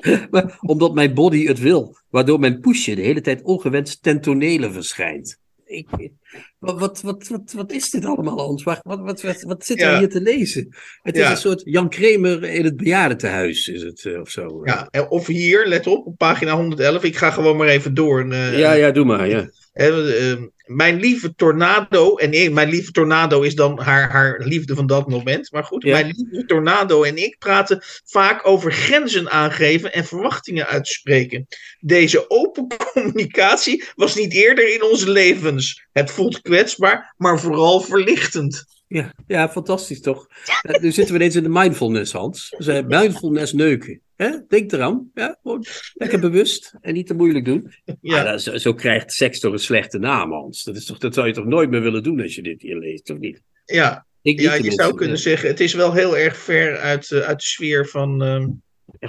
maar, 0.30 0.58
omdat 0.60 0.94
mijn 0.94 1.14
body 1.14 1.46
het 1.46 1.58
wil. 1.58 1.96
Waardoor 2.08 2.38
mijn 2.38 2.60
poesje 2.60 2.94
de 2.94 3.02
hele 3.02 3.20
tijd 3.20 3.42
ongewenst 3.42 4.02
ten 4.02 4.20
tonele 4.20 4.72
verschijnt. 4.72 5.38
Ik, 5.68 6.10
wat, 6.58 6.78
wat, 6.78 7.00
wat, 7.02 7.28
wat, 7.28 7.52
wat 7.52 7.72
is 7.72 7.90
dit 7.90 8.04
allemaal, 8.04 8.38
Hans? 8.38 8.62
Wat, 8.62 8.80
wat, 8.82 8.98
wat, 9.22 9.42
wat, 9.42 9.66
we 9.66 9.78
Ja. 9.78 9.98
hier 9.98 10.08
te 10.08 10.20
lezen? 10.20 10.68
Het 11.02 11.16
is 11.16 11.28
een 11.28 11.36
soort 11.36 11.62
Jan 11.64 11.88
Kramer 11.88 12.44
in 12.44 12.64
het 12.64 12.76
bejaardentehuis, 12.76 13.68
is 13.68 13.82
het, 13.82 14.04
eh, 14.04 14.20
of 14.20 14.30
zo. 14.30 14.60
Ja, 14.64 14.88
en 14.90 15.08
of 15.08 15.26
hier, 15.26 15.66
let 15.66 15.86
op, 15.86 16.06
op 16.06 16.16
pagina 16.16 16.56
111. 16.56 17.02
Ik 17.02 17.16
ga 17.16 17.30
gewoon 17.30 17.56
maar 17.56 17.68
even 17.68 17.94
door. 17.94 18.20
En, 18.20 18.32
eh, 18.32 18.58
ja, 18.58 18.72
ja, 18.72 18.90
doe 18.90 19.04
maar, 19.04 19.28
ja. 19.28 19.50
eh, 19.72 20.30
eh, 20.32 20.38
mijn 20.64 21.00
lieve 21.00 21.34
Tornado, 21.34 22.16
en 22.16 22.32
ik, 22.32 22.52
mijn 22.52 22.68
lieve 22.68 22.90
Tornado 22.90 23.40
is 23.42 23.54
dan 23.54 23.80
haar, 23.80 24.10
haar 24.10 24.40
liefde 24.44 24.74
van 24.74 24.86
dat 24.86 25.08
moment. 25.08 25.52
Maar 25.52 25.64
goed, 25.64 25.82
Ja. 25.82 25.92
mijn 25.92 26.14
lieve 26.16 26.46
Tornado 26.46 27.02
en 27.02 27.16
ik 27.16 27.36
praten 27.38 27.82
vaak 28.04 28.46
over 28.46 28.72
grenzen 28.72 29.30
aangeven 29.30 29.92
en 29.92 30.04
verwachtingen 30.04 30.66
uitspreken. 30.66 31.46
Deze 31.80 32.30
open 32.30 32.66
communicatie 32.92 33.84
was 33.94 34.14
niet 34.14 34.32
eerder 34.32 34.74
in 34.74 34.82
onze 34.82 35.10
levens. 35.10 35.86
Het 35.92 36.10
voelt 36.10 36.40
kwetsbaar, 36.48 37.14
maar 37.16 37.40
vooral 37.40 37.80
verlichtend. 37.80 38.64
Ja, 38.88 39.12
ja, 39.26 39.48
fantastisch 39.48 40.00
toch? 40.00 40.26
Eh, 40.62 40.80
Nu 40.82 40.92
zitten 40.92 41.14
we 41.14 41.20
ineens 41.20 41.36
in 41.36 41.42
de 41.42 41.48
mindfulness, 41.48 42.12
Hans. 42.12 42.54
We 42.58 42.62
zijn 42.62 42.86
mindfulness 42.86 43.52
neuken. 43.52 44.00
Hè? 44.16 44.30
Denk 44.48 44.72
eraan. 44.72 45.10
Ja, 45.14 45.38
gewoon 45.42 45.64
lekker 45.94 46.20
bewust 46.20 46.74
en 46.80 46.94
niet 46.94 47.06
te 47.06 47.14
moeilijk 47.14 47.44
doen. 47.44 47.72
Ja. 47.84 47.94
Maar 48.00 48.24
dat- 48.24 48.42
zo, 48.42 48.56
zo 48.56 48.74
krijgt 48.74 49.12
seks 49.12 49.40
toch 49.40 49.52
een 49.52 49.58
slechte 49.58 49.98
naam, 49.98 50.32
Hans. 50.32 50.64
Dat, 50.64 50.76
is 50.76 50.84
toch, 50.84 50.98
dat 50.98 51.14
zou 51.14 51.26
je 51.26 51.32
toch 51.32 51.44
nooit 51.44 51.70
meer 51.70 51.82
willen 51.82 52.02
doen 52.02 52.20
als 52.20 52.34
je 52.34 52.42
dit 52.42 52.62
hier 52.62 52.76
leest, 52.76 53.10
of 53.10 53.18
niet? 53.18 53.42
Ja, 53.64 54.06
Ik 54.22 54.40
ja, 54.40 54.54
je 54.54 54.72
zou 54.72 54.94
kunnen 54.94 55.18
zeggen, 55.18 55.48
het 55.48 55.60
is 55.60 55.74
wel 55.74 55.92
heel 55.92 56.16
erg 56.18 56.36
ver 56.36 56.76
uit, 56.78 57.10
eh, 57.12 57.20
uit 57.20 57.38
de 57.38 57.46
sfeer 57.46 57.86
van. 57.88 58.22
ehm, 58.22 58.48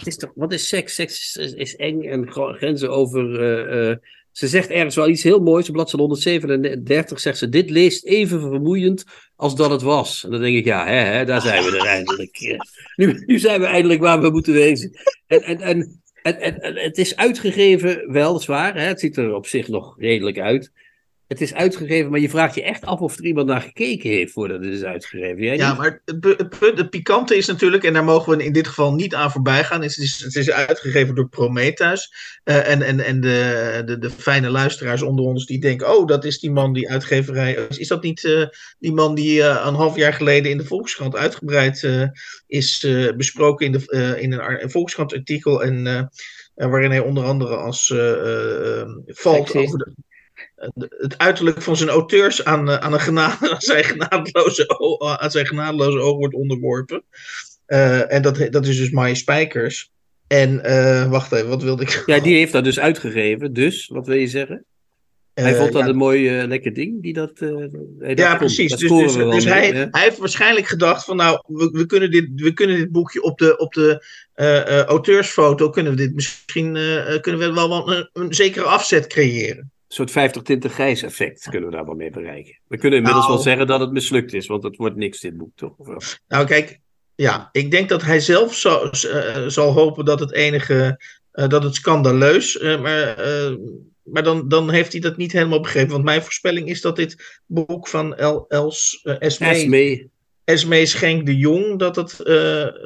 is 0.04 0.16
toch, 0.18 0.32
wat 0.36 0.54
is 0.54 0.68
seks? 0.68 0.96
Seks 0.96 1.36
is, 1.38 1.54
is 1.54 1.76
eng 1.76 2.02
en 2.04 2.32
grenzen 2.32 2.90
over. 2.90 3.40
eh, 3.42 3.90
eh, 3.92 3.98
ze 4.40 4.48
zegt 4.48 4.70
ergens 4.70 4.96
wel 4.96 5.10
iets 5.10 5.24
heel 5.24 5.40
moois. 5.40 5.68
Op 5.68 5.74
bladzijde 5.74 6.02
137 6.06 7.20
zegt 7.20 7.38
ze: 7.38 7.50
Dit 7.50 7.70
leest 7.70 8.06
even 8.06 8.40
vermoeiend 8.40 9.04
als 9.36 9.56
dat 9.56 9.70
het 9.70 9.82
was. 9.82 10.24
En 10.24 10.32
dan 10.32 10.42
denk 10.42 10.56
ik: 10.56 10.66
Ja, 10.66 10.86
hè, 10.86 10.94
hè, 10.96 11.26
daar 11.26 11.42
zijn 11.42 11.64
we 11.64 11.78
er 11.78 11.86
eindelijk. 11.98 12.60
Nu, 12.96 13.24
nu 13.26 13.40
zijn 13.40 13.60
we 13.60 13.66
eindelijk 13.66 14.02
waar 14.02 14.22
we 14.22 14.30
moeten 14.30 14.54
wezen. 14.54 14.92
En, 15.28 15.42
en, 15.44 15.62
en, 15.62 16.02
en, 16.24 16.40
en- 16.40 16.60
en 16.62 16.76
het 16.76 16.98
is 16.98 17.16
uitgegeven, 17.16 18.12
weliswaar. 18.12 18.74
Hè, 18.76 18.82
het 18.82 19.00
ziet 19.00 19.18
er 19.18 19.34
op 19.34 19.48
zich 19.48 19.68
nog 19.68 19.96
redelijk 19.98 20.40
uit. 20.40 20.72
Het 21.30 21.42
is 21.42 21.54
uitgegeven, 21.54 22.12
maar 22.12 22.20
je 22.20 22.30
vraagt 22.30 22.56
je 22.56 22.64
echt 22.64 22.86
af 22.86 23.00
of 23.00 23.18
er 23.18 23.26
iemand 23.26 23.48
naar 23.48 23.62
gekeken 23.62 24.10
heeft 24.10 24.32
voordat 24.32 24.64
het 24.64 24.74
is 24.74 24.84
uitgegeven. 24.84 25.44
Jij 25.44 25.58
Ja, 25.58 25.70
niet? 25.70 25.78
maar 25.78 26.02
het, 26.06 26.26
het, 26.38 26.60
punt- 26.60 26.78
het 26.78 26.90
pikante 26.90 27.38
is 27.38 27.46
natuurlijk, 27.46 27.84
en 27.84 27.94
daar 27.94 28.04
mogen 28.04 28.38
we 28.38 28.44
in 28.44 28.54
dit 28.54 28.68
geval 28.68 28.94
niet 28.94 29.16
aan 29.16 29.32
voorbij 29.32 29.64
gaan, 29.64 29.82
het, 29.82 29.98
is, 29.98 30.22
het 30.24 30.36
is 30.36 30.52
uitgegeven 30.52 31.16
door 31.16 31.30
Prometheus. 31.30 32.14
Eh, 32.44 32.70
en 32.70 32.82
en, 32.82 33.00
en 33.00 33.20
de, 33.22 33.82
de, 33.86 33.98
de 33.98 34.10
fijne 34.10 34.50
luisteraars 34.50 35.02
onder 35.02 35.26
ons 35.26 35.46
die 35.46 35.60
denken, 35.60 35.98
oh, 35.98 36.08
dat 36.08 36.26
is 36.26 36.40
die 36.40 36.52
man 36.52 36.74
die 36.74 36.90
uitgeverij... 36.90 37.54
Is, 37.70 37.78
is 37.78 37.88
dat 37.88 38.04
niet 38.04 38.24
eh, 38.26 38.46
die 38.80 38.94
man 38.94 39.16
die 39.16 39.42
eh, 39.44 39.66
een 39.66 39.76
half 39.76 39.96
jaar 39.96 40.14
geleden 40.14 40.52
in 40.52 40.58
de 40.58 40.66
Volkskrant 40.66 41.16
uitgebreid 41.16 41.88
is 42.48 42.88
besproken 43.18 43.66
in, 43.66 43.72
de, 43.72 44.16
in 44.20 44.32
een, 44.34 44.70
Volkskrant 44.70 45.14
artikel 45.14 45.64
en... 45.64 46.10
waarin 46.54 46.90
hij 46.90 47.00
onder 47.00 47.24
andere 47.24 47.56
als 47.56 47.94
valt 49.06 49.56
over 49.56 49.78
de- 49.78 49.94
het 50.90 51.18
uiterlijk 51.18 51.62
van 51.62 51.78
zijn 51.78 51.90
auteurs 51.90 52.46
aan, 52.46 52.70
eh, 52.70 52.78
aan, 52.78 52.94
een 52.94 53.00
genade, 53.00 53.50
aan, 53.54 53.62
zijn 53.62 53.84
genadeloze, 53.84 54.80
o- 54.80 55.08
aan 55.08 55.32
zijn 55.32 55.46
genadeloze 55.46 56.00
oog 56.00 56.18
wordt 56.18 56.36
onderworpen. 56.36 57.04
Eh, 57.66 58.14
en 58.14 58.22
dat, 58.22 58.48
dat 58.50 58.68
is 58.68 58.78
dus 58.78 58.90
Maaie 58.90 59.16
Spijkers. 59.16 59.92
En 60.28 60.64
eh, 60.64 61.10
wacht 61.10 61.32
even, 61.32 61.48
wat 61.50 61.64
wilde 61.64 61.84
ik? 61.84 62.04
Ja, 62.06 62.20
die 62.20 62.36
heeft 62.36 62.52
dat 62.52 62.64
dus 62.64 62.80
uitgegeven. 62.80 63.54
Dus, 63.54 63.88
wat 63.88 64.08
wil 64.08 64.16
je 64.16 64.28
zeggen? 64.28 64.64
Hij 65.34 65.56
vond 65.56 65.72
dat 65.72 65.82
ja, 65.82 65.88
een 65.88 65.96
mooi 65.96 66.48
lekker 66.48 66.74
ding. 66.74 67.02
Die 67.02 67.14
dat, 67.14 67.32
Ja, 68.16 68.36
precies. 68.36 68.70
dat 68.70 68.80
Dus, 68.80 68.90
dus, 68.90 69.14
dus 69.14 69.46
mee, 69.46 69.54
hij, 69.54 69.88
hij 69.92 70.04
heeft 70.04 70.18
waarschijnlijk 70.18 70.68
gedacht 70.68 71.06
van 71.06 71.16
nou, 71.16 71.44
we, 71.48 71.70
we, 71.72 71.86
kunnen, 71.86 72.12
dit, 72.12 72.30
we 72.36 72.54
kunnen 72.54 72.78
dit 72.78 72.92
boekje 72.92 73.22
op 73.22 73.38
de, 73.38 73.58
op 73.58 73.74
de 73.74 74.04
auteursfoto, 74.88 75.70
kunnen 75.70 75.92
we 75.92 75.98
dit 75.98 76.16
misschien, 76.16 76.74
kunnen 77.22 77.42
we 77.42 77.54
wel 77.54 77.70
wel 77.70 77.92
een, 77.92 78.10
een 78.14 78.34
zekere 78.34 78.66
afzet 78.66 79.08
creëren. 79.08 79.72
Een 79.90 79.96
soort 79.96 80.12
50 80.12 80.42
tinten 80.42 80.70
grijs 80.70 81.04
effect 81.04 81.50
kunnen 81.50 81.70
we 81.70 81.76
daar 81.76 81.86
wel 81.86 81.96
mee 81.96 82.10
bereiken. 82.10 82.60
We 82.68 82.78
kunnen 82.78 82.98
inmiddels 82.98 83.26
Nou. 83.26 83.36
wel 83.36 83.46
zeggen 83.46 83.68
dat 83.68 83.80
het 83.80 83.92
mislukt 83.92 84.34
is, 84.34 84.48
want 84.48 84.64
het 84.64 84.76
wordt 84.76 84.96
niks 84.96 85.20
dit 85.20 85.38
boek, 85.38 85.52
toch? 85.56 85.76
Nou, 86.28 86.46
kijk, 86.46 86.80
ja, 87.16 87.50
ik 87.52 87.72
denk 87.72 87.90
dat 87.90 88.02
hij 88.02 88.20
zelf 88.20 88.56
zo, 88.56 88.90
eh, 88.90 89.48
zal 89.48 89.72
hopen 89.72 90.06
dat 90.06 90.20
het 90.20 90.34
enige, 90.34 91.02
eh, 91.32 91.48
dat 91.48 91.64
het 91.64 91.76
scandaleus, 91.76 92.58
eh, 92.58 92.82
maar, 92.82 93.16
maar 94.04 94.24
dan, 94.24 94.48
dan 94.48 94.70
heeft 94.70 94.92
hij 94.92 95.02
dat 95.02 95.18
niet 95.18 95.32
helemaal 95.32 95.62
begrepen. 95.62 95.92
Want 95.92 96.04
mijn 96.04 96.22
voorspelling 96.22 96.70
is 96.70 96.82
dat 96.82 96.96
dit 96.96 97.42
boek 97.46 97.88
van 97.88 98.16
El, 98.16 98.46
Els, 98.48 99.02
Esmee, 99.04 99.50
Esmee. 99.50 100.10
Esmee 100.44 100.86
Schenk 100.86 101.26
de 101.26 101.38
Jong, 101.38 101.80
dat 101.80 101.96
het 101.96 102.18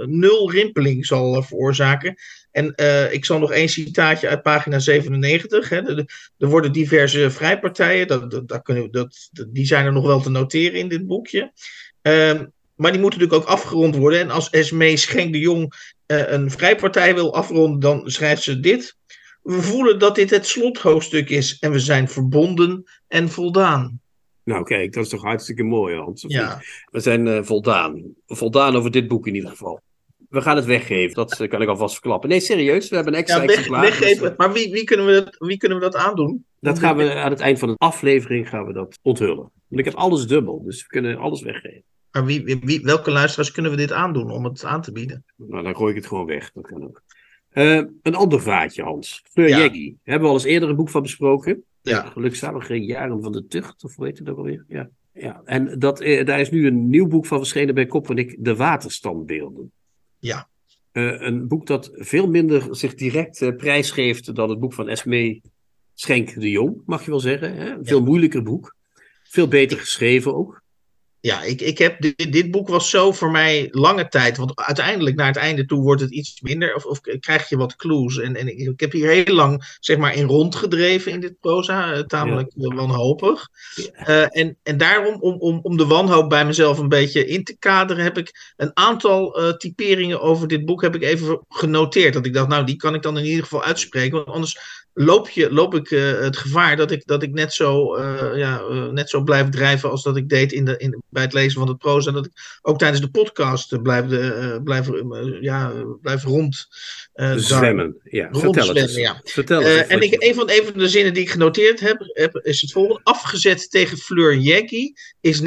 nul 0.07 0.51
rimpeling 0.51 1.05
zal 1.05 1.43
veroorzaken. 1.43 2.15
En 2.53 2.75
eh, 2.75 3.13
ik 3.13 3.25
zal 3.25 3.39
nog 3.39 3.51
één 3.51 3.69
citaatje 3.69 4.27
uit 4.27 4.41
pagina 4.41 4.79
97. 4.79 5.69
Hè. 5.69 5.97
Er 6.37 6.47
worden 6.47 6.71
diverse 6.71 7.31
vrijpartijen, 7.31 8.07
dat, 8.07 8.31
dat, 8.31 8.47
dat 8.47 8.61
kunnen, 8.61 8.83
we- 8.83 8.89
dat, 8.89 9.29
die 9.49 9.65
zijn 9.65 9.85
er 9.85 9.93
nog 9.93 10.05
wel 10.05 10.21
te 10.21 10.29
noteren 10.29 10.79
in 10.79 10.87
dit 10.87 11.07
boekje. 11.07 11.51
Ehm, 12.01 12.45
maar 12.75 12.91
die 12.91 13.01
moeten 13.01 13.19
natuurlijk 13.19 13.33
ook 13.49 13.55
afgerond 13.55 13.95
worden. 13.95 14.19
En 14.19 14.29
als 14.29 14.49
Esmee 14.49 14.97
Schenk 14.97 15.31
de 15.33 15.39
Jong 15.39 15.73
eh, 16.05 16.31
een 16.31 16.51
vrijpartij 16.51 17.13
wil 17.13 17.33
afronden, 17.35 17.79
dan 17.79 18.01
schrijft 18.09 18.43
ze 18.43 18.59
dit. 18.59 18.95
We 19.41 19.61
voelen 19.61 19.99
dat 19.99 20.15
dit 20.15 20.29
het 20.29 20.47
slothoofdstuk 20.47 21.29
is 21.29 21.57
en 21.59 21.71
we 21.71 21.79
zijn 21.79 22.07
verbonden 22.09 22.83
en 23.07 23.29
voldaan. 23.29 24.01
Nou, 24.43 24.63
kijk, 24.63 24.93
dat 24.93 25.03
is 25.03 25.09
toch 25.09 25.21
hartstikke 25.21 25.63
mooi, 25.63 25.95
Hans. 25.95 26.23
Ja, 26.27 26.61
We 26.91 26.99
zijn 26.99 27.27
eh, 27.27 27.43
voldaan. 27.43 28.03
Voldaan 28.27 28.75
over 28.75 28.91
dit 28.91 29.07
boek 29.07 29.27
in 29.27 29.35
ieder 29.35 29.49
geval. 29.49 29.81
We 30.33 30.41
gaan 30.41 30.55
het 30.55 30.65
weggeven, 30.65 31.15
dat 31.15 31.39
eh, 31.39 31.49
kan 31.49 31.61
ik 31.61 31.67
alvast 31.67 31.93
verklappen. 31.93 32.29
Nee, 32.29 32.39
serieus, 32.39 32.89
we 32.89 32.95
hebben 32.95 33.13
een 33.13 33.19
extra 33.19 33.41
ja 33.41 33.45
weg, 33.47 33.55
exemplaar. 33.55 33.81
weggeven. 33.81 34.33
Maar 34.37 34.53
wie, 34.53 34.71
wie, 34.71 34.83
kunnen 34.83 35.05
we 35.05 35.11
dat, 35.11 35.35
wie 35.37 35.57
kunnen 35.57 35.77
we 35.77 35.83
dat 35.83 35.95
aandoen? 35.95 36.45
Dat 36.59 36.79
gaan 36.79 36.97
we 36.97 37.13
aan 37.13 37.31
het 37.31 37.39
eind 37.39 37.59
van 37.59 37.69
de 37.69 37.75
aflevering 37.77 38.49
gaan 38.49 38.65
we 38.65 38.73
dat 38.73 38.99
onthullen. 39.01 39.51
Want 39.67 39.79
ik 39.79 39.85
heb 39.85 39.93
alles 39.93 40.27
dubbel, 40.27 40.63
dus 40.63 40.81
we 40.81 40.87
kunnen 40.87 41.17
alles 41.17 41.41
weggeven. 41.41 41.83
Maar 42.11 42.25
wie, 42.25 42.59
wie, 42.61 42.81
welke 42.81 43.11
luisteraars 43.11 43.51
kunnen 43.51 43.71
we 43.71 43.77
dit 43.77 43.91
aandoen 43.91 44.31
om 44.31 44.43
het 44.43 44.63
aan 44.65 44.81
te 44.81 44.91
bieden? 44.91 45.25
Nou, 45.35 45.63
dan 45.63 45.75
gooi 45.75 45.89
ik 45.89 45.97
het 45.97 46.07
gewoon 46.07 46.25
weg. 46.25 46.51
Dat 46.51 46.67
kan 46.67 46.83
ook. 46.83 47.01
Eh, 47.49 47.81
een 48.01 48.15
ander 48.15 48.41
vaatje, 48.41 48.83
Hans. 48.83 49.23
Fleur 49.31 49.49
Ja. 49.49 49.57
Jeggi. 49.57 49.95
Hebben 50.03 50.23
we 50.23 50.33
al 50.33 50.39
eens 50.39 50.51
eerder 50.51 50.69
een 50.69 50.75
boek 50.75 50.89
van 50.89 51.01
besproken. 51.01 51.63
Ja. 51.81 52.05
Gelukzalige 52.05 52.85
jaren 52.85 53.21
van 53.21 53.31
de 53.31 53.47
tucht, 53.47 53.83
of 53.83 53.95
hoe 53.95 54.05
heet 54.05 54.17
het 54.17 54.29
ook 54.29 54.37
alweer? 54.37 54.65
Ja. 54.67 54.89
ja. 55.13 55.41
En 55.45 55.79
dat, 55.79 56.01
eh, 56.01 56.25
daar 56.25 56.39
is 56.39 56.49
nu 56.49 56.67
een 56.67 56.89
nieuw 56.89 57.07
boek 57.07 57.25
van 57.25 57.37
verschenen 57.37 57.75
bij 57.75 57.85
Kop 57.85 58.09
en 58.09 58.17
ik, 58.17 58.35
De 58.39 58.55
Waterstandbeelden. 58.55 59.71
Ja. 60.23 60.49
Eh, 60.91 61.21
een 61.21 61.47
boek 61.47 61.67
dat 61.67 61.91
veel 61.93 62.27
minder 62.27 62.75
zich 62.75 62.93
direct 62.93 63.41
eh, 63.41 63.55
prijsgeeft 63.55 64.35
dan 64.35 64.49
het 64.49 64.59
boek 64.59 64.73
van 64.73 64.89
Esmee 64.89 65.41
Schenk 65.93 66.39
de 66.39 66.49
Jong, 66.49 66.81
mag 66.85 67.03
je 67.05 67.09
wel 67.09 67.19
zeggen. 67.19 67.55
Hè? 67.55 67.71
Een 67.71 67.85
veel 67.85 68.03
moeilijker 68.03 68.43
boek. 68.43 68.75
Veel 69.23 69.47
beter 69.47 69.77
geschreven 69.77 70.35
ook. 70.35 70.62
Ja, 71.25 71.41
ik, 71.43 71.61
ik 71.61 71.77
heb 71.77 72.01
dit, 72.01 72.31
dit 72.31 72.51
boek 72.51 72.67
was 72.67 72.89
zo 72.89 73.11
voor 73.11 73.31
mij 73.31 73.67
lange 73.71 74.07
tijd. 74.07 74.37
Want 74.37 74.55
uiteindelijk 74.55 75.15
naar 75.15 75.27
het 75.27 75.35
einde 75.35 75.65
toe 75.65 75.81
wordt 75.81 76.01
het 76.01 76.11
iets 76.11 76.41
minder. 76.41 76.75
Of, 76.75 76.85
of 76.85 76.99
krijg 77.19 77.49
je 77.49 77.57
wat 77.57 77.75
clues. 77.75 78.19
En, 78.19 78.35
en 78.35 78.47
ik, 78.47 78.57
ik 78.57 78.79
heb 78.79 78.91
hier 78.91 79.09
heel 79.09 79.33
lang 79.33 79.77
zeg 79.79 79.97
maar 79.97 80.15
in 80.15 80.25
rondgedreven 80.25 81.11
in 81.11 81.19
dit 81.19 81.39
proza. 81.39 81.93
eh, 81.93 81.99
tamelijk 81.99 82.51
wanhopig. 82.55 83.47
Eh, 83.93 84.37
en, 84.37 84.57
en 84.63 84.77
daarom, 84.77 85.21
om, 85.21 85.35
om, 85.39 85.59
om 85.61 85.77
de 85.77 85.85
wanhoop 85.85 86.29
bij 86.29 86.45
mezelf 86.45 86.77
een 86.77 86.89
beetje 86.89 87.25
in 87.25 87.43
te 87.43 87.57
kaderen, 87.57 88.03
heb 88.03 88.17
ik 88.17 88.53
een 88.55 88.71
aantal 88.73 89.37
eh, 89.37 89.53
typeringen 89.53 90.21
over 90.21 90.47
dit 90.47 90.65
boek 90.65 90.81
heb 90.81 90.95
ik 90.95 91.03
even 91.03 91.45
genoteerd. 91.49 92.13
Dat 92.13 92.25
ik 92.25 92.33
dacht, 92.33 92.47
nou, 92.47 92.65
die 92.65 92.75
kan 92.75 92.95
ik 92.95 93.01
dan 93.01 93.17
in 93.17 93.25
ieder 93.25 93.43
geval 93.43 93.63
uitspreken. 93.63 94.15
Want 94.15 94.27
anders 94.27 94.82
loop, 94.93 95.29
je, 95.29 95.53
loop 95.53 95.75
ik 95.75 95.91
eh, 95.91 96.19
het 96.19 96.37
gevaar 96.37 96.75
dat 96.75 96.91
ik, 96.91 97.05
dat 97.05 97.23
ik 97.23 97.33
net, 97.33 97.53
zo, 97.53 97.95
eh, 97.95 98.37
ja, 98.37 98.59
eh, 98.59 98.87
net 98.87 99.09
zo 99.09 99.23
blijf 99.23 99.49
drijven 99.49 99.89
als 99.89 100.03
dat 100.03 100.17
ik 100.17 100.29
deed 100.29 100.51
in 100.51 100.65
de, 100.65 100.77
in, 100.77 101.03
bij 101.09 101.23
het 101.23 101.33
lezen 101.33 101.59
van 101.59 101.67
het 101.67 101.77
proza. 101.77 102.07
En 102.07 102.13
dat 102.13 102.25
ik 102.25 102.31
ook 102.61 102.77
tijdens 102.77 103.01
de 103.01 103.09
podcast 103.09 103.81
blijf, 103.81 104.05
blijf, 104.63 104.89
ja, 105.41 105.71
blijf 106.01 106.23
rond. 106.23 106.67
Zwemmen. 107.35 108.01
Ja, 108.03 108.29
vertel 108.31 108.67
het 108.67 108.77
eens. 108.77 108.95
ja. 108.95 109.21
Vertel 109.23 109.61
het 109.61 109.67
eens 109.67 109.87
en 109.87 110.01
ik, 110.01 110.23
een, 110.23 110.35
van, 110.35 110.49
een 110.49 110.63
van 110.63 110.79
de 110.79 110.87
zinnen 110.87 111.13
die 111.13 111.23
ik 111.23 111.29
genoteerd 111.29 111.79
heb, 111.79 111.97
heb 111.99 112.35
is 112.35 112.61
het 112.61 112.71
volgende. 112.71 113.01
Afgezet 113.03 113.71
tegen 113.71 113.97
Fleur 113.97 114.37
Jackie 114.37 114.99
is 115.21 115.41
90% 115.41 115.45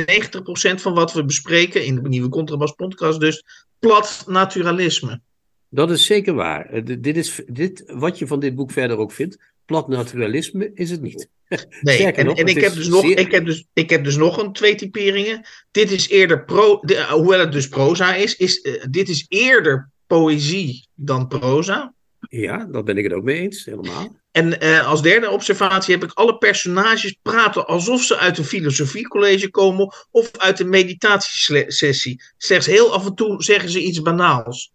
van 0.75 0.95
wat 0.95 1.13
we 1.13 1.25
bespreken 1.25 1.85
in 1.85 1.95
de 2.03 2.09
nieuwe 2.09 2.29
Contrabas 2.29 2.73
podcast 2.73 3.21
dus 3.21 3.45
plat 3.79 4.25
naturalisme. 4.27 5.21
Dat 5.69 5.91
is 5.91 6.05
zeker 6.07 6.35
waar. 6.35 6.67
Eh, 6.67 6.83
dit 6.99 7.17
is, 7.17 7.41
dit, 7.47 7.85
wat 7.87 8.19
je 8.19 8.27
van 8.27 8.41
dit 8.41 8.55
boek 8.55 8.71
verder 8.71 8.97
ook 8.97 9.13
vindt, 9.13 9.39
plat 9.65 9.89
naturalisme 9.89 10.71
is 10.75 10.91
het 10.91 11.03
niet. 11.03 11.29
Nee, 11.81 11.95
Sterker 11.97 12.21
en, 12.21 12.27
nog, 12.27 12.39
en 12.39 12.47
ik, 12.47 12.61
heb 12.61 12.73
dus 12.75 12.89
nog, 12.89 13.01
zeer- 13.01 13.19
ik, 13.19 13.31
heb 13.31 13.45
dus, 13.45 13.67
ik 13.73 13.91
heb 13.91 14.05
dus 14.05 14.17
nog 14.17 14.39
een 14.43 14.53
twee 14.53 14.75
typeringen. 14.75 15.47
Dit 15.71 15.91
is 15.91 16.09
eerder 16.09 16.45
pro, 16.45 16.79
de- 16.83 16.97
eh, 16.97 17.05
hoewel 17.13 17.39
het 17.41 17.53
dus 17.53 17.69
proza 17.69 18.15
is, 18.15 18.37
is 18.37 18.61
eh, 18.61 18.85
dit 18.91 19.09
is 19.09 19.25
eerder 19.29 19.91
poëzie 20.07 20.89
dan 20.95 21.29
proza. 21.29 21.95
Ja, 22.29 22.65
daar 22.65 22.83
ben 22.83 22.97
ik 22.97 23.05
het 23.05 23.13
ook 23.13 23.23
mee 23.23 23.41
eens, 23.41 23.65
helemaal. 23.65 24.17
En 24.31 24.59
als 24.85 25.03
derde 25.03 25.31
observatie 25.31 25.95
heb 25.95 26.05
ik 26.05 26.11
alle 26.13 26.39
personages 26.39 27.19
praten 27.23 27.67
alsof 27.67 28.03
ze 28.03 28.17
uit 28.19 28.39
een 28.39 28.45
filosofiecollege 28.45 29.51
komen 29.51 29.95
of 30.11 30.31
uit 30.37 30.61
een 30.61 30.69
meditatiesessie. 30.69 32.23
Slechts 32.37 32.67
heel 32.67 32.93
af 32.95 33.07
en 33.07 33.15
toe 33.15 33.43
zeggen 33.43 33.71
ze 33.71 33.83
iets 33.83 34.03
banaals. 34.03 34.73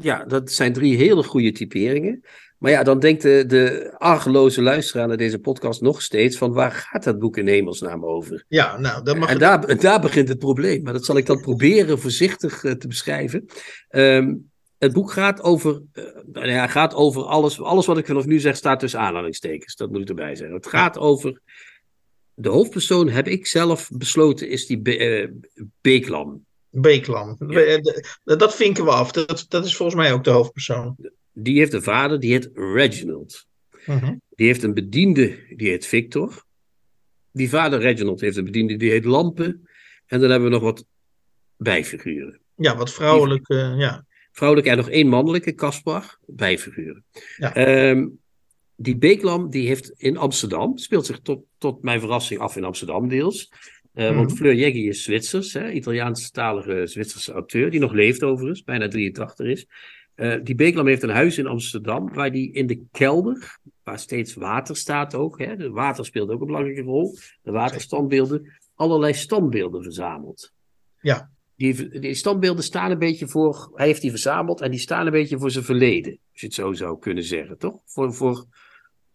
Ja, 0.00 0.24
dat 0.24 0.52
zijn 0.52 0.72
drie 0.72 0.96
hele 0.96 1.22
goede 1.22 1.52
typeringen. 1.52 2.24
Maar 2.58 2.70
ja, 2.70 2.82
dan 2.82 2.98
denkt 2.98 3.22
de, 3.22 3.44
de 3.46 3.94
argeloze 3.98 4.62
luisteraar 4.62 5.08
naar 5.08 5.16
deze 5.16 5.38
podcast 5.38 5.80
nog 5.80 6.02
steeds 6.02 6.38
van 6.38 6.52
waar 6.52 6.72
gaat 6.72 7.04
dat 7.04 7.18
boek 7.18 7.36
in 7.36 7.46
hemelsnaam 7.46 8.04
over? 8.04 8.44
Ja, 8.48 8.78
nou, 8.78 9.04
dat 9.04 9.16
mag 9.16 9.28
En 9.28 9.38
daar, 9.38 9.80
daar 9.80 10.00
begint 10.00 10.28
het 10.28 10.38
probleem. 10.38 10.82
Maar 10.82 10.92
dat 10.92 11.04
zal 11.04 11.16
ik 11.16 11.26
dan 11.26 11.40
proberen 11.40 11.98
voorzichtig 11.98 12.64
eh, 12.64 12.72
te 12.72 12.88
beschrijven. 12.88 13.46
Ehm, 13.88 14.34
het 14.78 14.92
boek 14.92 15.12
gaat 15.12 15.42
over, 15.42 15.82
eh, 15.92 16.04
nou 16.32 16.48
ja, 16.48 16.66
gaat 16.66 16.94
over 16.94 17.22
alles. 17.22 17.60
Alles 17.60 17.86
wat 17.86 17.98
ik 17.98 18.06
vanaf 18.06 18.26
nu 18.26 18.38
zeg 18.40 18.56
staat 18.56 18.80
tussen 18.80 19.00
aanhalingstekens. 19.00 19.76
Dat 19.76 19.90
moet 19.90 20.00
ik 20.00 20.08
erbij 20.08 20.34
zeggen. 20.34 20.56
Het 20.56 20.66
gaat 20.66 20.98
over. 20.98 21.40
De 22.34 22.48
hoofdpersoon 22.48 23.08
heb 23.08 23.28
ik 23.28 23.46
zelf 23.46 23.90
besloten 23.92 24.48
is 24.48 24.66
die 24.66 24.78
Be- 24.80 24.96
eh, 24.96 25.28
Beeklam. 25.80 26.45
Ja. 27.38 27.46
We- 27.46 27.78
de- 28.24 28.36
Dat 28.36 28.56
vinken 28.56 28.84
we 28.84 28.90
af. 28.90 29.12
Dat, 29.12 29.46
dat 29.48 29.64
is 29.64 29.76
volgens 29.76 29.98
mij 29.98 30.12
ook 30.12 30.24
de 30.24 30.30
hoofdpersoon. 30.30 30.96
Die 31.32 31.58
heeft 31.58 31.72
een 31.72 31.82
vader, 31.82 32.20
die 32.20 32.32
heet 32.32 32.50
Reginald. 32.54 33.46
Mhm. 33.86 34.14
Die 34.30 34.46
heeft 34.46 34.62
een 34.62 34.74
bediende, 34.74 35.38
die 35.56 35.68
heet 35.68 35.86
Victor. 35.86 36.44
Die 37.32 37.48
vader 37.48 37.80
Reginald 37.80 38.20
heeft 38.20 38.36
een 38.36 38.44
bediende, 38.44 38.76
die 38.76 38.90
heet 38.90 39.04
Lampen. 39.04 39.68
En 40.06 40.20
dan 40.20 40.30
hebben 40.30 40.48
we 40.48 40.54
nog 40.54 40.62
wat 40.64 40.84
bijfiguren. 41.56 42.40
Ja, 42.56 42.76
wat 42.76 42.92
vrouwelijk. 42.92 43.48
eh, 43.48 43.78
ja. 43.78 44.04
Vrouwelijke 44.32 44.70
en 44.70 44.76
nog 44.76 44.88
één 44.90 45.08
mannelijke, 45.08 45.54
Caspar, 45.54 46.18
bijfiguren. 46.26 47.04
Ja. 47.36 47.54
Ehm, 47.54 48.06
die 48.76 48.96
Beeklam, 48.96 49.50
die 49.50 49.66
heeft 49.66 49.90
in 49.96 50.16
Amsterdam, 50.16 50.78
speelt 50.78 51.06
zich 51.06 51.20
tot, 51.20 51.44
tot 51.58 51.82
mijn 51.82 52.00
verrassing 52.00 52.40
af 52.40 52.56
in 52.56 52.64
Amsterdam 52.64 53.08
deels. 53.08 53.52
Eh, 53.96 54.14
Want 54.14 54.28
Mhm. 54.28 54.36
Fleur 54.36 54.54
Jeggi 54.54 54.88
is 54.88 55.02
Zwitsers, 55.02 55.52
hè, 55.52 55.70
Italiaanstalige 55.70 56.86
Zwitserse 56.86 57.32
acteur, 57.32 57.70
die 57.70 57.80
nog 57.80 57.92
leeft 57.92 58.22
overigens, 58.22 58.64
bijna 58.64 58.88
83 58.88 59.46
is. 59.46 59.66
Eh, 60.14 60.34
die 60.42 60.54
Beeklam 60.54 60.86
heeft 60.86 61.02
een 61.02 61.08
huis 61.10 61.38
in 61.38 61.46
Amsterdam, 61.46 62.12
waar 62.14 62.32
die 62.32 62.52
in 62.52 62.66
de 62.66 62.82
kelder, 62.92 63.58
waar 63.84 63.98
steeds 63.98 64.34
water 64.34 64.76
staat 64.76 65.14
ook, 65.14 65.38
hè, 65.38 65.56
de 65.56 65.70
water 65.70 66.04
speelt 66.04 66.30
ook 66.30 66.40
een 66.40 66.46
belangrijke 66.46 66.80
rol, 66.82 67.16
de 67.42 67.50
waterstandbeelden, 67.50 68.52
allerlei 68.74 69.14
standbeelden 69.14 69.82
verzameld. 69.82 70.52
Ja. 71.00 71.30
Die, 71.56 71.98
die 72.00 72.14
standbeelden 72.14 72.64
staan 72.64 72.90
een 72.90 72.98
beetje 72.98 73.28
voor, 73.28 73.72
hij 73.74 73.86
heeft 73.86 74.00
die 74.00 74.10
verzameld 74.10 74.60
en 74.60 74.70
die 74.70 74.80
staan 74.80 75.06
een 75.06 75.12
beetje 75.12 75.38
voor 75.38 75.50
zijn 75.50 75.64
verleden, 75.64 76.18
als 76.32 76.40
je 76.40 76.46
het 76.46 76.54
zo 76.54 76.72
zou 76.72 76.98
kunnen 76.98 77.24
zeggen, 77.24 77.58
toch? 77.58 77.80
Voor, 77.84 78.14
voor 78.14 78.46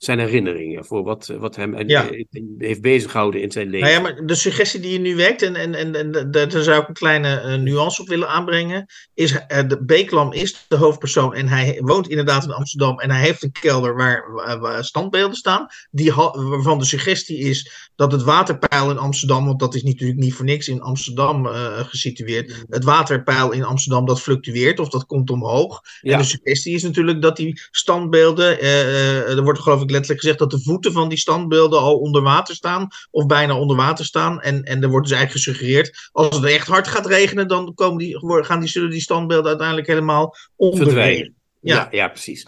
zijn 0.04 0.20
herinneringen, 0.20 0.86
voor 0.86 1.04
wat, 1.04 1.34
wat 1.40 1.56
hem 1.56 1.74
eh, 1.76 1.88
Ja. 1.88 2.10
heeft 2.58 2.82
bezighouden 2.82 3.42
in 3.42 3.52
zijn 3.52 3.70
leven. 3.70 3.80
Nou 3.88 3.92
ja, 3.94 4.00
maar 4.02 4.26
de 4.26 4.36
suggestie 4.36 4.80
die 4.80 4.92
je 4.92 5.00
nu 5.00 5.16
wekt, 5.16 5.42
en, 5.42 5.56
en, 5.56 5.76
en, 5.76 5.96
en 5.96 6.12
da- 6.12 6.46
daar 6.46 6.64
zou 6.64 6.82
ik 6.82 6.88
een 6.88 6.94
kleine 6.94 7.40
eh, 7.40 7.56
nuance 7.60 8.02
op 8.02 8.08
willen 8.08 8.28
aanbrengen, 8.28 8.86
is 9.14 9.46
eh, 9.48 9.68
de 9.68 9.84
Beeklam 9.84 10.34
is 10.34 10.66
de 10.68 10.76
hoofdpersoon 10.76 11.34
en 11.34 11.48
hij 11.48 11.80
woont 11.84 12.10
inderdaad 12.10 12.44
in 12.44 12.52
Amsterdam 12.52 13.00
en 13.00 13.12
hij 13.12 13.22
heeft 13.22 13.44
een 13.44 13.52
kelder 13.52 13.96
waar, 13.96 14.24
waar- 14.60 14.84
standbeelden 14.86 15.36
staan, 15.36 15.68
die, 15.92 16.14
waarvan 16.14 16.80
de 16.80 16.86
suggestie 16.86 17.38
is 17.38 17.90
dat 17.96 18.12
het 18.12 18.24
waterpeil 18.24 18.90
in 18.90 18.98
Amsterdam, 18.98 19.46
want 19.46 19.60
dat 19.60 19.76
is 19.76 19.84
natuurlijk 19.84 20.20
niet 20.20 20.34
voor 20.34 20.46
niks 20.46 20.68
in 20.68 20.82
Amsterdam 20.82 21.48
eh, 21.48 21.80
gesitueerd, 21.80 22.66
het 22.70 22.84
waterpeil 22.84 23.52
in 23.52 23.64
Amsterdam 23.64 24.06
dat 24.06 24.22
fluctueert 24.22 24.80
of 24.80 24.90
dat 24.90 25.06
komt 25.06 25.30
omhoog. 25.30 25.82
Ja. 26.02 26.12
En 26.14 26.18
de 26.18 26.24
suggestie 26.24 26.76
is 26.76 26.84
natuurlijk 26.84 27.22
dat 27.22 27.36
die 27.38 27.62
standbeelden, 27.72 28.62
er 28.62 29.44
wordt 29.44 29.60
geloof 29.60 29.82
ik 29.82 29.90
letterlijk 29.92 30.22
gezegd 30.22 30.40
dat 30.40 30.52
de 30.52 30.62
voeten 30.62 30.92
van 30.92 31.10
die 31.10 31.18
standbeelden 31.18 31.80
al 31.80 31.98
onder 31.98 32.22
water 32.22 32.56
staan, 32.56 32.88
of 33.12 33.26
bijna 33.26 33.58
onder 33.58 33.76
water 33.76 34.06
staan. 34.06 34.42
En, 34.42 34.64
en 34.64 34.84
er 34.84 34.90
wordt 34.90 35.08
dus 35.08 35.18
eigenlijk 35.18 35.46
gesuggereerd, 35.46 36.10
als 36.12 36.36
het 36.36 36.46
echt 36.46 36.68
hard 36.68 36.88
gaat 36.88 37.06
regenen, 37.06 37.48
dan 37.48 37.74
komen 37.74 37.98
die, 37.98 38.44
gaan 38.44 38.60
die, 38.60 38.70
zullen 38.70 38.90
die 38.90 39.02
standbeelden 39.02 39.48
uiteindelijk 39.50 39.88
helemaal 39.88 40.36
verdwijnen. 40.58 41.36
Ja. 41.62 41.76
Ja. 41.76 41.88
Ja, 41.92 42.08
precies. 42.08 42.48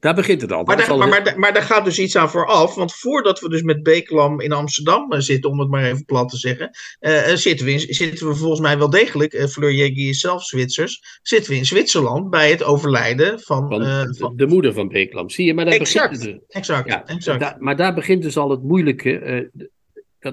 Daar 0.00 0.14
begint 0.14 0.40
het 0.40 0.52
al. 0.52 0.64
Maar 0.64 0.76
daar, 0.76 0.98
maar, 0.98 1.08
maar, 1.08 1.34
maar 1.36 1.52
daar 1.52 1.62
gaat 1.62 1.84
dus 1.84 1.98
iets 1.98 2.16
aan 2.16 2.30
vooraf. 2.30 2.74
Want 2.74 2.94
voordat 2.94 3.40
we 3.40 3.48
dus 3.48 3.62
met 3.62 3.82
Beeklam 3.82 4.40
in 4.40 4.52
Amsterdam 4.52 5.12
eh, 5.12 5.20
zitten, 5.20 5.50
om 5.50 5.58
het 5.60 5.68
maar 5.68 5.84
even 5.84 6.04
plat 6.04 6.28
te 6.28 6.36
zeggen, 6.36 6.70
eh, 6.98 7.30
eh, 7.30 7.36
zitten, 7.36 7.66
we 7.66 7.72
in, 7.72 7.94
zitten 7.94 8.28
we 8.28 8.34
volgens 8.34 8.60
mij 8.60 8.78
wel 8.78 8.90
degelijk, 8.90 9.32
eh, 9.32 9.46
Fleur 9.46 9.72
Jeggi 9.72 10.08
is 10.08 10.20
zelf 10.20 10.44
Zwitsers, 10.44 11.18
zitten 11.22 11.50
we 11.52 11.56
in 11.58 11.66
Zwitserland 11.66 12.30
bij 12.30 12.50
het 12.50 12.62
overlijden 12.62 13.40
van... 13.40 13.68
van 13.68 13.78
de- 13.78 14.14
van 14.18 14.36
de 14.36 14.46
moeder 14.46 14.72
van 14.72 14.88
Beeklam. 14.88 15.30
Zie 15.30 15.46
je, 15.46 15.54
maar 15.54 15.64
daar 15.64 15.74
Exact. 15.74 16.10
begint 16.10 16.32
het. 16.32 16.44
exact, 16.48 16.88
Ja, 16.88 17.06
exact. 17.06 17.60
Maar 17.60 17.76
daar 17.76 17.94
begint 17.94 18.22
dus 18.22 18.36
al 18.36 18.50
het 18.50 18.62
moeilijke. 18.62 19.50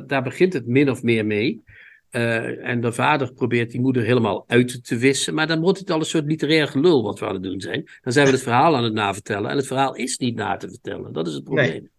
daar 0.07 0.23
begint 0.23 0.53
het 0.53 0.67
min 0.67 0.89
of 0.89 1.03
meer 1.03 1.25
mee. 1.25 1.63
Eh, 2.09 2.67
en 2.67 2.81
de 2.81 2.91
vader 2.91 3.33
probeert 3.33 3.71
die 3.71 3.81
moeder 3.81 4.03
helemaal 4.03 4.43
uit 4.47 4.85
te 4.85 4.97
wissen. 4.97 5.33
Maar 5.33 5.47
dan 5.47 5.59
wordt 5.59 5.79
het 5.79 5.91
al 5.91 5.99
een 5.99 6.05
soort 6.05 6.25
literair 6.25 6.67
gelul 6.67 7.03
wat 7.03 7.19
we 7.19 7.25
aan 7.25 7.33
het 7.33 7.43
doen 7.43 7.61
zijn. 7.61 7.89
Dan 8.01 8.13
zijn 8.13 8.25
we 8.25 8.31
het 8.31 8.41
verhaal 8.41 8.75
aan 8.75 8.83
het 8.83 8.93
navertellen. 8.93 9.49
En 9.49 9.57
het 9.57 9.67
verhaal 9.67 9.95
is 9.95 10.17
niet 10.17 10.35
na 10.35 10.57
te 10.57 10.69
vertellen. 10.69 11.13
Dat 11.13 11.27
is 11.27 11.33
het 11.33 11.43
probleem. 11.43 11.89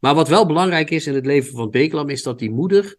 Maar 0.00 0.14
wat 0.14 0.28
wel 0.28 0.46
belangrijk 0.46 0.90
is 0.90 1.06
in 1.06 1.14
het 1.14 1.26
leven 1.26 1.52
van 1.56 1.70
Beeklam, 1.70 2.08
is 2.08 2.22
dat 2.22 2.38
die 2.38 2.50
moeder 2.50 2.96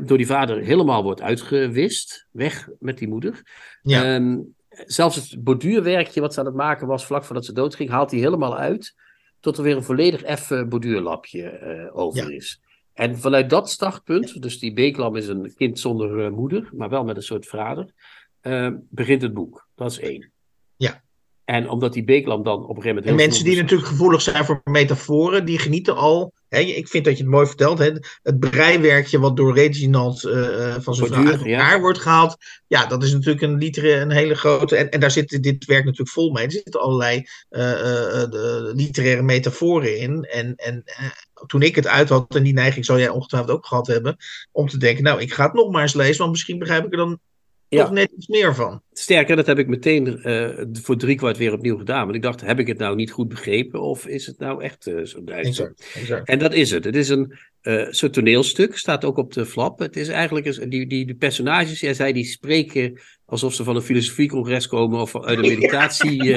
door 0.00 0.16
die 0.16 0.26
vader 0.26 0.60
helemaal 0.62 1.02
wordt 1.02 1.22
uitgewist. 1.22 2.26
Weg 2.30 2.68
met 2.80 2.98
die 2.98 3.08
moeder. 3.08 3.42
Ja. 3.82 4.14
Ehm, 4.14 4.38
zelfs 4.86 5.16
het 5.16 5.44
borduurwerkje 5.44 6.20
wat 6.20 6.34
ze 6.34 6.40
aan 6.40 6.46
het 6.46 6.54
maken 6.54 6.86
was 6.86 7.06
vlak 7.06 7.24
voordat 7.24 7.44
ze 7.44 7.52
doodging, 7.52 7.90
haalt 7.90 8.10
hij 8.10 8.20
helemaal 8.20 8.56
uit. 8.56 8.94
Tot 9.40 9.56
er 9.56 9.62
weer 9.62 9.76
een 9.76 9.82
volledig 9.82 10.22
effen 10.22 10.68
borduurlapje 10.68 11.42
eh, 11.48 11.96
over 11.96 12.30
Ja. 12.30 12.36
is. 12.36 12.60
En 12.94 13.18
vanuit 13.18 13.50
dat 13.50 13.70
startpunt, 13.70 14.42
dus 14.42 14.58
die 14.58 14.72
Beeklam 14.72 15.16
is 15.16 15.28
een 15.28 15.54
kind 15.56 15.78
zonder 15.78 16.24
eh, 16.24 16.30
moeder, 16.30 16.68
maar 16.72 16.88
wel 16.88 17.04
met 17.04 17.16
een 17.16 17.22
soort 17.22 17.46
vader, 17.46 17.92
eh, 18.40 18.70
begint 18.90 19.22
het 19.22 19.34
boek. 19.34 19.68
Dat 19.74 19.90
is 19.90 19.98
één. 19.98 20.32
Ja. 20.76 21.02
En 21.44 21.68
omdat 21.68 21.92
die 21.92 22.04
Beeklam 22.04 22.42
dan 22.42 22.54
op 22.54 22.76
een 22.76 22.82
gegeven 22.82 22.94
moment. 22.94 23.06
En 23.06 23.26
mensen 23.26 23.44
die 23.44 23.56
natuurlijk 23.56 23.88
gevoelig 23.88 24.22
zijn 24.22 24.44
voor 24.44 24.60
metaforen, 24.64 25.44
die 25.44 25.58
genieten 25.58 25.96
al. 25.96 26.32
Hè, 26.54 26.60
ik 26.60 26.88
vind 26.88 27.04
dat 27.04 27.16
je 27.16 27.22
het 27.22 27.32
mooi 27.32 27.46
vertelt. 27.46 27.78
Het 27.78 28.40
breiwerkje 28.40 29.18
wat 29.18 29.36
door 29.36 29.54
Reginald 29.54 30.24
eh, 30.24 30.74
eh, 30.74 30.80
van 30.80 30.94
zijn 30.94 31.08
vrouw 31.08 31.26
uit 31.26 31.40
ja. 31.44 31.58
elkaar 31.58 31.80
wordt 31.80 31.98
gehaald. 31.98 32.36
Ja, 32.66 32.86
dat 32.86 33.02
is 33.02 33.12
natuurlijk 33.12 33.42
een, 33.42 33.58
literaire, 33.58 34.00
een 34.00 34.10
hele 34.10 34.34
grote. 34.34 34.76
En, 34.76 34.90
en 34.90 35.00
daar 35.00 35.10
zit 35.10 35.42
dit 35.42 35.64
werk 35.64 35.84
natuurlijk 35.84 36.10
vol 36.10 36.32
mee. 36.32 36.44
Er 36.44 36.50
zitten 36.50 36.80
allerlei 36.80 37.26
eh, 37.48 37.60
de 38.30 38.72
literaire 38.74 39.22
metaforen 39.22 39.98
in. 39.98 40.24
En, 40.24 40.54
en 40.56 40.84
toen 41.46 41.62
ik 41.62 41.74
het 41.74 41.86
uit 41.86 42.08
had, 42.08 42.34
en 42.34 42.42
die 42.42 42.52
neiging 42.52 42.84
zal 42.84 42.98
jij 42.98 43.08
ongetwijfeld 43.08 43.56
ook 43.56 43.66
gehad 43.66 43.86
hebben, 43.86 44.16
om 44.52 44.68
te 44.68 44.78
denken, 44.78 45.04
nou, 45.04 45.20
ik 45.20 45.32
ga 45.32 45.44
het 45.44 45.52
nog 45.52 45.70
maar 45.70 45.82
eens 45.82 45.94
lezen, 45.94 46.18
want 46.18 46.30
misschien 46.30 46.58
begrijp 46.58 46.84
ik 46.84 46.90
er 46.90 46.98
dan 46.98 47.20
Ja. 47.68 47.82
toch 47.82 47.92
net 47.92 48.12
iets 48.16 48.26
meer 48.26 48.54
van. 48.54 48.82
Sterker, 48.92 49.36
dat 49.36 49.46
heb 49.46 49.58
ik 49.58 49.66
meteen 49.66 50.22
eh, 50.22 50.48
voor 50.72 50.96
driekwart 50.96 51.36
weer 51.36 51.52
opnieuw 51.52 51.76
gedaan. 51.76 52.04
Want 52.04 52.14
ik 52.14 52.22
dacht, 52.22 52.40
heb 52.40 52.58
ik 52.58 52.66
het 52.66 52.78
nou 52.78 52.96
niet 52.96 53.10
goed 53.10 53.28
begrepen? 53.28 53.80
Of 53.80 54.06
is 54.06 54.26
het 54.26 54.38
nou 54.38 54.62
echt 54.62 54.86
eh, 54.86 55.04
zo. 55.04 55.72
En 56.24 56.38
dat 56.38 56.54
is 56.54 56.70
het. 56.70 56.84
Het 56.84 56.96
is 56.96 57.08
een 57.08 57.34
eh, 57.60 57.86
soort 57.90 58.12
toneelstuk, 58.12 58.76
staat 58.76 59.04
ook 59.04 59.16
op 59.16 59.32
de 59.32 59.46
flap. 59.46 59.78
Het 59.78 59.96
is 59.96 60.08
eigenlijk, 60.08 60.70
die, 60.70 60.86
die, 60.86 61.06
die 61.06 61.14
personages, 61.14 61.80
jij 61.80 61.94
zei, 61.94 62.12
die 62.12 62.24
spreken 62.24 63.00
alsof 63.24 63.54
ze 63.54 63.64
van 63.64 63.76
een 63.76 63.82
filosofiecongres 63.82 64.66
komen 64.66 65.00
of 65.00 65.24
uit 65.24 65.38
een 65.38 65.48
meditatie 65.58 66.36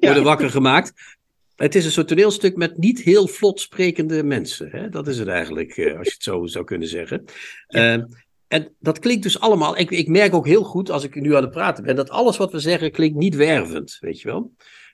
worden 0.00 0.22
wakker 0.22 0.50
gemaakt. 0.50 0.92
Het 1.56 1.74
is 1.74 1.84
een 1.84 1.90
soort 1.90 2.08
toneelstuk 2.08 2.56
met 2.56 2.78
niet 2.78 3.00
heel 3.00 3.26
vlot 3.26 3.60
sprekende 3.60 4.22
mensen. 4.24 4.68
Hè? 4.70 4.88
Dat 4.88 5.08
is 5.08 5.18
het 5.18 5.28
eigenlijk, 5.28 5.68
als 5.70 6.06
je 6.06 6.12
het 6.12 6.22
zo 6.22 6.46
zou 6.46 6.64
kunnen 6.64 6.88
zeggen. 6.88 7.24
Ja. 7.68 8.06
En 8.50 8.74
dat 8.80 8.98
klinkt 8.98 9.22
dus 9.22 9.40
allemaal. 9.40 9.78
Ik, 9.78 9.90
ik 9.90 10.08
merk 10.08 10.34
ook 10.34 10.46
heel 10.46 10.64
goed 10.64 10.90
als 10.90 11.04
ik 11.04 11.14
nu 11.14 11.36
aan 11.36 11.42
het 11.42 11.50
praten 11.50 11.84
ben, 11.84 11.96
dat 11.96 12.10
alles 12.10 12.36
wat 12.36 12.52
we 12.52 12.58
zeggen 12.58 12.90
klinkt 12.90 13.16
niet 13.16 13.34
wervend, 13.34 13.96
weet 14.00 14.20
je 14.20 14.28
wel. 14.28 14.52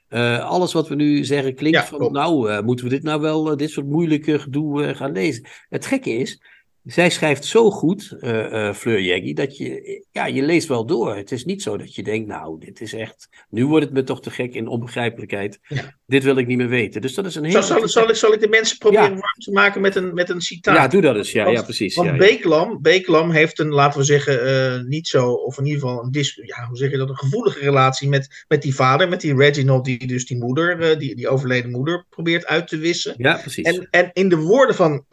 Eh, 0.09 0.49
alles 0.49 0.73
wat 0.73 0.89
we 0.89 0.95
nu 0.95 1.25
zeggen 1.25 1.55
klinkt 1.55 1.79
Ja, 1.79 1.87
van, 1.87 2.13
nou, 2.13 2.51
eh, 2.51 2.61
moeten 2.61 2.85
we 2.85 2.91
dit 2.91 3.03
nou 3.03 3.21
wel, 3.21 3.51
eh, 3.51 3.57
dit 3.57 3.71
soort 3.71 3.87
moeilijke 3.87 4.39
gedoe 4.39 4.95
gaan 4.95 5.13
lezen? 5.13 5.49
Het 5.69 5.87
gekke 5.87 6.11
is, 6.11 6.43
zij 6.87 7.11
schrijft 7.11 7.45
zo 7.45 7.71
goed, 7.71 8.17
uh, 8.21 8.73
Fleur 8.73 9.01
Jeggy, 9.01 9.33
dat 9.33 9.57
je, 9.57 10.05
ja, 10.13 10.27
je 10.27 10.43
leest 10.43 10.69
wel 10.69 10.87
door. 10.87 11.17
Het 11.17 11.33
is 11.33 11.45
niet 11.45 11.63
zo 11.63 11.77
dat 11.77 11.95
je 11.95 12.03
denkt, 12.03 12.29
nou, 12.29 12.61
dit 12.61 12.81
is 12.81 12.93
echt, 12.93 13.29
nu 13.51 13.67
wordt 13.67 13.85
het 13.85 13.95
me 13.95 14.03
toch 14.03 14.23
te 14.23 14.31
gek 14.31 14.55
in 14.55 14.69
onbegrijpelijkheid. 14.69 15.61
Dit 16.07 16.25
wil 16.25 16.37
ik 16.37 16.47
niet 16.47 16.57
meer 16.57 16.69
weten. 16.69 17.01
Dus 17.01 17.15
dat 17.15 17.27
is 17.27 17.35
een 17.35 17.45
heel... 17.45 17.63
Zal, 17.63 17.89
zal, 17.89 18.09
ik, 18.09 18.17
zal 18.17 18.33
ik 18.33 18.41
de 18.41 18.49
mensen 18.49 18.79
proberen 18.79 19.09
warm 19.09 19.39
te 19.39 19.53
maken 19.53 19.81
met 19.81 19.97
een, 19.97 20.15
met 20.15 20.31
een 20.31 20.41
citaat? 20.41 20.77
Ja, 20.77 20.89
doe 20.89 21.01
dat 21.01 21.17
eens. 21.17 21.33
Ja, 21.33 21.49
ja 21.49 21.63
precies. 21.63 21.95
Want 21.95 22.09
ja, 22.09 22.17
Beeklam, 22.17 22.83
Beeklam 22.83 23.31
heeft 23.31 23.59
een, 23.59 23.69
laten 23.69 23.99
we 23.99 24.05
zeggen, 24.05 24.47
uh, 24.47 24.89
niet 24.89 25.07
zo, 25.07 25.33
of 25.33 25.59
in 25.59 25.67
ieder 25.67 25.81
geval 25.81 26.03
een, 26.05 26.11
dis, 26.11 26.41
ja, 26.43 26.67
hoe 26.67 26.77
zeg 26.77 26.91
je 26.91 26.97
dat, 26.97 27.09
een 27.09 27.17
gevoelige 27.17 27.59
relatie 27.59 28.09
met, 28.09 28.45
met 28.49 28.63
die 28.63 28.75
vader, 28.75 29.09
met 29.09 29.21
die 29.21 29.37
Reginald, 29.37 29.85
die 29.85 30.07
dus 30.07 30.27
die 30.27 30.39
moeder, 30.39 30.99
die, 30.99 31.17
die 31.17 31.29
overleden 31.29 31.71
moeder 31.71 32.05
probeert 32.11 32.47
uit 32.47 32.69
te 32.69 32.79
wissen. 32.79 33.15
Ja, 33.17 33.37
precies. 33.37 33.65
En, 33.65 33.89
en 33.91 34.11
in 34.13 34.29
de 34.29 34.37
woorden 34.37 34.75
van, 34.75 35.05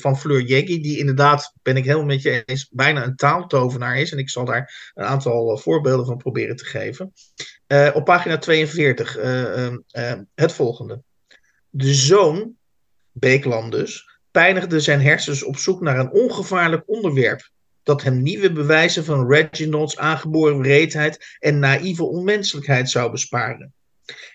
van 0.00 0.18
Fleur 0.18 0.40
Jeggy, 0.40 0.60
die 0.66 0.98
inderdaad, 0.98 1.54
ben 1.62 1.76
ik 1.76 1.84
helemaal 1.84 2.06
met 2.06 2.22
je 2.22 2.42
eens, 2.44 2.68
bijna 2.70 3.04
een 3.04 3.16
taaltovenaar 3.16 3.98
is. 3.98 4.12
En 4.12 4.18
ik 4.18 4.30
zal 4.30 4.44
daar 4.44 4.92
een 4.94 5.04
aantal 5.04 5.52
eh, 5.52 5.58
voorbeelden 5.58 6.06
van 6.06 6.16
proberen 6.16 6.56
te 6.56 6.64
geven. 6.64 7.12
Uh, 7.68 7.90
op 7.94 8.04
pagina 8.04 8.38
42 8.38 9.18
uh, 9.18 9.66
uh, 9.66 10.12
het 10.34 10.52
volgende. 10.52 11.02
De 11.70 11.94
zoon, 11.94 12.54
Beekland 13.12 13.72
dus, 13.72 14.18
pijnigde 14.30 14.80
zijn 14.80 15.00
hersens 15.00 15.44
op 15.44 15.56
zoek 15.56 15.80
naar 15.80 15.98
een 15.98 16.12
ongevaarlijk 16.12 16.82
onderwerp. 16.86 17.50
Dat 17.82 18.02
hem 18.02 18.22
nieuwe 18.22 18.52
bewijzen 18.52 19.04
van 19.04 19.30
Reginald's 19.30 19.96
aangeboren 19.96 20.58
wreedheid 20.58 21.36
en 21.38 21.58
naïeve 21.58 22.04
onmenselijkheid 22.04 22.90
zou 22.90 23.10
besparen. 23.10 23.74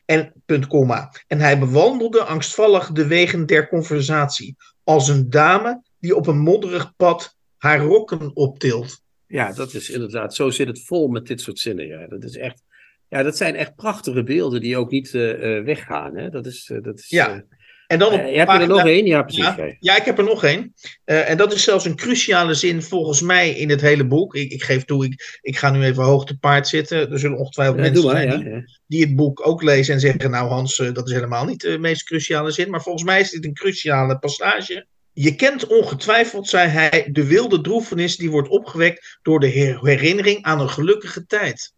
En, 0.06 0.34
punt, 0.46 0.68
komma. 0.68 1.12
En 1.28 1.40
hij 1.40 1.60
bewandelde 1.60 2.24
angstvallig 2.24 2.92
de 2.92 3.08
wegen 3.08 3.46
der 3.46 3.68
conversatie, 3.68 4.56
als 4.84 5.08
een 5.08 5.30
dame 5.30 5.82
die 6.00 6.16
op 6.16 6.28
een 6.28 6.40
modderig 6.40 6.96
pad 6.96 7.36
haar 7.58 7.80
rokken 7.80 8.36
optilt. 8.36 9.02
Ja, 9.28 9.54
dat 9.54 9.74
is 9.74 9.90
inderdaad, 9.90 10.36
zo 10.36 10.50
zit 10.50 10.68
het 10.68 10.86
vol 10.86 11.08
met 11.08 11.28
dit 11.28 11.42
soort 11.42 11.60
zinnen. 11.60 11.88
Ja. 11.88 12.08
Dat, 12.08 12.24
is 12.24 12.38
echt, 12.38 12.64
ja, 13.08 13.24
dat 13.24 13.38
zijn 13.38 13.56
echt 13.56 13.76
prachtige 13.76 14.24
beelden 14.24 14.62
die 14.62 14.78
ook 14.78 14.92
niet 14.92 15.14
uh, 15.14 15.64
weggaan. 15.64 16.18
Hè? 16.18 16.30
Dat 16.30 16.46
is, 16.46 16.70
uh, 16.74 16.84
dat 16.84 17.00
is, 17.00 17.10
ja. 17.10 17.44
En 17.88 18.00
dan 18.00 18.14
op 18.14 18.20
uh, 18.20 18.34
je 18.34 18.46
er 18.46 18.68
nog 18.68 18.86
één? 18.86 19.06
Ja, 19.06 19.22
precies. 19.24 19.44
Ja, 19.44 19.76
ja, 19.80 19.98
ik 19.98 20.04
heb 20.06 20.18
er 20.18 20.24
nog 20.24 20.44
één. 20.44 20.74
En 21.04 21.38
dat 21.38 21.54
is 21.54 21.64
zelfs 21.64 21.86
een 21.86 21.96
cruciale 21.96 22.54
zin 22.54 22.82
volgens 22.82 23.22
mij 23.22 23.50
in 23.50 23.70
het 23.70 23.82
hele 23.82 24.08
boek. 24.08 24.36
Ik, 24.36 24.52
ik 24.52 24.64
geef 24.64 24.84
toe, 24.84 25.06
ik, 25.06 25.40
ik 25.42 25.58
ga 25.58 25.72
nu 25.72 25.84
even 25.84 26.04
hoog 26.04 26.26
te 26.26 26.38
paard 26.38 26.68
zitten. 26.68 27.12
Er 27.12 27.20
zullen 27.20 27.38
ongetwijfeld 27.38 27.78
mensen 27.78 28.02
zijn 28.02 28.44
die, 28.44 28.78
die, 28.88 29.06
het 29.06 29.16
boek 29.16 29.48
ook 29.48 29.62
lezen 29.62 29.94
en 29.94 30.00
zeggen... 30.00 30.32
nou 30.32 30.50
Hans, 30.50 30.76
dat 30.76 31.08
is 31.08 31.14
helemaal 31.14 31.46
niet 31.46 31.62
de 31.62 31.78
meest 31.78 32.04
cruciale 32.04 32.52
zin. 32.52 32.70
Maar 32.70 32.82
volgens 32.82 33.04
mij 33.04 33.20
is 33.20 33.32
dit 33.32 33.46
een 33.46 33.54
cruciale 33.54 34.20
passage. 34.20 34.86
Je 35.20 35.36
kent 35.36 35.68
ongetwijfeld, 35.68 36.48
zei 36.48 36.70
hij, 36.70 37.10
de 37.12 37.26
wilde 37.26 37.62
droefenis 37.62 38.18
die 38.18 38.32
wordt 38.32 38.50
opgewekt 38.50 39.18
door 39.22 39.40
de 39.40 39.48
herinnering 39.82 40.44
aan 40.44 40.60
een 40.60 40.70
gelukkige 40.70 41.26
tijd. 41.26 41.74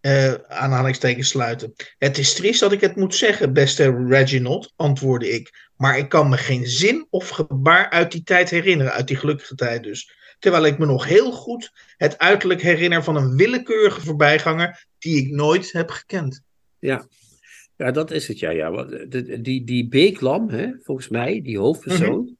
Uh, 0.00 0.32
aanhalingstekens 0.32 1.28
sluiten. 1.28 1.72
Het 1.98 2.18
is 2.18 2.34
triest 2.34 2.60
dat 2.60 2.72
ik 2.72 2.80
het 2.80 2.96
moet 2.96 3.14
zeggen, 3.14 3.52
beste 3.52 4.06
Reginald, 4.08 4.72
antwoordde 4.76 5.30
ik. 5.30 5.68
Maar 5.76 5.98
ik 5.98 6.08
kan 6.08 6.28
me 6.28 6.36
geen 6.36 6.66
zin 6.66 7.06
of 7.10 7.28
gebaar 7.28 7.90
uit 7.90 8.12
die 8.12 8.22
tijd 8.22 8.50
herinneren, 8.50 8.92
uit 8.92 9.08
die 9.08 9.16
gelukkige 9.16 9.54
tijd 9.54 9.82
dus. 9.82 10.10
Terwijl 10.38 10.64
ik 10.64 10.78
me 10.78 10.86
nog 10.86 11.04
heel 11.04 11.32
goed 11.32 11.72
het 11.96 12.18
uiterlijk 12.18 12.62
herinner 12.62 13.04
van 13.04 13.16
een 13.16 13.36
willekeurige 13.36 14.00
voorbijganger 14.00 14.86
die 14.98 15.16
ik 15.16 15.30
nooit 15.30 15.72
heb 15.72 15.90
gekend. 15.90 16.42
Ja, 16.78 17.06
ja, 17.76 17.90
dat 17.90 18.10
is 18.10 18.28
het, 18.28 18.38
ja. 18.38 18.50
ja. 18.50 18.84
Die, 19.40 19.64
die 19.64 19.88
Beeklam, 19.88 20.48
hè, 20.48 20.70
volgens 20.82 21.08
mij, 21.08 21.42
die 21.42 21.58
hoofdpersoon, 21.58 22.20
mm 22.20 22.26
-hmm. 22.26 22.36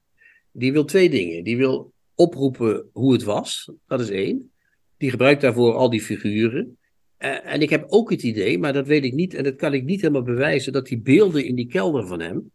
die 0.53 0.72
wil 0.72 0.84
twee 0.84 1.11
dingen. 1.11 1.45
Die 1.45 1.57
wil 1.57 1.93
oproepen 2.14 2.89
hoe 2.93 3.12
het 3.12 3.22
was, 3.22 3.72
dat 3.87 4.01
is 4.01 4.11
één. 4.11 4.51
Die 4.97 5.11
gebruikt 5.11 5.41
daarvoor 5.41 5.74
al 5.74 5.91
die 5.91 6.01
figuren. 6.01 6.76
Uh, 7.18 7.53
en 7.53 7.61
ik 7.61 7.70
heb 7.70 7.84
ook 7.89 8.11
het 8.11 8.22
idee, 8.22 8.59
maar 8.59 8.72
dat 8.72 8.87
weet 8.87 9.05
ik 9.05 9.12
niet 9.12 9.34
en 9.34 9.45
dat 9.45 9.57
kan 9.57 9.74
ik 9.74 9.84
niet 9.84 10.01
helemaal 10.01 10.22
bewijzen, 10.22 10.72
dat 10.72 10.87
die 10.87 11.01
beelden 11.01 11.45
in 11.45 11.55
die 11.55 11.66
kelder 11.66 12.07
van 12.07 12.20
hem, 12.20 12.53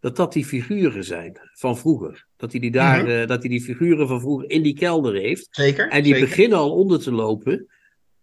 dat 0.00 0.16
dat 0.16 0.32
die 0.32 0.44
figuren 0.44 1.04
zijn 1.04 1.40
van 1.52 1.78
vroeger. 1.78 2.26
Dat 2.36 2.50
hij 2.50 2.60
die, 2.60 2.70
daar, 2.70 3.00
mm 3.00 3.06
-hmm. 3.06 3.20
uh, 3.20 3.26
dat 3.26 3.40
hij 3.40 3.50
die 3.50 3.62
figuren 3.62 4.08
van 4.08 4.20
vroeger 4.20 4.50
in 4.50 4.62
die 4.62 4.74
kelder 4.74 5.14
heeft. 5.14 5.46
Zeker. 5.50 5.88
En 5.88 6.02
die 6.02 6.12
zeker. 6.12 6.28
beginnen 6.28 6.58
al 6.58 6.72
onder 6.72 7.00
te 7.00 7.12
lopen. 7.12 7.66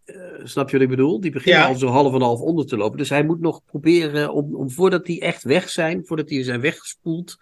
Uh, 0.05 0.15
snap 0.43 0.69
je 0.69 0.73
wat 0.73 0.81
ik 0.81 0.89
bedoel? 0.89 1.19
Die 1.21 1.31
beginnen 1.31 1.61
ja. 1.61 1.67
al 1.67 1.75
zo 1.75 1.87
half 1.87 2.13
en 2.13 2.21
half 2.21 2.39
onder 2.39 2.65
te 2.65 2.77
lopen. 2.77 2.97
Dus 2.97 3.09
hij 3.09 3.23
moet 3.23 3.39
nog 3.39 3.65
proberen, 3.65 4.33
om, 4.33 4.55
om 4.55 4.69
voordat 4.71 5.05
die 5.05 5.21
echt 5.21 5.43
weg 5.43 5.69
zijn, 5.69 6.05
voordat 6.05 6.27
die 6.27 6.43
zijn 6.43 6.61
weggespoeld, 6.61 7.37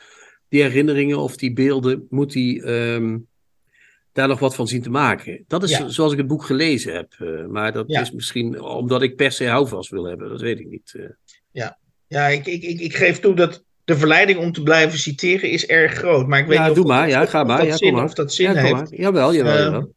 die 0.50 0.62
herinneringen 0.62 1.18
of 1.18 1.36
die 1.36 1.54
beelden, 1.54 2.08
moet 2.10 2.34
hij 2.34 2.62
um, 2.66 3.28
daar 4.12 4.28
nog 4.28 4.40
wat 4.40 4.56
van 4.56 4.68
zien 4.68 4.82
te 4.82 4.90
maken. 4.90 5.44
Dat 5.48 5.64
is 5.64 5.70
ja. 5.78 5.88
zoals 5.88 6.12
ik 6.12 6.18
het 6.18 6.28
boek 6.28 6.44
gelezen 6.44 6.94
heb. 6.94 7.14
Uh, 7.20 7.46
maar 7.46 7.74
dat 7.74 7.86
ja. 7.88 8.02
is 8.02 8.12
misschien 8.12 8.62
omdat 8.62 9.02
ik 9.02 9.16
per 9.16 9.32
se 9.32 9.48
houvast 9.48 9.90
wil 9.90 10.04
hebben. 10.04 10.30
Dat 10.30 10.42
weet 10.42 10.60
ik 10.60 10.68
niet. 10.68 10.94
Uh. 10.96 11.06
Ja, 11.52 11.78
ja 12.08 12.28
ik, 12.28 12.46
ik, 12.46 12.64
ik, 12.64 12.80
ik 12.80 12.96
geef 12.96 13.20
toe 13.20 13.36
dat 13.36 13.64
de 13.84 13.98
verleiding 13.98 14.40
om 14.40 14.52
te 14.52 14.64
blijven 14.64 15.00
citeren 15.00 15.50
is 15.50 15.66
erg 15.66 15.94
groot. 15.94 16.28
Maar 16.28 16.40
ik 16.40 16.46
weet 16.46 16.58
ja, 16.58 16.68
niet 16.68 16.76
doe 16.76 16.86
maar. 16.86 17.06
of, 17.06 17.12
ja, 17.12 17.26
ga 17.26 17.42
of, 17.42 17.48
maar. 17.48 17.58
dat 17.58 17.68
ja, 17.68 17.78
zin, 17.78 17.94
maar. 17.94 18.04
of 18.04 18.14
dat 18.14 18.34
zin 18.34 18.54
ja, 18.54 18.62
heeft. 18.62 18.90
Jawel, 18.90 19.34
jawel, 19.34 19.58
uh, 19.58 19.64
jawel. 19.64 19.94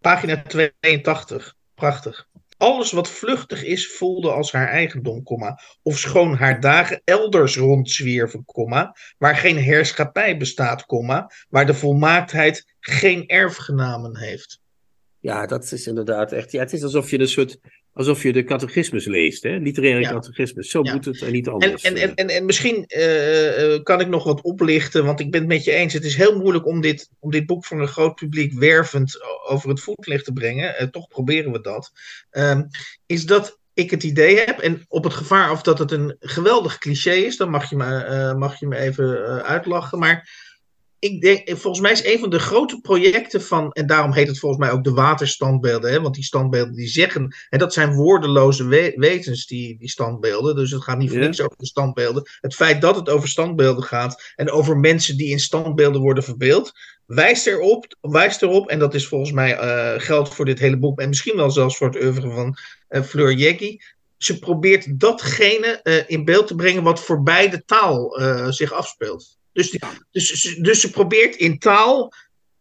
Pagina 0.00 0.42
82. 0.42 1.54
Prachtig. 1.78 2.28
Alles 2.56 2.92
wat 2.92 3.10
vluchtig 3.10 3.64
is, 3.64 3.96
voelde 3.96 4.30
als 4.30 4.52
haar 4.52 4.68
eigendom, 4.68 5.22
komma. 5.22 5.60
Of 5.82 5.98
schoon 5.98 6.34
haar 6.34 6.60
dagen 6.60 7.00
elders 7.04 7.56
rondzwierven, 7.56 8.44
komma. 8.44 8.96
Waar 9.18 9.36
geen 9.36 9.56
heerschappij 9.56 10.36
bestaat, 10.36 10.86
komma. 10.86 11.30
Waar 11.48 11.66
de 11.66 11.74
volmaaktheid 11.74 12.74
geen 12.80 13.26
erfgenamen 13.26 14.16
heeft. 14.16 14.60
Ja, 15.20 15.46
dat 15.46 15.72
is 15.72 15.86
inderdaad 15.86 16.32
echt. 16.32 16.52
Ja, 16.52 16.60
het 16.60 16.72
is 16.72 16.82
alsof 16.82 17.10
je 17.10 17.20
een 17.20 17.28
soort. 17.28 17.58
Alsof 17.98 18.22
je 18.22 18.32
de 18.32 18.44
catechismus 18.44 19.06
leest, 19.06 19.42
hè? 19.42 19.56
literaire 19.56 20.00
ja. 20.00 20.10
catechismus. 20.10 20.70
Zo 20.70 20.80
ja. 20.82 20.92
moet 20.92 21.04
het 21.04 21.22
en 21.22 21.32
niet 21.32 21.48
anders. 21.48 21.82
En, 21.82 21.96
en, 21.96 22.14
en, 22.14 22.28
en 22.28 22.44
misschien 22.44 22.84
uh, 22.88 23.68
uh, 23.68 23.82
kan 23.82 24.00
ik 24.00 24.08
nog 24.08 24.24
wat 24.24 24.42
oplichten, 24.42 25.04
want 25.04 25.20
ik 25.20 25.30
ben 25.30 25.40
het 25.40 25.48
met 25.48 25.64
je 25.64 25.72
eens. 25.72 25.92
Het 25.92 26.04
is 26.04 26.16
heel 26.16 26.38
moeilijk 26.38 26.66
om 26.66 26.80
dit, 26.80 27.10
om 27.18 27.30
dit 27.30 27.46
boek 27.46 27.64
voor 27.64 27.80
een 27.80 27.88
groot 27.88 28.14
publiek 28.14 28.52
wervend 28.52 29.18
over 29.48 29.68
het 29.68 29.80
voetlicht 29.80 30.24
te 30.24 30.32
brengen. 30.32 30.74
Uh, 30.80 30.88
toch 30.88 31.08
proberen 31.08 31.52
we 31.52 31.60
dat. 31.60 31.92
Um, 32.30 32.68
is 33.06 33.26
dat 33.26 33.58
ik 33.74 33.90
het 33.90 34.02
idee 34.02 34.38
heb, 34.38 34.58
en 34.58 34.84
op 34.88 35.04
het 35.04 35.14
gevaar 35.14 35.50
of 35.50 35.62
dat 35.62 35.78
het 35.78 35.90
een 35.90 36.16
geweldig 36.20 36.78
cliché 36.78 37.12
is, 37.12 37.36
dan 37.36 37.50
mag 37.50 37.70
je 37.70 37.76
me, 37.76 38.34
mag 38.38 38.60
je 38.60 38.66
me 38.66 38.76
even 38.78 39.42
uitlachen. 39.44 39.98
Maar 39.98 40.28
ik 40.98 41.20
denk, 41.20 41.48
volgens 41.48 41.80
mij 41.80 41.92
is 41.92 42.04
een 42.04 42.18
van 42.18 42.30
de 42.30 42.38
grote 42.38 42.80
projecten 42.80 43.42
van, 43.42 43.72
en 43.72 43.86
daarom 43.86 44.12
heet 44.12 44.26
het 44.28 44.38
volgens 44.38 44.60
mij 44.60 44.70
ook 44.70 44.84
de 44.84 44.90
waterstandbeelden, 44.90 45.90
hè, 45.90 46.00
want 46.00 46.14
die 46.14 46.24
standbeelden 46.24 46.74
die 46.74 46.88
zeggen, 46.88 47.34
en 47.48 47.58
dat 47.58 47.72
zijn 47.72 47.94
woordeloze 47.94 48.66
we 48.66 48.92
wetens, 48.96 49.46
die, 49.46 49.78
die 49.78 49.88
standbeelden, 49.88 50.56
dus 50.56 50.70
het 50.70 50.82
gaat 50.82 50.98
niet 50.98 51.08
voor 51.08 51.18
ja. 51.18 51.24
niks 51.24 51.40
over 51.40 51.56
de 51.58 51.66
standbeelden. 51.66 52.30
Het 52.40 52.54
feit 52.54 52.80
dat 52.80 52.96
het 52.96 53.08
over 53.08 53.28
standbeelden 53.28 53.84
gaat 53.84 54.32
en 54.36 54.50
over 54.50 54.76
mensen 54.76 55.16
die 55.16 55.30
in 55.30 55.40
standbeelden 55.40 56.00
worden 56.00 56.24
verbeeld, 56.24 56.72
wijst 57.06 57.46
erop, 57.46 57.96
wijst 58.00 58.42
erop 58.42 58.68
en 58.68 58.78
dat 58.78 58.94
is 58.94 59.06
volgens 59.06 59.32
mij 59.32 59.62
uh, 59.62 60.00
geldt 60.00 60.34
voor 60.34 60.44
dit 60.44 60.58
hele 60.58 60.78
boek, 60.78 61.00
en 61.00 61.08
misschien 61.08 61.36
wel 61.36 61.50
zelfs 61.50 61.76
voor 61.76 61.86
het 61.86 62.02
oeuvre 62.02 62.30
van 62.30 62.56
uh, 62.88 63.02
Fleur 63.02 63.32
Jeggy, 63.32 63.78
ze 64.16 64.38
probeert 64.38 65.00
datgene 65.00 65.80
uh, 65.82 66.02
in 66.06 66.24
beeld 66.24 66.46
te 66.46 66.54
brengen 66.54 66.82
wat 66.82 67.00
voorbij 67.00 67.50
de 67.50 67.64
taal 67.64 68.20
zich 68.52 68.72
afspeelt. 68.72 69.37
Dus, 69.58 69.70
die, 69.70 69.80
dus, 70.10 70.58
dus 70.60 70.80
ze 70.80 70.90
probeert 70.90 71.36
in 71.36 71.58
taal 71.58 72.12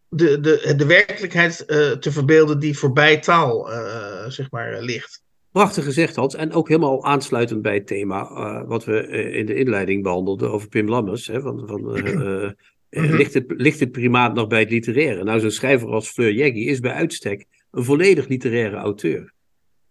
de, 0.09 0.39
de, 0.39 0.73
de 0.77 0.85
werkelijkheid 0.85 1.63
uh, 1.67 1.91
te 1.91 2.11
verbeelden 2.11 2.59
die 2.59 2.77
voorbij 2.77 3.19
taal 3.19 3.71
uh, 3.71 4.27
zeg 4.27 4.51
maar, 4.51 4.81
ligt. 4.81 5.23
Prachtig 5.51 5.83
gezegd, 5.83 6.15
Hans. 6.15 6.35
En 6.35 6.51
ook 6.51 6.67
helemaal 6.67 7.05
aansluitend 7.05 7.61
bij 7.61 7.73
het 7.73 7.87
thema 7.87 8.21
uh, 8.21 8.67
wat 8.67 8.85
we 8.85 9.07
in 9.31 9.45
de 9.45 9.55
inleiding 9.55 10.03
behandelden 10.03 10.51
over 10.51 10.69
Pim 10.69 10.89
Lammers. 10.89 11.27
Hè, 11.27 11.41
van, 11.41 11.67
van, 11.67 11.81
mm-hmm. 11.81 12.55
ligt, 12.89 13.33
het, 13.33 13.45
ligt 13.47 13.79
het 13.79 13.91
primaat 13.91 14.33
nog 14.33 14.47
bij 14.47 14.59
het 14.59 14.69
literaire? 14.69 15.23
Nou, 15.23 15.39
zo'n 15.39 15.51
schrijver 15.51 15.87
als 15.87 16.09
Fleur 16.09 16.33
Jeggy 16.33 16.59
is 16.59 16.79
bij 16.79 16.93
uitstek 16.93 17.45
een 17.71 17.83
volledig 17.83 18.27
literaire 18.27 18.75
auteur. 18.75 19.33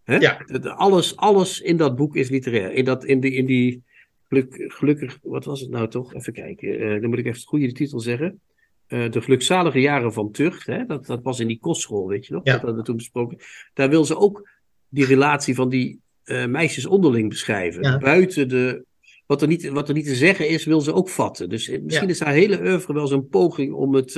Hè? 0.05 0.17
Ja. 0.17 0.45
Alles, 0.63 1.17
alles 1.17 1.61
in 1.61 1.77
dat 1.77 1.97
boek 1.97 2.17
is 2.17 2.29
literair. 2.29 2.73
In, 2.73 2.85
dat, 2.85 3.05
in, 3.05 3.21
die, 3.21 3.33
in 3.33 3.47
die 3.47 3.85
Geluk, 4.29 4.64
gelukkig, 4.72 5.18
wat 5.22 5.45
was 5.45 5.61
het 5.61 5.70
nou 5.70 5.89
toch? 5.89 6.14
Even 6.14 6.33
kijken. 6.33 6.81
Uh, 6.81 7.01
dan 7.01 7.09
moet 7.09 7.18
ik 7.18 7.24
even 7.24 7.39
het 7.39 7.49
goede 7.49 7.72
titel 7.72 8.01
zeggen. 8.01 8.41
Uh, 8.89 9.11
de 9.11 9.20
gelukzalige 9.20 9.81
jaren 9.81 10.12
van 10.12 10.31
Tucht. 10.31 10.66
Hè? 10.66 10.87
Dat, 10.87 11.07
dat 11.07 11.22
was 11.22 11.41
in 11.41 11.47
die 11.47 11.59
kostschool, 11.59 12.09
weet 12.09 12.27
je 12.27 12.33
nog? 12.35 12.45
Ja. 12.45 12.53
Dat 12.53 12.61
hadden 12.61 12.79
we 12.79 12.85
toen 12.85 12.97
besproken. 12.97 13.39
Daar 13.74 13.89
wil 13.89 14.05
ze 14.05 14.18
ook 14.18 14.49
die 14.89 15.05
relatie 15.05 15.55
van 15.55 15.68
die 15.68 16.01
uh, 16.24 16.47
meisjes 16.47 16.87
onderling 16.87 17.29
beschrijven. 17.29 17.83
Ja. 17.83 17.99
Buiten 17.99 18.49
de. 18.49 18.85
Wat 19.27 19.43
er, 19.43 19.49
niet, 19.49 19.68
wat 19.68 19.89
er 19.89 19.95
niet 19.95 20.07
te 20.07 20.14
zeggen 20.14 20.49
is, 20.49 20.64
wil 20.64 20.81
ze 20.81 20.93
ook 20.93 21.09
vatten. 21.09 21.49
Dus 21.49 21.68
misschien 21.68 22.07
ja. 22.07 22.12
is 22.12 22.20
haar 22.20 22.33
hele 22.33 22.61
oeuvre 22.61 22.93
wel 22.93 23.07
zo'n 23.07 23.29
poging 23.29 23.72
om 23.72 23.95
het 23.95 24.14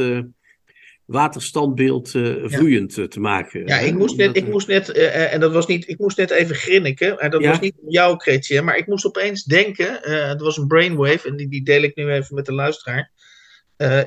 waterstandbeeld 1.08 2.14
uh, 2.14 2.34
vloeiend 2.44 2.94
ja. 2.94 3.08
te 3.08 3.20
maken. 3.20 3.66
Ja, 3.66 3.78
ik 3.78 3.94
moest 3.94 4.16
net, 4.16 4.36
ik 4.36 4.48
moest 4.48 4.66
net 4.66 4.96
uh, 4.96 5.32
en 5.32 5.40
dat 5.40 5.52
was 5.52 5.66
niet, 5.66 5.88
ik 5.88 5.98
moest 5.98 6.16
net 6.16 6.30
even 6.30 6.56
grinniken. 6.56 7.18
En 7.18 7.30
dat 7.30 7.42
ja? 7.42 7.48
was 7.48 7.60
niet 7.60 7.74
om 7.82 7.90
jouw 7.90 8.16
Kretje, 8.16 8.62
maar 8.62 8.76
ik 8.76 8.86
moest 8.86 9.06
opeens 9.06 9.44
denken, 9.44 10.00
uh, 10.04 10.28
het 10.28 10.40
was 10.40 10.56
een 10.56 10.66
brainwave 10.66 11.28
en 11.28 11.36
die, 11.36 11.48
die 11.48 11.64
deel 11.64 11.82
ik 11.82 11.96
nu 11.96 12.10
even 12.12 12.34
met 12.34 12.46
de 12.46 12.52
luisteraar. 12.52 13.10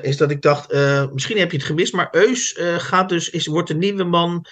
is 0.02 0.16
dat 0.16 0.30
ik 0.30 0.42
dacht, 0.42 0.72
misschien 1.12 1.38
heb 1.38 1.50
je 1.50 1.56
het 1.56 1.66
gemist, 1.66 1.92
maar 1.92 2.08
Eus 2.10 2.58
gaat 2.76 3.08
dus, 3.08 3.30
is, 3.30 3.46
wordt 3.46 3.68
de 3.68 3.74
nieuwe 3.74 4.04
man 4.04 4.46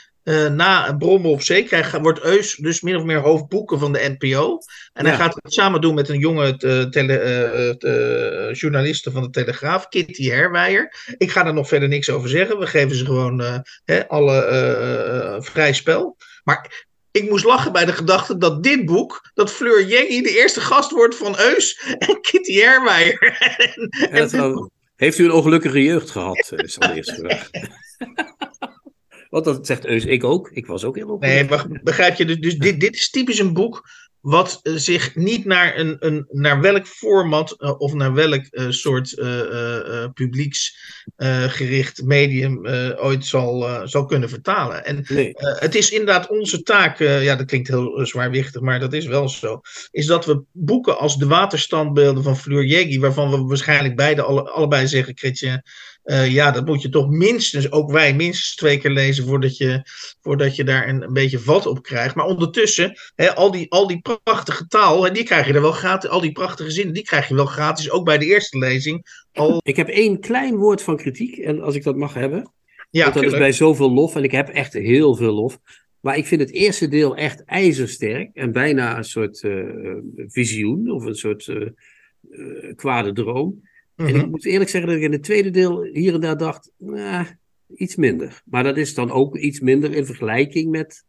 na 0.50 0.96
Brommen 0.96 1.30
op 1.30 1.42
Zee. 1.42 1.64
Krijgt, 1.64 1.98
wordt 2.00 2.24
Eus 2.24 2.54
dus 2.54 2.80
min 2.80 2.96
of 2.96 3.04
meer 3.04 3.18
hoofdboeken 3.18 3.78
van 3.78 3.92
de 3.92 4.16
NPO. 4.18 4.58
En 4.92 5.04
ja. 5.04 5.10
hij 5.10 5.18
gaat 5.18 5.38
het 5.42 5.52
samen 5.52 5.80
doen 5.80 5.94
met 5.94 6.08
een 6.08 6.18
jonge 6.18 6.56
tele, 6.90 8.50
journaliste 8.52 9.10
van 9.10 9.22
de 9.22 9.30
Telegraaf, 9.30 9.88
Kitty 9.88 10.28
Herwijer. 10.28 11.14
Ik 11.16 11.30
ga 11.30 11.46
er 11.46 11.54
nog 11.54 11.68
verder 11.68 11.88
niks 11.88 12.10
over 12.10 12.28
zeggen. 12.28 12.58
We 12.58 12.66
geven 12.66 12.96
ze 12.96 13.04
gewoon 13.04 13.64
hè, 13.84 14.08
alle 14.08 15.38
vrij 15.40 15.72
spel. 15.72 16.16
Maar 16.44 16.88
ik 17.10 17.30
moest 17.30 17.44
lachen 17.44 17.72
bij 17.72 17.84
de 17.84 17.92
gedachte 17.92 18.38
dat 18.38 18.62
dit 18.62 18.84
boek, 18.84 19.30
dat 19.34 19.52
Fleur 19.52 19.86
Jengy 19.86 20.22
de 20.22 20.38
eerste 20.38 20.60
gast 20.60 20.90
wordt 20.90 21.16
van 21.16 21.38
Eus 21.38 21.80
en 21.98 22.20
Kitty 22.20 22.60
en, 22.62 23.18
en 24.10 24.70
heeft 24.96 25.18
u 25.18 25.24
een 25.24 25.32
ongelukkige 25.32 25.82
jeugd 25.82 26.10
gehad, 26.10 26.52
is 26.56 26.80
al 26.80 26.88
de 26.88 26.94
eerste 26.94 27.14
vraag. 27.14 27.50
Want 29.30 29.44
dat 29.44 29.66
zegt 29.66 29.86
Eus 29.86 30.04
ik 30.04 30.24
ook. 30.24 30.50
Ik 30.50 30.66
was 30.66 30.84
ook 30.84 30.96
heel 30.96 31.08
ongelukkig. 31.08 31.48
Nee, 31.48 31.70
maar 31.72 31.80
begrijp 31.82 32.16
je, 32.16 32.24
dus, 32.24 32.38
dus 32.38 32.58
dit, 32.58 32.80
dit 32.80 32.94
is 32.94 33.10
typisch 33.10 33.38
een 33.38 33.54
boek 33.54 33.88
wat 34.20 34.60
uh, 34.62 34.76
zich 34.76 35.14
niet 35.14 35.44
naar, 35.44 35.78
een, 35.78 35.96
een, 35.98 36.26
naar 36.30 36.60
welk 36.60 36.86
format 36.86 37.54
uh, 37.58 37.80
of 37.80 37.94
naar 37.94 38.12
welk 38.12 38.44
uh, 38.50 38.70
soort 38.70 39.14
publieksgericht 40.14 42.02
medium 42.04 42.66
ooit 42.96 43.24
zal, 43.24 43.86
zal 43.88 44.04
kunnen 44.04 44.28
vertalen. 44.28 44.84
En 44.84 45.04
nee. 45.08 45.32
het 45.36 45.74
is 45.74 45.90
inderdaad 45.90 46.28
onze 46.28 46.62
taak, 46.62 46.98
ja 46.98 47.36
dat 47.36 47.46
klinkt 47.46 47.68
heel 47.68 48.06
zwaarwichtig, 48.06 48.60
maar 48.60 48.80
dat 48.80 48.92
is 48.92 49.06
wel 49.06 49.28
zo, 49.28 49.60
is 49.90 50.06
dat 50.06 50.26
we 50.26 50.42
boeken 50.52 50.98
als 50.98 51.18
de 51.18 51.26
waterstandbeelden 51.26 52.22
van 52.22 52.36
Fleur 52.36 52.64
Jeggi, 52.64 53.00
waarvan 53.00 53.30
we 53.30 53.44
waarschijnlijk 53.44 53.96
beide 53.96 54.22
alle, 54.22 54.50
allebei 54.50 54.86
zeggen, 54.86 55.14
Kritje, 55.14 55.62
uh, 56.04 56.32
ja, 56.32 56.50
dat 56.50 56.66
moet 56.66 56.82
je 56.82 56.88
toch 56.88 57.08
minstens, 57.08 57.72
ook 57.72 57.90
wij, 57.90 58.14
minstens 58.14 58.54
twee 58.54 58.78
keer 58.78 58.90
lezen 58.90 59.26
voordat 59.26 59.56
je, 59.56 59.82
voordat 60.20 60.56
je 60.56 60.64
daar 60.64 60.88
een, 60.88 61.02
een 61.02 61.12
beetje 61.12 61.38
vat 61.38 61.66
op 61.66 61.82
krijgt. 61.82 62.14
Maar 62.14 62.26
ondertussen, 62.26 62.98
hè, 63.14 63.34
al, 63.34 63.50
die, 63.50 63.70
al 63.70 63.86
die 63.86 64.00
prachtige 64.22 64.66
taal, 64.66 65.04
hè, 65.04 65.10
die 65.10 65.24
krijg 65.24 65.46
je 65.46 65.52
er 65.52 65.60
wel 65.60 65.72
gratis, 65.72 66.10
al 66.10 66.20
die 66.20 66.32
prachtige 66.32 66.70
zinnen, 66.70 66.94
die 66.94 67.04
krijg 67.04 67.28
je 67.28 67.34
wel 67.34 67.46
gratis, 67.46 67.90
ook 67.90 68.04
bij 68.04 68.18
de 68.18 68.26
eerste 68.26 68.58
lezing. 68.58 69.24
Al... 69.32 69.60
Ik 69.62 69.76
heb 69.76 69.88
één 69.88 70.20
klein 70.20 70.56
woord 70.56 70.82
van 70.82 70.96
kritiek, 70.96 71.36
en 71.36 71.62
als 71.62 71.74
ik 71.74 71.82
dat 71.82 71.96
mag 71.96 72.14
hebben. 72.14 72.52
Ja, 72.90 73.02
Want 73.02 73.14
dat 73.14 73.22
tuurlijk. 73.22 73.32
is 73.32 73.48
bij 73.48 73.52
zoveel 73.52 73.90
lof, 73.92 74.16
en 74.16 74.24
ik 74.24 74.32
heb 74.32 74.48
echt 74.48 74.72
heel 74.72 75.14
veel 75.14 75.32
lof. 75.32 75.58
Maar 76.00 76.16
ik 76.16 76.26
vind 76.26 76.40
het 76.40 76.52
eerste 76.52 76.88
deel 76.88 77.16
echt 77.16 77.44
ijzersterk 77.44 78.30
en 78.34 78.52
bijna 78.52 78.96
een 78.96 79.04
soort 79.04 79.42
uh, 79.42 79.64
visioen 80.26 80.90
of 80.90 81.04
een 81.04 81.14
soort 81.14 81.46
uh, 81.46 81.68
uh, 82.30 82.74
kwade 82.76 83.12
droom. 83.12 83.68
En 84.08 84.14
ik 84.14 84.30
moet 84.30 84.44
eerlijk 84.44 84.70
zeggen 84.70 84.90
dat 84.90 84.98
ik 84.98 85.04
in 85.04 85.12
het 85.12 85.22
tweede 85.22 85.50
deel 85.50 85.82
hier 85.82 86.14
en 86.14 86.20
daar 86.20 86.36
dacht, 86.36 86.70
nah, 86.78 87.26
iets 87.74 87.96
minder. 87.96 88.42
Maar 88.44 88.62
dat 88.62 88.76
is 88.76 88.94
dan 88.94 89.10
ook 89.10 89.36
iets 89.36 89.60
minder 89.60 89.92
in 89.92 90.06
vergelijking 90.06 90.70
met 90.70 91.04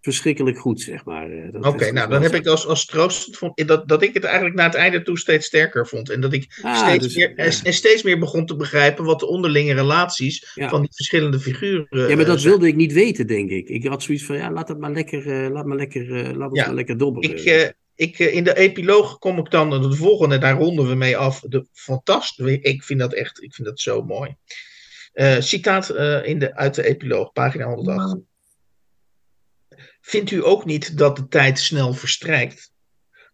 verschrikkelijk 0.00 0.58
goed, 0.58 0.80
zeg 0.80 1.04
maar. 1.04 1.28
Oké, 1.52 1.68
okay, 1.68 1.90
nou 1.90 2.08
dan 2.10 2.22
heb 2.22 2.34
ik 2.34 2.46
als, 2.46 2.66
als 2.66 2.86
troost 2.86 3.36
vond, 3.36 3.66
dat, 3.66 3.88
dat 3.88 4.02
ik 4.02 4.14
het 4.14 4.24
eigenlijk 4.24 4.56
naar 4.56 4.66
het 4.66 4.74
einde 4.74 5.02
toe 5.02 5.18
steeds 5.18 5.46
sterker 5.46 5.86
vond. 5.86 6.10
En 6.10 6.20
dat 6.20 6.32
ik 6.32 6.58
ah, 6.62 6.86
steeds, 6.88 7.04
dus, 7.04 7.16
meer, 7.16 7.32
ja. 7.36 7.44
en 7.62 7.72
steeds 7.72 8.02
meer 8.02 8.18
begon 8.18 8.46
te 8.46 8.56
begrijpen 8.56 9.04
wat 9.04 9.20
de 9.20 9.26
onderlinge 9.26 9.74
relaties 9.74 10.52
ja. 10.54 10.68
van 10.68 10.80
die 10.80 10.94
verschillende 10.94 11.40
figuren 11.40 12.08
Ja, 12.08 12.16
maar 12.16 12.24
dat 12.24 12.42
wilde 12.42 12.66
ik 12.66 12.76
niet 12.76 12.92
weten, 12.92 13.26
denk 13.26 13.50
ik. 13.50 13.68
Ik 13.68 13.86
had 13.86 14.02
zoiets 14.02 14.24
van, 14.24 14.36
ja, 14.36 14.50
laat 14.52 14.68
het 14.68 14.78
maar 14.78 14.92
lekker, 14.92 15.26
uh, 15.26 15.50
laat 15.50 15.66
maar 15.66 15.76
lekker, 15.76 16.36
laat 16.36 16.56
het 16.56 16.66
maar 16.66 16.74
lekker 16.74 16.98
dobberen. 16.98 17.30
Ik, 17.36 17.74
ik, 18.00 18.18
in 18.18 18.44
de 18.44 18.56
epiloog 18.56 19.18
kom 19.18 19.38
ik 19.38 19.50
dan, 19.50 19.70
de 19.82 19.96
volgende, 19.96 20.38
daar 20.38 20.56
ronden 20.56 20.88
we 20.88 20.94
mee 20.94 21.16
af. 21.16 21.40
De, 21.40 21.66
fantastisch, 21.72 22.58
ik 22.60 22.82
vind 22.82 23.00
dat 23.00 23.12
echt, 23.12 23.42
ik 23.42 23.54
vind 23.54 23.68
dat 23.68 23.80
zo 23.80 24.02
mooi. 24.02 24.36
Uh, 25.14 25.40
citaat 25.40 25.90
uh, 25.90 26.26
in 26.26 26.38
de, 26.38 26.54
uit 26.54 26.74
de 26.74 26.84
epiloog, 26.84 27.32
pagina 27.32 27.64
108. 27.64 28.16
Vindt 30.00 30.30
u 30.30 30.44
ook 30.44 30.64
niet 30.64 30.98
dat 30.98 31.16
de 31.16 31.28
tijd 31.28 31.58
snel 31.58 31.92
verstrijkt? 31.92 32.72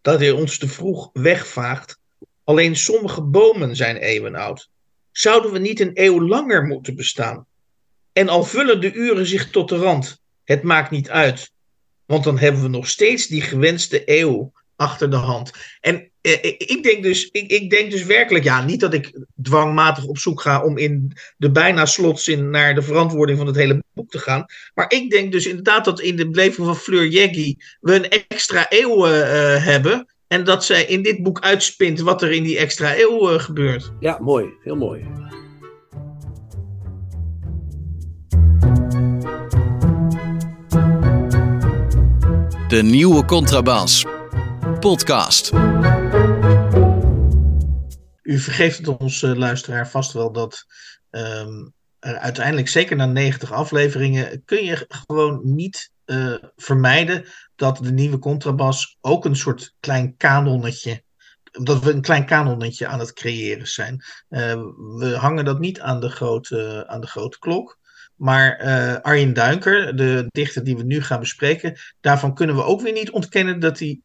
Dat 0.01 0.19
hij 0.19 0.31
ons 0.31 0.57
te 0.57 0.67
vroeg 0.67 1.09
wegvaagt? 1.13 1.99
Alleen 2.43 2.75
sommige 2.75 3.21
bomen 3.21 3.75
zijn 3.75 3.97
eeuwen 3.97 4.35
oud. 4.35 4.69
Zouden 5.11 5.51
we 5.51 5.59
niet 5.59 5.79
een 5.79 5.91
eeuw 5.93 6.27
langer 6.27 6.65
moeten 6.65 6.95
bestaan? 6.95 7.45
En 8.13 8.29
al 8.29 8.43
vullen 8.43 8.81
de 8.81 8.93
uren 8.93 9.25
zich 9.25 9.49
tot 9.49 9.69
de 9.69 9.77
rand, 9.77 10.21
het 10.43 10.63
maakt 10.63 10.91
niet 10.91 11.09
uit. 11.09 11.51
Want 12.07 12.23
dan 12.23 12.37
hebben 12.37 12.61
we 12.61 12.67
nog 12.67 12.87
steeds 12.87 13.27
die 13.27 13.41
gewenste 13.41 14.01
eeuw 14.05 14.51
achter 14.75 15.09
de 15.09 15.15
hand. 15.15 15.51
En 15.81 16.11
eh, 16.21 16.53
ik, 16.57 16.83
denk 16.83 17.03
dus, 17.03 17.29
ik, 17.31 17.51
ik, 17.51 17.69
denk 17.69 17.91
dus 17.91 18.05
werkelijk, 18.05 18.45
ja, 18.45 18.63
niet 18.63 18.79
dat 18.79 18.93
ik 18.93 19.19
dwangmatig 19.41 20.05
op 20.05 20.17
zoek 20.17 20.41
ga 20.41 20.63
om 20.63 20.77
in 20.77 21.11
de 21.37 21.51
bijna 21.51 21.85
slotzin 21.85 22.49
naar 22.49 22.75
de 22.75 22.81
verantwoording 22.81 23.37
van 23.37 23.47
het 23.47 23.55
hele 23.55 23.83
boek 23.93 24.09
te 24.09 24.19
gaan. 24.19 24.45
Maar 24.73 24.91
ik 24.91 25.09
denk 25.09 25.31
dus 25.31 25.45
inderdaad 25.45 25.85
dat 25.85 26.01
in 26.01 26.15
de 26.15 26.29
beleving 26.29 26.67
van 26.67 26.75
Fleur 26.75 27.07
Jeggi 27.07 27.57
we 27.79 27.93
een 27.93 28.09
extra 28.09 28.65
eeuw 28.69 29.07
uh, 29.07 29.13
hebben. 29.65 30.15
En 30.27 30.43
dat 30.43 30.65
zij 30.65 30.85
in 30.85 31.01
dit 31.01 31.23
boek 31.23 31.39
uitspint 31.39 31.99
wat 31.99 32.21
er 32.21 32.31
in 32.31 32.43
die 32.43 32.57
extra 32.57 32.97
eeuw 32.97 33.39
gebeurt. 33.39 33.91
Ja, 33.99 34.19
mooi. 34.19 34.45
Heel 34.63 34.75
mooi. 34.75 35.05
De 42.67 42.83
nieuwe 42.83 43.25
contrabas. 43.25 44.05
Podcast. 44.79 45.53
U 48.21 48.39
vergeeft 48.39 48.77
het 48.77 48.87
ons, 48.87 49.21
uh, 49.21 49.35
luisteraar, 49.35 49.89
vast 49.89 50.13
wel 50.13 50.31
dat 50.31 50.65
um, 51.09 51.73
er 51.99 52.17
uiteindelijk, 52.17 52.67
zeker 52.67 52.95
na 52.95 53.05
90 53.05 53.51
afleveringen, 53.51 54.43
kun 54.45 54.63
je 54.63 54.85
gewoon 54.87 55.39
niet 55.43 55.91
uh, 56.05 56.35
vermijden 56.55 57.25
dat 57.55 57.77
de 57.77 57.91
nieuwe 57.91 58.19
contrabas 58.19 58.97
ook 59.01 59.25
een 59.25 59.35
soort 59.35 59.75
klein 59.79 60.17
kanonnetje 60.17 61.03
dat 61.51 61.83
we 61.83 61.91
een 61.91 62.01
klein 62.01 62.25
kanonnetje 62.25 62.87
aan 62.87 62.99
het 62.99 63.13
creëren 63.13 63.67
zijn. 63.67 64.03
Uh, 64.29 64.53
we 64.97 65.15
hangen 65.19 65.45
dat 65.45 65.59
niet 65.59 65.79
aan 65.79 65.99
de 65.99 66.09
grote, 66.09 66.83
aan 66.87 67.01
de 67.01 67.07
grote 67.07 67.39
klok. 67.39 67.76
Maar 68.17 68.61
uh, 68.61 68.95
Arjen 68.95 69.33
Duinker, 69.33 69.95
de 69.95 70.25
dichter 70.29 70.63
die 70.63 70.77
we 70.77 70.83
nu 70.83 71.01
gaan 71.01 71.19
bespreken, 71.19 71.77
daarvan 72.01 72.33
kunnen 72.33 72.55
we 72.55 72.63
ook 72.63 72.81
weer 72.81 72.93
niet 72.93 73.11
ontkennen 73.11 73.59
dat 73.59 73.79
hij, 73.79 73.99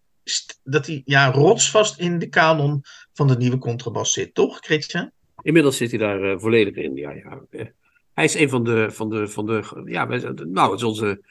dat 0.62 0.86
hij 0.86 1.02
ja, 1.04 1.30
rotsvast 1.30 1.98
in 1.98 2.18
de 2.18 2.28
kanon 2.28 2.82
van 3.12 3.28
de 3.28 3.36
nieuwe 3.36 3.58
contrabas 3.58 4.12
zit, 4.12 4.34
toch, 4.34 4.58
Christian? 4.58 5.10
Inmiddels 5.42 5.76
zit 5.76 5.90
hij 5.90 5.98
daar 5.98 6.22
uh, 6.22 6.38
volledig 6.38 6.74
in, 6.74 6.96
ja. 6.96 7.12
ja. 7.12 7.40
Hij 8.12 8.24
is 8.24 8.34
een 8.34 8.48
van 8.48 8.64
de, 8.64 8.90
van 8.90 9.08
de, 9.08 9.28
van 9.28 9.46
de 9.46 9.82
ja, 9.84 10.04
nou, 10.04 10.70
het 10.70 10.80
is 10.80 10.86
onze, 10.86 11.22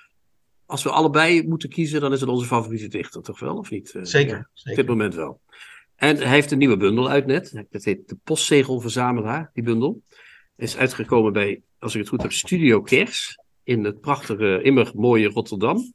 als 0.66 0.84
we 0.84 0.90
allebei 0.90 1.48
moeten 1.48 1.70
kiezen, 1.70 2.02
dan 2.02 2.14
is 2.14 2.20
het 2.20 2.30
onze 2.30 2.46
favoriete 2.46 2.88
dichter, 2.88 3.22
toch 3.22 3.40
wel, 3.40 3.58
of 3.58 3.70
niet? 3.70 3.94
Zeker, 4.02 4.36
ja, 4.36 4.50
zeker. 4.54 4.72
Op 4.72 4.76
dit 4.76 4.88
moment 4.88 5.16
wel. 5.16 5.42
En 5.96 6.18
hij 6.18 6.28
heeft 6.28 6.52
een 6.52 6.58
nieuwe 6.58 6.78
bundel 6.78 7.10
uit 7.10 7.26
net, 7.26 7.66
dat 7.70 7.84
heet 7.84 8.10
de 8.10 8.18
Postzegelverzamelaar, 8.24 9.50
die 9.54 9.64
bundel. 9.64 10.02
Is 10.56 10.78
uitgekomen 10.78 11.34
bij 11.34 11.62
als 11.80 11.94
ik 11.94 12.00
het 12.00 12.10
goed 12.10 12.22
heb, 12.22 12.32
Studio 12.32 12.82
Kers. 12.82 13.40
In 13.64 13.84
het 13.84 14.02
prachtige, 14.02 14.62
immer 14.62 14.92
mooie 14.96 15.28
Rotterdam. 15.28 15.94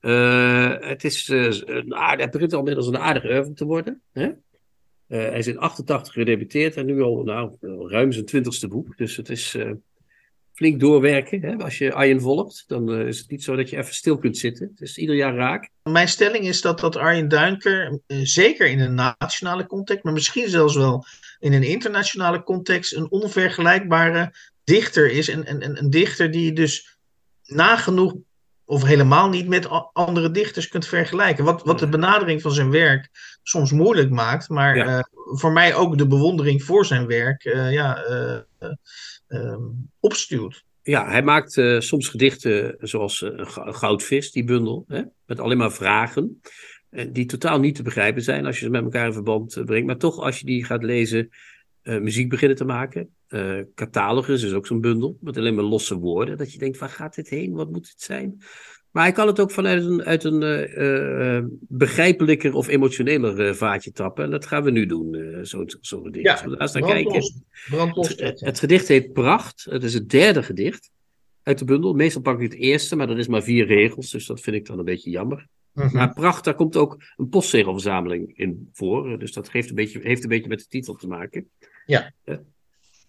Uh, 0.00 0.74
het, 0.78 1.04
is, 1.04 1.28
uh, 1.28 1.52
een 1.64 1.94
aardig, 1.94 2.24
het 2.24 2.30
begint 2.30 2.52
al 2.52 2.58
inmiddels 2.58 2.86
een 2.86 2.98
aardige 2.98 3.28
oeuvre 3.28 3.52
te 3.52 3.64
worden. 3.64 4.00
Hè? 4.12 4.26
Uh, 4.26 4.34
hij 5.08 5.38
is 5.38 5.46
in 5.46 5.58
88 5.58 6.12
gedebuteerd 6.12 6.76
en 6.76 6.86
nu 6.86 7.02
al 7.02 7.22
nou, 7.22 7.56
ruim 7.88 8.12
zijn 8.12 8.24
twintigste 8.24 8.68
boek. 8.68 8.96
Dus 8.96 9.16
het 9.16 9.28
is 9.28 9.56
flink 10.52 10.80
doorwerken. 10.80 11.42
Hè? 11.42 11.56
Als 11.56 11.78
je 11.78 11.92
Arjen 11.92 12.20
volgt, 12.20 12.64
dan 12.66 12.92
is 12.92 13.18
het 13.18 13.30
niet 13.30 13.42
zo 13.42 13.56
dat 13.56 13.70
je 13.70 13.76
even 13.76 13.94
stil 13.94 14.18
kunt 14.18 14.38
zitten. 14.38 14.68
Het 14.70 14.80
is 14.80 14.98
ieder 14.98 15.14
jaar 15.14 15.34
raak. 15.34 15.70
Mijn 15.82 16.08
stelling 16.08 16.46
is 16.46 16.60
dat, 16.60 16.80
dat 16.80 16.96
Arjen 16.96 17.28
Duinker, 17.28 18.00
zeker 18.06 18.66
in 18.66 18.80
een 18.80 19.14
nationale 19.18 19.66
context, 19.66 20.04
maar 20.04 20.12
misschien 20.12 20.48
zelfs 20.48 20.76
wel 20.76 21.04
in 21.38 21.52
een 21.52 21.62
internationale 21.62 22.42
context, 22.42 22.94
een 22.94 23.10
onvergelijkbare 23.10 24.34
dichter 24.64 25.10
is. 25.10 25.28
En, 25.28 25.44
en, 25.44 25.78
een 25.78 25.90
dichter 25.90 26.30
die 26.30 26.44
je 26.44 26.52
dus 26.52 26.98
nagenoeg 27.44 28.14
of 28.64 28.82
helemaal 28.82 29.28
niet 29.28 29.48
met 29.48 29.68
andere 29.92 30.30
dichters 30.30 30.68
kunt 30.68 30.86
vergelijken. 30.86 31.44
Wat, 31.44 31.62
wat 31.62 31.78
de 31.78 31.88
benadering 31.88 32.42
van 32.42 32.52
zijn 32.52 32.70
werk 32.70 33.08
soms 33.42 33.72
moeilijk 33.72 34.10
maakt, 34.10 34.48
maar 34.48 34.76
ja. 34.76 34.98
uh, 34.98 35.00
voor 35.12 35.52
mij 35.52 35.74
ook 35.74 35.98
de 35.98 36.06
bewondering 36.06 36.62
voor 36.62 36.86
zijn 36.86 37.06
werk 37.06 37.44
uh, 37.44 37.72
ja, 37.72 38.04
uh, 39.28 39.56
opstuwt. 40.00 40.64
Ja, 40.82 41.08
hij 41.08 41.22
maakt 41.22 41.52
soms 41.78 42.08
gedichten 42.08 42.76
zoals 42.80 43.20
een 43.20 43.74
goudvis, 43.74 44.32
die 44.32 44.44
bundel, 44.44 44.84
hè, 44.88 45.02
met 45.26 45.40
alleen 45.40 45.56
maar 45.56 45.72
vragen. 45.72 46.40
Die 46.90 47.26
totaal 47.26 47.60
niet 47.60 47.74
te 47.74 47.82
begrijpen 47.82 48.22
zijn 48.22 48.46
als 48.46 48.58
je 48.58 48.64
ze 48.64 48.70
met 48.70 48.82
elkaar 48.82 49.06
in 49.06 49.12
verband 49.12 49.62
brengt. 49.64 49.86
Maar 49.86 49.96
toch, 49.96 50.18
als 50.18 50.38
je 50.38 50.46
die 50.46 50.64
gaat 50.64 50.82
lezen, 50.82 51.30
muziek 51.82 52.28
beginnen 52.28 52.56
te 52.56 52.64
maken. 52.64 53.10
Uh, 53.28 53.60
catalogus 53.74 54.42
is 54.42 54.52
ook 54.52 54.66
zo'n 54.66 54.80
bundel 54.80 55.16
met 55.20 55.36
alleen 55.36 55.54
maar 55.54 55.64
losse 55.64 55.98
woorden. 55.98 56.36
Dat 56.36 56.52
je 56.52 56.58
denkt, 56.58 56.78
waar 56.78 56.88
gaat 56.88 57.14
dit 57.14 57.28
heen? 57.28 57.52
Wat 57.52 57.70
moet 57.70 57.88
het 57.88 58.00
zijn? 58.00 58.42
Maar 58.90 59.04
hij 59.04 59.12
kan 59.12 59.26
het 59.26 59.40
ook 59.40 59.50
vanuit 59.50 59.84
een, 59.84 60.04
uit 60.04 60.24
een 60.24 60.42
uh, 60.78 61.44
begrijpelijker 61.60 62.54
of 62.54 62.68
emotioneler 62.68 63.56
vaatje 63.56 63.92
tappen. 63.92 64.24
En 64.24 64.30
dat 64.30 64.46
gaan 64.46 64.62
we 64.62 64.70
nu 64.70 64.86
doen, 64.86 65.38
zo'n 65.42 65.72
zo 65.80 66.02
gedicht. 66.02 66.24
Ja, 66.24 66.42
brand 67.68 68.00
kijken. 68.02 68.24
Het, 68.26 68.40
het, 68.40 68.58
gedicht 68.58 68.88
heet 68.88 69.12
Pracht. 69.12 69.66
Het 69.70 69.82
is 69.82 69.94
het 69.94 70.10
derde 70.10 70.42
gedicht 70.42 70.90
uit 71.42 71.58
de 71.58 71.64
bundel. 71.64 71.94
Meestal 71.94 72.22
pak 72.22 72.40
ik 72.40 72.52
het 72.52 72.60
eerste, 72.60 72.96
maar 72.96 73.06
dat 73.06 73.18
is 73.18 73.28
maar 73.28 73.42
vier 73.42 73.66
regels. 73.66 74.10
Dus 74.10 74.26
dat 74.26 74.40
vind 74.40 74.56
ik 74.56 74.66
dan 74.66 74.78
een 74.78 74.84
beetje 74.84 75.10
jammer. 75.10 75.46
Mhm. 75.76 75.96
Maar 75.96 76.12
Pracht, 76.12 76.44
daar 76.44 76.54
komt 76.54 76.76
ook 76.76 77.02
een 77.16 77.28
postzegelverzameling 77.28 78.38
in 78.38 78.68
voor. 78.72 79.18
Dus 79.18 79.32
dat 79.32 79.48
geeft 79.48 79.68
een 79.68 79.74
beetje, 79.74 80.00
heeft 80.02 80.22
een 80.22 80.28
beetje 80.28 80.48
met 80.48 80.58
de 80.58 80.66
titel 80.66 80.94
te 80.94 81.06
maken. 81.06 81.50
Ja. 81.86 82.12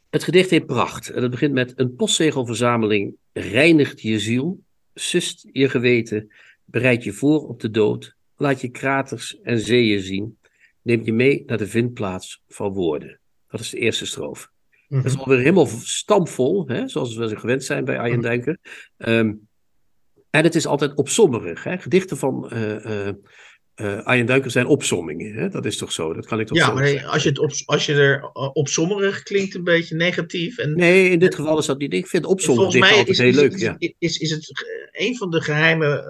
Het 0.09 0.23
gedicht 0.23 0.49
heet 0.49 0.65
Pracht. 0.65 1.09
En 1.09 1.21
het 1.21 1.31
begint 1.31 1.53
met 1.53 1.73
een 1.75 1.95
postzegelverzameling 1.95 3.15
reinigt 3.33 4.01
je 4.01 4.19
ziel, 4.19 4.59
sust 4.93 5.47
je 5.51 5.69
geweten, 5.69 6.31
bereid 6.65 7.03
je 7.03 7.13
voor 7.13 7.47
op 7.47 7.59
de 7.59 7.69
dood, 7.69 8.15
laat 8.37 8.61
je 8.61 8.69
kraters 8.69 9.39
en 9.41 9.59
zeeën 9.59 10.01
zien, 10.01 10.37
neemt 10.81 11.05
je 11.05 11.13
mee 11.13 11.43
naar 11.45 11.57
de 11.57 11.67
vindplaats 11.67 12.41
van 12.47 12.73
woorden. 12.73 13.19
Dat 13.47 13.59
is 13.59 13.69
de 13.69 13.77
eerste 13.77 14.05
stroof. 14.05 14.51
Dat 14.87 15.05
is 15.05 15.13
mhm. 15.13 15.21
alweer 15.21 15.39
helemaal 15.39 15.67
stampvol, 15.67 16.67
hè, 16.67 16.87
zoals 16.87 17.15
we 17.15 17.35
gewend 17.35 17.63
zijn 17.63 17.85
bij 17.85 17.99
Arjen 17.99 18.19
mhm. 18.19 18.25
Duinker. 18.25 18.57
En 20.37 20.43
het 20.43 20.55
is 20.55 20.65
altijd 20.65 20.95
opzommerig. 20.95 21.63
Hè? 21.63 21.77
Gedichten 21.77 22.17
van 22.17 22.51
uh, 22.53 23.07
uh, 23.75 24.03
Arjen 24.03 24.25
Duiker 24.25 24.51
zijn 24.51 24.65
opsommingen. 24.65 25.33
Hè? 25.33 25.49
Dat 25.49 25.65
is 25.65 25.77
toch 25.77 25.91
zo? 25.91 26.13
Dat 26.13 26.25
kan 26.25 26.39
ik 26.39 26.47
toch 26.47 26.57
ja, 26.57 26.73
maar 26.73 27.05
als 27.05 27.23
je, 27.23 27.29
het 27.29 27.39
op, 27.39 27.51
als 27.65 27.85
je 27.85 27.93
er 27.93 28.31
opsommerig 28.53 29.23
klinkt 29.23 29.55
een 29.55 29.63
beetje 29.63 29.95
negatief. 29.95 30.57
En, 30.57 30.75
nee, 30.75 31.09
in 31.09 31.19
dit 31.19 31.35
geval 31.35 31.57
is 31.57 31.65
dat 31.65 31.77
niet. 31.77 31.93
Ik 31.93 32.07
vind 32.07 32.25
opsommeren 32.25 32.81
altijd 32.81 33.07
is, 33.07 33.17
heel 33.17 33.31
leuk. 33.31 33.53
Is, 33.53 33.61
ja. 33.61 33.77
is, 33.97 34.17
is 34.17 34.31
het 34.31 34.65
een 34.91 35.17
van 35.17 35.29
de 35.29 35.41
geheimen, 35.41 36.03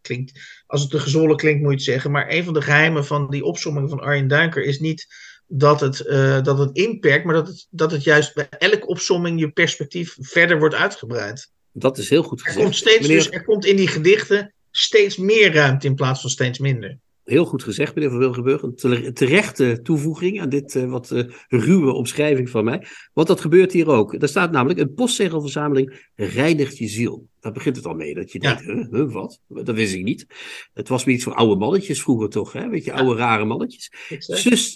klinkt, 0.00 0.40
als 0.66 0.80
het 0.80 0.90
te 0.90 0.98
gezwollen 0.98 1.36
klinkt 1.36 1.60
moet 1.60 1.70
je 1.70 1.76
het 1.76 1.84
zeggen, 1.84 2.10
maar 2.10 2.30
een 2.30 2.44
van 2.44 2.54
de 2.54 2.62
geheimen 2.62 3.04
van 3.04 3.30
die 3.30 3.44
opsomming 3.44 3.90
van 3.90 4.00
Arjen 4.00 4.28
Duiker 4.28 4.62
is 4.62 4.78
niet 4.78 5.06
dat 5.46 5.80
het, 5.80 5.96
dat 6.44 6.58
het 6.58 6.76
inperkt, 6.76 7.24
maar 7.24 7.34
dat 7.34 7.46
het, 7.46 7.66
dat 7.70 7.90
het 7.90 8.04
juist 8.04 8.34
bij 8.34 8.48
elke 8.48 8.86
opsomming 8.86 9.40
je 9.40 9.50
perspectief 9.50 10.16
verder 10.20 10.58
wordt 10.58 10.74
uitgebreid. 10.74 11.50
Dat 11.78 11.98
is 11.98 12.10
heel 12.10 12.22
goed 12.22 12.42
gezegd. 12.42 12.56
Er 12.56 12.62
komt, 12.62 12.76
steeds, 12.76 13.06
dus, 13.06 13.30
er 13.30 13.44
komt 13.44 13.64
in 13.64 13.76
die 13.76 13.88
gedichten 13.88 14.54
steeds 14.70 15.16
meer 15.16 15.52
ruimte 15.52 15.86
in 15.86 15.94
plaats 15.94 16.20
van 16.20 16.30
steeds 16.30 16.58
minder. 16.58 16.98
Heel 17.24 17.44
goed 17.44 17.62
gezegd, 17.62 17.94
meneer 17.94 18.10
Van 18.10 18.18
Wilgenburg. 18.18 18.62
Een 18.62 19.14
terechte 19.14 19.80
toevoeging 19.82 20.40
aan 20.40 20.48
dit 20.48 20.74
uh, 20.74 20.90
wat 20.90 21.10
uh, 21.10 21.24
ruwe 21.48 21.92
omschrijving 21.92 22.50
van 22.50 22.64
mij. 22.64 22.86
Want 23.12 23.28
dat 23.28 23.40
gebeurt 23.40 23.72
hier 23.72 23.88
ook. 23.88 24.22
Er 24.22 24.28
staat 24.28 24.50
namelijk: 24.50 24.80
een 24.80 24.94
postzegelverzameling 24.94 26.10
reinigt 26.14 26.78
je 26.78 26.88
ziel. 26.88 27.28
Daar 27.40 27.52
begint 27.52 27.76
het 27.76 27.86
al 27.86 27.94
mee. 27.94 28.14
Dat 28.14 28.32
je 28.32 28.38
denkt: 28.38 28.62
huh, 28.64 29.12
wat? 29.12 29.40
Dat 29.48 29.74
wist 29.74 29.94
ik 29.94 30.02
niet. 30.02 30.26
Het 30.72 30.88
was 30.88 31.06
iets 31.06 31.24
voor 31.24 31.34
oude 31.34 31.56
mannetjes 31.56 32.02
vroeger 32.02 32.28
toch? 32.28 32.52
Hè? 32.52 32.68
Weet 32.68 32.84
je, 32.84 32.92
oude 32.92 33.14
rare 33.20 33.44
mannetjes. 33.44 33.92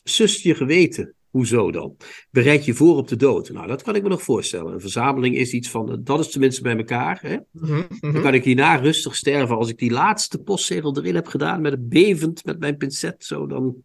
Sust 0.05 0.43
je 0.43 0.55
geweten. 0.55 1.15
Hoezo 1.33 1.71
dan? 1.71 1.97
Bereid 2.31 2.65
je 2.65 2.75
voor 2.75 2.97
op 2.97 3.09
de 3.09 3.17
dood. 3.17 3.51
Nou, 3.51 3.67
dat 3.67 3.83
kan 3.83 3.95
ik 3.95 4.03
me 4.03 4.09
nog 4.09 4.23
voorstellen. 4.23 4.73
Een 4.73 4.81
verzameling 4.81 5.37
is 5.37 5.53
iets 5.53 5.71
van, 5.71 6.01
dat 6.05 6.21
is 6.21 6.31
tenminste 6.31 6.63
bij 6.63 6.77
elkaar. 6.77 7.19
Hè? 7.23 7.37
Mhm, 7.51 7.83
mhm. 8.01 8.13
Dan 8.13 8.23
kan 8.23 8.35
ik 8.35 8.45
hierna 8.45 8.75
rustig 8.75 9.17
sterven. 9.17 9.57
Als 9.57 9.69
ik 9.69 9.79
die 9.79 9.91
laatste 9.91 10.39
postzegel 10.39 10.97
erin 10.97 11.15
heb 11.15 11.27
gedaan, 11.27 11.61
met 11.61 11.73
het 11.73 11.89
bevend, 11.89 12.45
met 12.45 12.59
mijn 12.59 12.77
pincet, 12.77 13.25
zo, 13.25 13.47
dan 13.47 13.77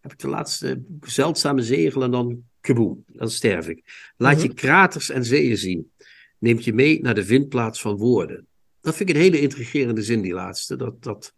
heb 0.00 0.12
ik 0.12 0.18
de 0.18 0.28
laatste 0.28 0.82
zeldzame 1.00 1.62
zegel 1.62 2.02
en 2.02 2.10
dan 2.10 2.42
kaboom, 2.60 3.04
dan 3.06 3.30
sterf 3.30 3.68
ik. 3.68 4.10
Laat 4.16 4.42
je 4.42 4.48
mhm. 4.48 4.56
kraters 4.56 5.10
en 5.10 5.24
zeeën 5.24 5.56
zien. 5.56 5.90
Neemt 6.38 6.64
je 6.64 6.72
mee 6.72 7.00
naar 7.02 7.14
de 7.14 7.24
vindplaats 7.24 7.80
van 7.80 7.96
woorden. 7.96 8.46
Dat 8.80 8.96
vind 8.96 9.08
ik 9.08 9.14
een 9.14 9.22
hele 9.22 9.40
intrigerende 9.40 10.02
zin, 10.02 10.20
die 10.20 10.34
laatste. 10.34 10.76
Dat, 10.76 11.02
dat, 11.02 11.34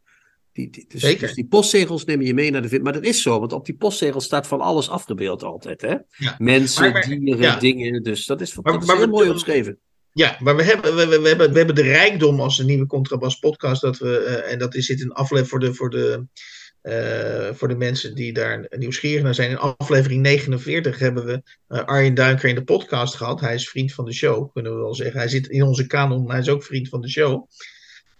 die, 0.66 0.84
dus, 0.88 1.00
Zeker. 1.00 1.26
Dus 1.26 1.34
die 1.34 1.46
postzegels 1.46 2.04
nemen 2.04 2.26
je 2.26 2.34
mee 2.34 2.50
naar 2.50 2.68
de... 2.68 2.80
Maar 2.80 2.92
dat 2.92 3.04
is 3.04 3.22
zo, 3.22 3.38
want 3.38 3.52
op 3.52 3.66
die 3.66 3.76
postzegels 3.76 4.24
staat 4.24 4.46
van 4.46 4.61
alles 4.61 4.90
afgebeeld 4.90 5.42
altijd. 5.42 5.80
Hè? 5.80 5.94
Mensen, 6.38 7.20
dieren, 7.20 7.61
dingen. 7.61 8.02
Dus 8.02 8.26
dat 8.26 8.40
is, 8.40 8.52
dat 8.62 8.82
is 8.82 8.92
heel 8.92 9.09
mooi 9.09 9.30
omschreven. 9.30 9.78
Ja, 10.12 10.36
maar 10.40 10.56
we 10.56 10.62
hebben, 10.62 10.96
we, 10.96 11.06
we, 11.06 11.28
hebben, 11.28 11.52
we 11.52 11.59
hebben 11.59 11.74
de 11.74 11.82
rijkdom 11.82 12.40
als 12.40 12.59
een 12.59 12.66
nieuwe 12.66 12.86
Contrabas 12.86 13.38
podcast. 13.38 13.80
Dat 13.80 13.98
we, 13.98 14.42
uh, 14.44 14.52
en 14.52 14.59
dat 14.59 14.74
is 14.74 14.86
zit 14.86 15.02
een 15.02 15.12
aflevering 15.12 15.48
voor 15.48 15.61
de, 15.61 15.74
voor, 15.74 15.90
de, 15.90 16.26
uh, 16.82 17.54
voor 17.54 17.68
de 17.68 17.76
mensen 17.76 18.14
die 18.14 18.32
daar 18.32 18.66
nieuwsgierig 18.70 19.22
naar 19.22 19.34
zijn. 19.34 19.50
In 19.50 19.59
aflevering 19.59 20.22
49 20.22 20.98
hebben 20.98 21.24
we 21.24 21.42
uh, 21.68 21.84
Arjen 21.84 22.14
Duinker 22.14 22.48
in 22.48 22.54
de 22.54 22.64
podcast 22.64 23.14
gehad. 23.14 23.40
Hij 23.40 23.54
is 23.54 23.68
vriend 23.68 23.92
van 23.92 24.04
de 24.04 24.12
show, 24.12 24.52
kunnen 24.52 24.74
we 24.74 24.78
wel 24.78 24.94
zeggen. 24.94 25.20
Hij 25.20 25.28
zit 25.28 25.46
in 25.46 25.62
onze 25.62 25.86
kanon, 25.86 26.22
maar 26.22 26.32
hij 26.32 26.40
is 26.40 26.48
ook 26.48 26.64
vriend 26.64 26.88
van 26.88 27.00
de 27.00 27.11
show. 27.11 27.48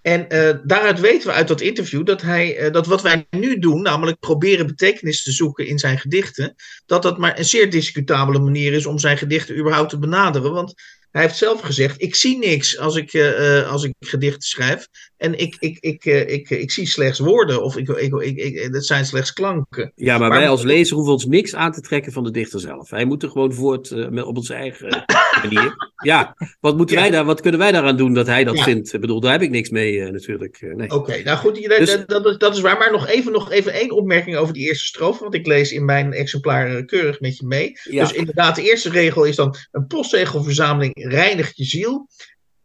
En 0.09 0.26
uh, 0.28 0.59
daaruit 0.64 1.00
weten 1.00 1.28
we 1.28 1.34
uit 1.34 1.48
dat 1.48 1.61
interview 1.61 2.06
dat, 2.06 2.22
hij, 2.22 2.66
uh, 2.66 2.72
dat 2.72 2.86
wat 2.86 3.02
wij 3.02 3.26
nu 3.30 3.59
doen, 3.59 3.82
namelijk 3.82 4.18
proberen 4.18 4.66
betekenis 4.66 5.22
te 5.22 5.32
zoeken 5.32 5.66
in 5.66 5.78
zijn 5.78 5.98
gedichten, 5.98 6.54
dat 6.86 7.02
dat 7.02 7.18
maar 7.18 7.38
een 7.38 7.44
zeer 7.44 7.70
discutabele 7.70 8.38
manier 8.38 8.72
is 8.72 8.86
om 8.86 8.98
zijn 8.98 9.18
gedichten 9.18 9.59
überhaupt 9.59 9.90
te 9.90 9.98
benaderen. 9.98 10.52
Want 10.52 10.74
hij 11.11 11.22
heeft 11.22 11.36
zelf 11.36 11.61
gezegd: 11.61 12.02
Ik 12.02 12.14
zie 12.14 12.38
niks 12.38 12.78
als 12.78 12.96
ik, 12.96 13.12
uh, 13.12 13.70
als 13.70 13.84
ik 13.84 13.94
gedichten 14.00 14.42
schrijf. 14.42 14.88
En 15.16 15.38
ik, 15.38 15.56
ik, 15.59 15.78
ik, 15.80 16.04
uh, 16.04 16.28
ik, 16.28 16.50
ik, 16.50 16.70
zie 16.70 16.86
slechts 16.86 17.18
woorden, 17.18 17.62
of 17.62 17.76
ik, 17.76 17.88
ik, 17.88 18.14
ik, 18.14 18.36
ik, 18.36 18.72
dat 18.72 18.86
zijn 18.86 19.04
slechts 19.04 19.32
klanken. 19.32 19.92
Ja, 19.94 20.18
maar, 20.18 20.30
wij 20.30 20.48
als 20.48 20.62
lezer 20.62 20.96
hoeven 20.96 21.12
ons 21.12 21.24
niks 21.24 21.54
aan 21.54 21.72
te 21.72 21.80
trekken 21.80 22.12
van 22.12 22.24
de 22.24 22.30
dichter 22.30 22.61
zelf. 22.61 22.90
Hij 22.90 23.04
moet 23.04 23.22
er 23.22 23.30
gewoon 23.30 23.52
voort 23.52 23.90
uh, 23.90 24.26
op 24.26 24.36
onze 24.36 24.54
eigen 24.54 25.04
manier. 25.49 25.76
Ja, 26.03 26.36
wat, 26.61 26.76
moeten 26.76 26.97
Wij 26.97 27.11
daar, 27.11 27.24
wat 27.24 27.41
kunnen 27.41 27.61
wij 27.61 27.72
daaraan 27.72 27.97
doen 27.97 28.14
dat 28.14 28.26
hij 28.26 28.45
dat 28.45 28.57
ja. 28.57 28.62
vindt? 28.62 28.93
Ik 28.93 29.01
bedoel, 29.01 29.20
daar 29.20 29.32
heb 29.32 29.43
ik 29.43 29.51
niks 29.51 29.70
mee 29.70 30.11
natuurlijk. 30.11 30.72
Nee. 30.76 30.91
Oké, 30.91 31.22
nou 31.22 31.39
goed, 31.39 31.55
dus, 31.55 31.91
dat, 32.07 32.09
dat, 32.09 32.41
dat, 32.41 32.55
is 32.57 32.61
waar. 32.61 32.78
Maar 32.78 32.93
nog 32.93 33.07
even, 33.07 33.32
nog 33.32 33.51
even 33.51 33.72
één 33.72 33.91
opmerking 33.91 34.36
over 34.36 34.55
die 34.55 34.66
eerste 34.66 34.86
strofe. 34.86 35.22
Want 35.22 35.34
ik 35.34 35.47
lees 35.47 35.72
in 35.72 35.84
mijn 35.84 36.12
exemplaar 36.12 36.84
keurig 36.84 37.20
met 37.20 37.36
je 37.36 37.47
mee. 37.47 37.72
Dus 37.84 38.12
inderdaad, 38.12 38.57
de 38.57 38.62
eerste 38.62 38.91
regel 38.91 39.24
is 39.24 39.36
dan 39.36 39.55
een 39.70 39.86
postzegelverzameling 39.86 40.93
reinigt 40.95 41.57
je 41.57 41.64
ziel, 41.64 42.09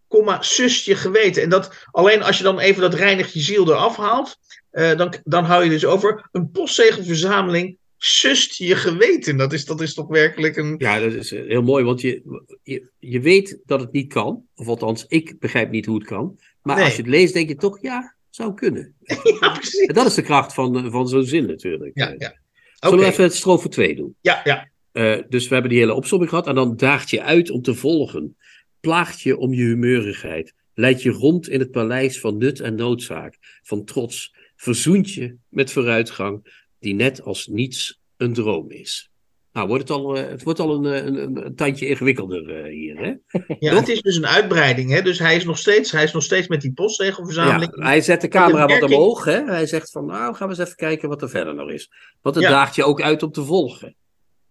komma, 0.07 0.41
sust 0.41 0.85
je 0.85 0.95
geweten. 0.95 1.43
En 1.43 1.49
dat 1.49 1.87
alleen 1.91 2.23
als 2.23 2.37
je 2.37 2.43
dan 2.43 2.59
even 2.59 2.81
dat 2.81 2.93
reinigt 2.93 3.33
je 3.33 3.39
ziel 3.39 3.67
eraf 3.67 3.97
haalt, 3.97 4.37
uh, 4.71 4.97
dan, 4.97 5.13
dan 5.23 5.43
hou 5.43 5.63
je 5.63 5.69
dus 5.69 5.85
over 5.85 6.29
een 6.31 6.51
postzegelverzameling 6.51 7.77
sust 8.05 8.57
je 8.57 8.75
geweten. 8.75 9.37
Dat 9.37 9.53
is, 9.53 9.65
dat 9.65 9.81
is 9.81 9.93
toch 9.93 10.07
werkelijk 10.07 10.55
een. 10.55 10.75
Ja, 10.77 10.99
dat 10.99 11.13
is 11.13 11.29
heel 11.29 11.61
mooi, 11.61 11.83
want 11.83 12.01
je, 12.01 12.21
je, 12.63 12.89
je 12.99 13.19
weet 13.19 13.59
dat 13.65 13.79
het 13.79 13.91
niet 13.91 14.13
kan. 14.13 14.45
Of 14.55 14.67
althans, 14.67 15.05
ik 15.07 15.39
begrijp 15.39 15.71
niet 15.71 15.85
hoe 15.85 15.97
het 15.97 16.07
kan. 16.07 16.39
Maar 16.61 16.81
als 16.81 16.95
je 16.95 17.01
het 17.01 17.11
leest, 17.11 17.33
denk 17.33 17.49
je 17.49 17.55
toch, 17.55 17.81
ja, 17.81 18.15
zou 18.29 18.53
kunnen. 18.53 18.95
ja, 19.39 19.51
precies. 19.51 19.85
En 19.85 19.93
dat 19.93 20.05
is 20.05 20.13
de 20.13 20.21
kracht 20.21 20.53
van, 20.53 20.91
van 20.91 21.07
zo'n 21.07 21.25
zin 21.25 21.45
natuurlijk. 21.45 21.91
Ja, 21.93 22.15
ja. 22.17 22.39
Zullen 22.79 22.99
we 22.99 23.05
even 23.05 23.23
het 23.23 23.35
strofe 23.35 23.69
2 23.69 23.95
doen? 23.95 24.15
Ja, 24.21 24.41
ja. 24.43 24.69
Uh, 24.93 25.21
dus 25.29 25.47
we 25.47 25.53
hebben 25.53 25.71
die 25.71 25.79
hele 25.79 25.93
opzomming 25.93 26.29
gehad. 26.29 26.47
En 26.47 26.55
dan 26.55 26.75
daagt 26.75 27.09
je 27.09 27.21
uit 27.21 27.49
om 27.49 27.61
te 27.61 27.75
volgen. 27.75 28.37
Plaagt 28.79 29.21
je 29.21 29.37
om 29.37 29.53
je 29.53 29.63
humeurigheid. 29.63 30.53
Leidt 30.73 31.01
je 31.01 31.11
rond 31.11 31.49
in 31.49 31.59
het 31.59 31.71
paleis 31.71 32.19
van 32.19 32.37
nut 32.37 32.59
en 32.59 32.75
noodzaak. 32.75 33.37
Van 33.61 33.85
trots. 33.85 34.35
Verzoent 34.55 35.13
je 35.13 35.35
met 35.49 35.71
vooruitgang. 35.71 36.62
Die 36.83 36.95
net 36.95 37.21
als 37.21 37.47
niets 37.47 37.99
een 38.17 38.33
droom 38.33 38.71
is. 38.71 39.11
Nou, 39.53 39.67
wordt 39.67 39.87
het, 39.87 39.97
al, 39.97 40.17
uh, 40.17 40.27
het 40.27 40.43
wordt 40.43 40.59
al 40.59 40.85
een, 40.85 41.07
een, 41.07 41.45
een 41.45 41.55
tandje 41.55 41.87
ingewikkelder 41.87 42.65
uh, 42.65 42.71
hier. 42.71 42.97
Hè? 42.97 43.13
Ja, 43.59 43.75
het 43.75 43.89
is 43.89 44.01
dus 44.01 44.15
een 44.15 44.27
uitbreiding. 44.27 44.91
Hè? 44.91 45.01
Dus 45.01 45.19
hij 45.19 45.35
is, 45.35 45.43
nog 45.43 45.57
steeds, 45.57 45.91
hij 45.91 46.03
is 46.03 46.11
nog 46.11 46.23
steeds 46.23 46.47
met 46.47 46.61
die 46.61 46.73
postzegelverzameling. 46.73 47.75
Ja, 47.75 47.83
hij 47.83 48.01
zet 48.01 48.21
de 48.21 48.27
camera 48.27 48.65
wat 48.65 48.81
omhoog. 48.83 49.25
Hè? 49.25 49.43
Hij 49.43 49.65
zegt 49.65 49.91
van, 49.91 50.05
nou, 50.05 50.35
gaan 50.35 50.47
we 50.47 50.53
eens 50.53 50.63
even 50.63 50.75
kijken 50.75 51.09
wat 51.09 51.21
er 51.21 51.29
verder 51.29 51.55
nog 51.55 51.69
is. 51.69 51.91
Want 52.21 52.35
het 52.35 52.43
ja. 52.43 52.49
daagt 52.49 52.75
je 52.75 52.83
ook 52.83 53.01
uit 53.01 53.23
om 53.23 53.31
te 53.31 53.43
volgen. 53.43 53.95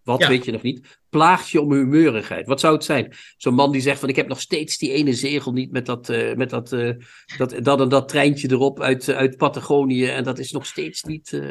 Wat 0.03 0.27
weet 0.27 0.45
je 0.45 0.51
nog 0.51 0.61
niet? 0.61 0.99
Plaagt 1.09 1.49
je 1.49 1.61
om 1.61 1.73
humeurigheid. 1.73 2.47
Wat 2.47 2.59
zou 2.59 2.73
het 2.73 2.83
zijn? 2.83 3.13
Zo'n 3.37 3.53
man 3.53 3.71
die 3.71 3.81
zegt 3.81 3.99
van 3.99 4.09
ik 4.09 4.15
heb 4.15 4.27
nog 4.27 4.41
steeds 4.41 4.77
die 4.77 4.91
ene 4.91 5.13
zegel 5.13 5.51
niet 5.51 5.71
met 5.71 5.85
dat, 5.85 6.09
uh, 6.09 6.33
met 6.33 6.49
dat, 6.49 6.71
uh, 6.71 6.91
dat, 7.37 7.55
dat 7.61 7.81
en 7.81 7.89
dat 7.89 8.07
treintje 8.07 8.51
erop 8.51 8.81
uit, 8.81 9.07
uh, 9.07 9.15
uit 9.15 9.37
Patagonië. 9.37 10.05
En 10.05 10.23
dat 10.23 10.39
is 10.39 10.51
nog 10.51 10.65
steeds 10.65 11.03
niet 11.03 11.41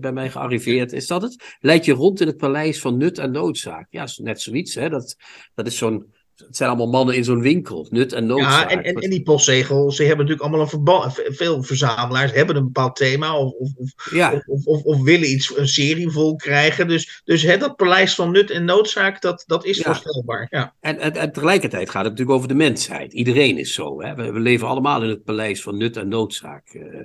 bij 0.00 0.12
mij 0.12 0.30
gearriveerd. 0.30 0.92
Is 0.92 1.06
dat 1.06 1.22
het? 1.22 1.56
Leid 1.60 1.84
je 1.84 1.92
rond 1.92 2.20
in 2.20 2.26
het 2.26 2.36
paleis 2.36 2.80
van 2.80 2.96
nut 2.96 3.18
en 3.18 3.30
noodzaak. 3.30 3.86
Ja, 3.90 4.06
net 4.16 4.40
zoiets. 4.40 4.74
Hè? 4.74 4.88
Dat, 4.88 5.16
dat 5.54 5.66
is 5.66 5.76
zo'n 5.76 6.12
het 6.36 6.56
zijn 6.56 6.68
allemaal 6.68 6.90
mannen 6.90 7.14
in 7.14 7.24
zo'n 7.24 7.40
winkel, 7.40 7.86
nut 7.90 8.12
en 8.12 8.26
noodzaak. 8.26 8.70
Ja, 8.70 8.76
en, 8.76 8.84
en, 8.84 8.94
en 8.94 9.10
die 9.10 9.22
postzegels, 9.22 9.96
ze 9.96 10.02
hebben 10.02 10.26
natuurlijk 10.26 10.42
allemaal 10.42 10.60
een 10.60 10.70
verband. 10.70 11.22
Veel 11.24 11.62
verzamelaars 11.62 12.32
hebben 12.32 12.56
een 12.56 12.64
bepaald 12.64 12.96
thema 12.96 13.38
of, 13.38 13.52
of, 13.74 14.10
ja. 14.10 14.42
of, 14.46 14.84
of, 14.84 15.02
willen 15.02 15.30
iets, 15.30 15.56
een 15.56 15.68
serie 15.68 16.10
vol 16.10 16.36
krijgen. 16.36 16.88
Dus, 16.88 17.22
dus 17.24 17.42
hè, 17.42 17.56
dat 17.56 17.76
paleis 17.76 18.14
van 18.14 18.30
nut 18.30 18.50
en 18.50 18.64
noodzaak, 18.64 19.20
dat, 19.20 19.44
dat 19.46 19.64
is 19.64 19.78
ja. 19.78 19.84
voorstelbaar. 19.84 20.46
Ja. 20.50 20.74
En, 20.80 20.98
en, 20.98 21.12
en, 21.12 21.32
tegelijkertijd 21.32 21.90
gaat 21.90 22.04
het 22.04 22.10
natuurlijk 22.10 22.36
over 22.36 22.48
de 22.48 22.54
mensheid. 22.54 23.12
Iedereen 23.12 23.58
is 23.58 23.72
zo. 23.72 24.02
Hè? 24.02 24.14
We, 24.14 24.32
we 24.32 24.40
leven 24.40 24.68
allemaal 24.68 25.02
in 25.02 25.08
het 25.08 25.24
paleis 25.24 25.62
van 25.62 25.76
nut 25.76 25.96
en 25.96 26.08
noodzaak. 26.08 26.74
Uh, 26.74 27.00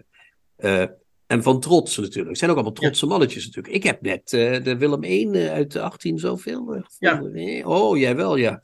uh, 0.57 0.86
en 1.28 1.43
van 1.43 1.59
trots 1.59 1.97
natuurlijk. 1.97 2.28
Het 2.28 2.38
zijn 2.38 2.51
ook 2.51 2.57
allemaal 2.57 2.75
trotse 2.75 3.05
ja. 3.05 3.11
mannetjes 3.11 3.45
natuurlijk. 3.45 3.75
Ik 3.75 3.84
heb 3.84 4.01
net 4.01 4.34
uh, 4.34 4.63
de 4.63 4.78
Willem 4.78 5.03
I 5.03 5.47
uit 5.49 5.71
de 5.71 5.82
18 5.82 6.19
zoveel. 6.19 6.84
Ja. 6.99 7.21
Oh, 7.63 7.97
jij 7.97 8.15
wel, 8.15 8.36
ja. 8.36 8.61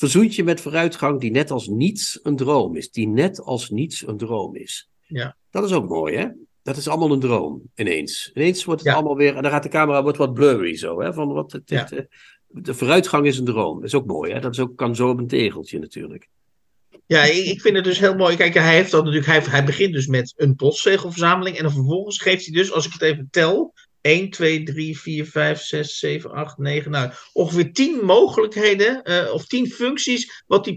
Verzoent 0.00 0.34
je 0.34 0.44
met 0.44 0.60
vooruitgang 0.60 1.20
die 1.20 1.30
net 1.30 1.50
als 1.50 1.66
niets 1.68 2.20
een 2.22 2.36
droom 2.36 2.76
is. 2.76 2.90
Die 2.90 3.08
net 3.08 3.40
als 3.40 3.70
niets 3.70 4.06
een 4.06 4.16
droom 4.16 4.56
is. 4.56 4.88
Ja. 5.06 5.36
Dat 5.50 5.64
is 5.64 5.72
ook 5.72 5.88
mooi, 5.88 6.16
hè? 6.16 6.26
Dat 6.62 6.76
is 6.76 6.88
allemaal 6.88 7.12
een 7.12 7.20
droom, 7.20 7.62
ineens. 7.74 8.30
Ineens 8.34 8.64
wordt 8.64 8.80
het 8.80 8.90
Ja. 8.90 8.96
allemaal 8.96 9.16
weer... 9.16 9.36
En 9.36 9.42
dan 9.42 9.50
gaat 9.50 9.62
de 9.62 9.68
camera 9.68 10.02
wordt 10.02 10.18
wat 10.18 10.34
blurry 10.34 10.76
zo, 10.76 11.00
hè? 11.00 11.12
Van 11.12 11.32
wat 11.32 11.52
het, 11.52 11.62
Ja. 11.64 11.80
het, 11.80 11.92
eh, 11.92 12.04
de 12.46 12.74
vooruitgang 12.74 13.26
is 13.26 13.38
een 13.38 13.44
droom. 13.44 13.74
Dat 13.76 13.84
is 13.84 13.94
ook 13.94 14.06
mooi, 14.06 14.32
hè? 14.32 14.40
Dat 14.40 14.52
is 14.52 14.60
ook, 14.60 14.76
kan 14.76 14.96
zo 14.96 15.08
op 15.08 15.18
een 15.18 15.26
tegeltje 15.26 15.78
natuurlijk. 15.78 16.28
Ja, 17.06 17.22
ik, 17.22 17.44
ik 17.44 17.60
vind 17.60 17.76
het 17.76 17.84
dus 17.84 17.98
heel 17.98 18.16
mooi. 18.16 18.36
Kijk, 18.36 18.54
hij 18.54 18.74
heeft 18.74 18.90
dat 18.90 19.04
natuurlijk. 19.04 19.30
Hij, 19.30 19.40
hij 19.40 19.64
begint 19.64 19.92
dus 19.92 20.06
met 20.06 20.32
een 20.36 20.56
postzegelverzameling. 20.56 21.56
En 21.56 21.62
dan 21.62 21.72
vervolgens 21.72 22.18
geeft 22.18 22.44
hij 22.46 22.54
dus, 22.54 22.72
als 22.72 22.86
ik 22.86 22.92
het 22.92 23.02
even 23.02 23.28
tel. 23.30 23.74
1, 24.00 24.30
2, 24.30 24.62
3, 24.62 24.98
4, 24.98 25.26
5, 25.26 25.60
6, 25.60 25.98
7, 25.98 26.30
8, 26.32 26.58
9. 26.58 26.90
Nou, 26.90 27.10
ongeveer 27.32 27.72
10 27.72 28.04
mogelijkheden. 28.04 29.02
eh, 29.02 29.32
of 29.32 29.46
10 29.46 29.66
functies. 29.70 30.44
wat 30.46 30.64
die 30.64 30.76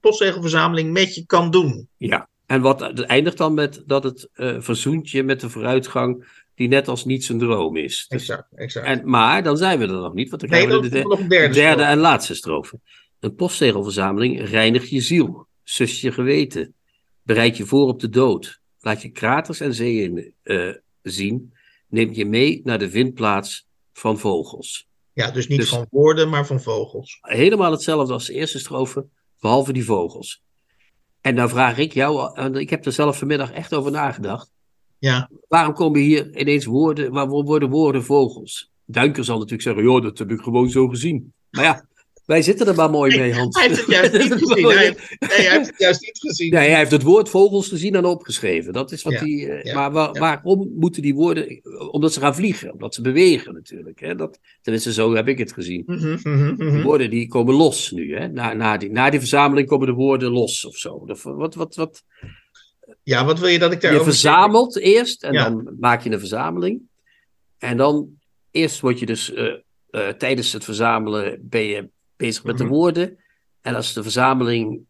postzegelverzameling 0.00 0.92
met 0.92 1.14
je 1.14 1.26
kan 1.26 1.50
doen. 1.50 1.88
Ja. 1.96 2.28
En 2.46 2.60
wat 2.60 2.80
het 2.80 3.00
eindigt 3.00 3.36
dan 3.36 3.54
met 3.54 3.82
dat 3.86 4.02
het 4.04 4.28
eh 4.32 4.56
verzoent 4.58 5.10
je 5.10 5.22
met 5.22 5.40
de 5.40 5.50
vooruitgang 5.50 6.38
die 6.54 6.68
net 6.68 6.88
als 6.88 7.04
niets 7.04 7.28
een 7.28 7.38
droom 7.38 7.76
is. 7.76 8.06
Dus- 8.08 8.20
Exact, 8.20 8.48
exact. 8.54 8.86
en, 8.86 9.00
maar 9.04 9.42
dan 9.42 9.56
zijn 9.56 9.78
we 9.78 9.84
er 9.84 9.92
nog 9.92 10.14
niet, 10.14 10.30
want 10.30 10.40
dan 10.42 10.50
nee, 10.50 10.66
dat 10.66 10.82
we 10.82 10.88
de, 10.88 11.02
nog 11.02 11.18
een 11.18 11.28
de 11.28 11.28
derde. 11.28 11.54
derde 11.54 11.82
en 11.82 11.98
laatste 11.98 12.34
strofe. 12.34 12.80
Een 13.20 13.34
postzegelverzameling 13.34 14.48
reinigt 14.48 14.88
je 14.88 15.00
ziel, 15.00 15.46
sus 15.64 16.00
je 16.00 16.12
geweten, 16.12 16.74
bereid 17.22 17.56
je 17.56 17.64
voor 17.66 17.86
op 17.86 18.00
de 18.00 18.08
dood, 18.08 18.60
laat 18.80 19.02
je 19.02 19.08
kraters 19.08 19.60
en 19.60 19.74
zeeën 19.74 20.34
eh, 20.42 20.74
zien, 21.02 21.52
neemt 21.90 22.16
je 22.16 22.26
mee 22.26 22.60
naar 22.64 22.78
de 22.78 22.90
vindplaats 22.90 23.66
van 23.92 24.18
vogels. 24.18 24.88
Ja, 25.12 25.30
dus 25.30 25.48
niet 25.48 25.58
Dus- 25.58 25.68
van 25.68 25.86
woorden, 25.90 26.28
maar 26.28 26.46
van 26.46 26.60
vogels. 26.60 27.18
Helemaal 27.20 27.70
hetzelfde 27.70 28.12
als 28.12 28.26
de 28.26 28.32
eerste 28.32 28.58
strofe, 28.58 29.06
behalve 29.40 29.72
die 29.72 29.84
vogels. 29.84 30.42
En 31.20 31.36
dan 31.36 31.48
vraag 31.48 31.78
ik 31.78 31.92
jou, 31.92 32.36
en 32.38 32.54
ik 32.54 32.70
heb 32.70 32.86
er 32.86 32.92
zelf 32.92 33.18
vanmiddag 33.18 33.52
echt 33.52 33.74
over 33.74 33.90
nagedacht. 33.90 34.50
Ja, 34.98 35.30
Waarom 35.48 35.74
komen 35.74 36.00
hier 36.00 36.36
ineens 36.38 36.64
woorden, 36.64 37.12
waarom 37.12 37.44
worden 37.44 37.70
woorden 37.70 38.04
vogels? 38.04 38.70
Duinker 38.84 39.24
zal 39.24 39.34
natuurlijk 39.34 39.62
zeggen, 39.62 39.82
joh, 39.82 40.02
dat 40.02 40.18
heb 40.18 40.30
ik 40.30 40.40
gewoon 40.40 40.70
zo 40.70 40.88
gezien. 40.88 41.32
Maar 41.50 41.64
ja, 41.64 41.86
wij 42.30 42.42
zitten 42.42 42.66
er 42.66 42.74
maar 42.74 42.90
mooi 42.90 43.18
mee, 43.18 43.34
Hans. 43.34 43.58
hij 43.58 43.68
heeft 43.68 43.80
het 43.80 43.90
juist 43.90 44.12
niet 44.12 44.32
gezien. 44.42 44.66
Hij, 44.66 44.76
heeft- 44.84 45.16
nee, 45.20 45.30
hij 45.30 45.50
heeft 45.56 45.66
het 45.70 45.78
juist 45.78 46.00
niet 46.00 46.18
gezien. 46.18 46.50
Nee, 46.52 46.68
hij 46.68 46.78
heeft 46.78 46.90
het 46.90 47.02
woord 47.02 47.28
vogels 47.28 47.68
gezien 47.68 47.94
en 47.94 48.04
opgeschreven. 48.04 48.72
Dat 48.72 48.92
is 48.92 49.02
wat 49.02 49.12
Ja, 49.12 49.18
hij. 49.18 49.48
eh, 49.48 49.62
ja, 49.62 49.88
maar 49.88 50.12
ja. 50.12 50.20
waarom 50.20 50.72
moeten 50.76 51.02
die 51.02 51.14
woorden. 51.14 51.60
Omdat 51.92 52.12
ze 52.12 52.20
gaan 52.20 52.34
vliegen, 52.34 52.72
omdat 52.72 52.94
ze 52.94 53.02
bewegen 53.02 53.54
natuurlijk. 53.54 54.00
Hè? 54.00 54.14
Dat, 54.14 54.38
tenminste, 54.62 54.92
zo 54.92 55.14
heb 55.14 55.28
ik 55.28 55.38
het 55.38 55.52
gezien. 55.52 55.84
Die 55.86 56.18
mhm. 56.32 56.82
woorden 56.82 57.10
die 57.10 57.28
komen 57.28 57.54
los 57.54 57.90
nu. 57.90 58.16
Hè? 58.16 58.28
Na, 58.28 58.52
na, 58.52 58.76
die, 58.76 58.90
na 58.90 59.10
die 59.10 59.18
verzameling 59.20 59.68
komen 59.68 59.86
de 59.86 59.92
woorden 59.92 60.30
los 60.30 60.66
of 60.66 60.76
zo. 60.76 61.02
Dat- 61.06 61.22
Wat, 61.22 61.54
wat, 61.54 61.74
wat, 61.74 62.02
Ja, 63.02 63.24
wat 63.24 63.38
wil 63.38 63.48
je 63.48 63.58
dat 63.58 63.72
ik 63.72 63.80
je 63.82 63.88
daarover 63.88 64.12
zeg? 64.12 64.20
verzamelt 64.32 64.78
eerst 64.78 65.22
en 65.22 65.32
dan 65.32 65.76
maak 65.80 66.02
je 66.02 66.10
een 66.10 66.18
verzameling. 66.18 66.80
En 67.58 67.76
dan 67.76 68.08
eerst 68.50 68.80
word 68.80 68.98
je 68.98 69.06
dus 69.06 69.32
eh, 69.32 69.46
eh, 69.90 70.08
tijdens 70.08 70.52
het 70.52 70.64
verzamelen 70.64 71.38
ben 71.42 71.62
je 71.62 71.88
bezig 72.20 72.44
met 72.44 72.54
Mhm. 72.58 72.64
de 72.64 72.68
woorden. 72.70 73.18
En 73.60 73.74
als 73.74 73.92
de 73.92 74.02
verzameling 74.02 74.80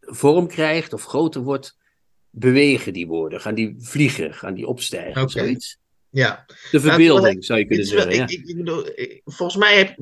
vorm 0.00 0.46
krijgt 0.46 0.92
of 0.92 1.04
groter 1.04 1.40
wordt, 1.42 1.76
bewegen 2.30 2.92
die 2.92 3.06
woorden. 3.06 3.40
Gaan 3.40 3.54
die 3.54 3.74
vliegen, 3.78 4.34
gaan 4.34 4.54
die 4.54 4.66
opstijgen, 4.66 5.28
zoiets. 5.28 5.78
Ja. 6.10 6.44
De 6.70 6.80
verbeelding 6.80 7.16
terwijl- 7.22 7.42
zou 7.42 7.58
je 7.58 7.66
kunnen 7.66 7.86
wel- 7.86 7.96
zeggen. 8.02 8.14
Ja. 8.16 8.22
ik, 8.22 8.30
ik, 8.30 8.46
ik 8.48 8.56
bedoel, 8.56 8.86
ik- 8.94 9.20
volgens 9.24 9.58
mij 9.58 9.76
heb, 9.78 9.94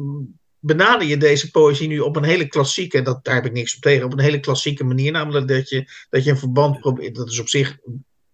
benader 0.59 1.09
je 1.09 1.16
deze 1.16 1.51
poëzie 1.51 1.88
nu 1.88 1.98
op 2.01 2.16
een 2.16 2.24
hele 2.24 2.48
klassieke, 2.48 2.98
en 2.98 3.05
dat, 3.05 3.24
daar 3.24 3.34
heb 3.34 3.46
ik 3.46 3.53
niks 3.53 3.76
op 3.76 3.82
tegen, 3.82 4.05
op 4.05 4.12
een 4.12 4.18
hele 4.20 4.40
klassieke 4.40 4.84
manier. 4.84 5.12
Namelijk 5.12 5.48
dat 5.48 5.68
je, 5.68 5.90
dat 6.11 6.24
je 6.24 6.30
een 6.30 6.38
verband 6.38 6.80
probeert. 6.80 7.14
Dat 7.14 7.30
is 7.30 7.40
op 7.40 7.48
zich, 7.48 7.78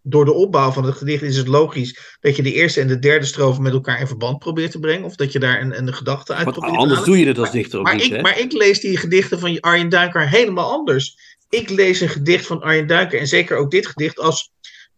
door 0.09 0.25
de 0.25 0.33
opbouw 0.33 0.71
van 0.71 0.85
het 0.85 0.97
gedicht 0.97 1.23
is 1.23 1.37
het 1.37 1.49
logisch 1.49 2.17
dat 2.21 2.37
je 2.37 2.43
de 2.43 2.53
eerste 2.53 2.81
en 2.81 2.89
de 2.89 2.99
derde 2.99 3.27
strofe 3.27 3.61
met 3.61 3.73
elkaar 3.73 4.01
in 4.01 4.07
verband 4.07 4.39
probeert 4.39 4.71
te 4.71 4.79
brengen. 4.79 5.05
Of 5.05 5.15
dat 5.15 5.33
je 5.33 5.39
daar 5.39 5.61
een, 5.61 5.79
een 5.79 5.95
gedachte 5.95 6.35
uit 6.35 6.51
probeert 6.51 6.73
te 6.73 6.79
anders 6.79 7.05
doe 7.05 7.19
je 7.19 7.27
het 7.27 7.39
als 7.39 7.51
dichter 7.51 7.79
ook 7.79 7.85
Maar 7.85 7.95
niet. 7.95 8.05
ik, 8.05 8.13
hè? 8.13 8.21
maar 8.21 8.39
ik 8.39 8.53
lees 8.53 8.81
die 8.81 8.97
gedichten 8.97 9.39
van 9.39 9.61
Arjen 9.61 9.89
Duiker 9.89 10.29
helemaal 10.29 10.71
anders. 10.71 11.17
Ik 11.49 11.71
lees 11.71 12.01
een 12.01 12.09
gedicht 12.09 12.47
van 12.47 12.63
Arjen 12.63 12.87
Duiker, 12.87 13.19
en 13.19 13.27
zeker 13.27 13.57
ook 13.57 13.71
dit 13.71 13.87
gedicht, 13.87 14.19
als 14.19 14.53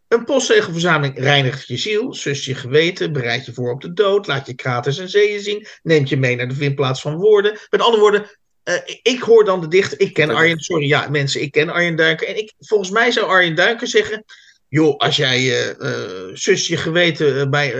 een 0.09 0.25
postzegelverzameling 0.25 1.19
reinigt 1.19 1.67
je 1.67 1.77
ziel, 1.77 2.15
zus 2.15 2.45
je 2.45 2.55
geweten, 2.55 3.13
bereid 3.13 3.47
je 3.47 3.53
voor 3.53 3.73
op 3.73 3.81
de 3.81 3.93
dood, 3.93 4.27
laat 4.27 4.47
je 4.47 4.55
kraters 4.55 4.99
en 4.99 5.09
zeeën 5.09 5.41
zien, 5.41 5.67
neemt 5.83 6.09
je 6.09 6.17
mee 6.17 6.37
naar 6.37 6.49
de 6.49 6.55
vindplaats 6.55 7.01
van 7.01 7.17
woorden. 7.17 7.59
Met 7.71 7.81
andere 7.81 8.03
woorden, 8.03 8.39
eh, 8.63 8.75
ik 9.03 9.21
hoor 9.21 9.45
dan 9.45 9.61
de 9.61 9.69
dichter, 9.69 10.01
ik 10.01 10.15
ken 10.15 10.31
Arjen, 10.31 10.59
sorry, 10.59 10.87
ja 10.87 11.09
mensen, 11.09 11.43
ik 11.43 11.53
ken 11.53 11.71
Arjen 11.71 11.97
Duiker. 11.97 12.29
En 12.29 12.37
ik, 12.37 12.53
volgens 12.59 12.91
mij 12.91 13.11
zou 13.11 13.27
Arjen 13.27 13.55
Duiker 13.55 13.87
zeggen, 13.87 14.25
joh, 14.69 14.97
als 14.97 15.17
jij 15.17 15.71
eh, 15.77 15.91
zus 16.33 16.67
je 16.67 16.77
geweten 16.77 17.41
eh, 17.41 17.49
bij, 17.49 17.75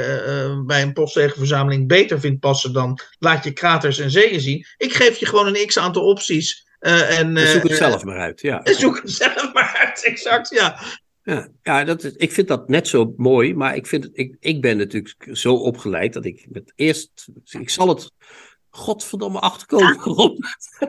bij 0.67 0.83
een 0.83 0.93
postzegelverzameling 0.93 1.89
beter 1.89 2.21
vindt 2.21 2.41
passen 2.41 2.73
dan 2.73 2.99
laat 3.19 3.45
je 3.45 3.53
kraters 3.53 3.99
en 3.99 4.11
zeeën 4.11 4.41
zien, 4.41 4.67
ik 4.77 4.93
geef 4.93 5.17
je 5.17 5.27
gewoon 5.27 5.47
een 5.47 5.67
x 5.67 5.79
aantal 5.79 6.05
opties. 6.05 6.67
en, 6.79 7.39
zoek 7.39 7.63
het 7.63 7.77
zelf 7.77 8.05
maar 8.05 8.19
uit. 8.19 8.41
Ja. 8.41 8.61
zoek 8.65 8.97
het 9.03 9.11
zelf 9.11 9.53
maar 9.55 9.77
uit, 9.85 10.05
exact, 10.05 10.51
ja. 10.51 10.81
Ja, 11.23 11.49
ja 11.63 11.85
dat 11.85 12.05
is, 12.05 12.13
ik 12.13 12.33
vind 12.33 12.49
dat 12.49 12.69
net 12.69 12.89
zo 12.89 13.15
mooi, 13.17 13.55
maar 13.55 13.77
ik, 13.77 13.87
vind 13.87 14.05
het, 14.05 14.13
ik, 14.15 14.37
ik 14.41 14.61
ben 14.61 14.77
natuurlijk 14.77 15.29
zo 15.33 15.55
opgeleid 15.55 16.13
dat 16.13 16.25
ik 16.25 16.47
met 16.49 16.73
eerst, 16.77 17.29
ik 17.45 17.71
zal 17.71 17.89
het 17.89 18.13
godverdomme 18.71 19.39
achterkomen 19.39 19.97
waarom, 20.05 20.37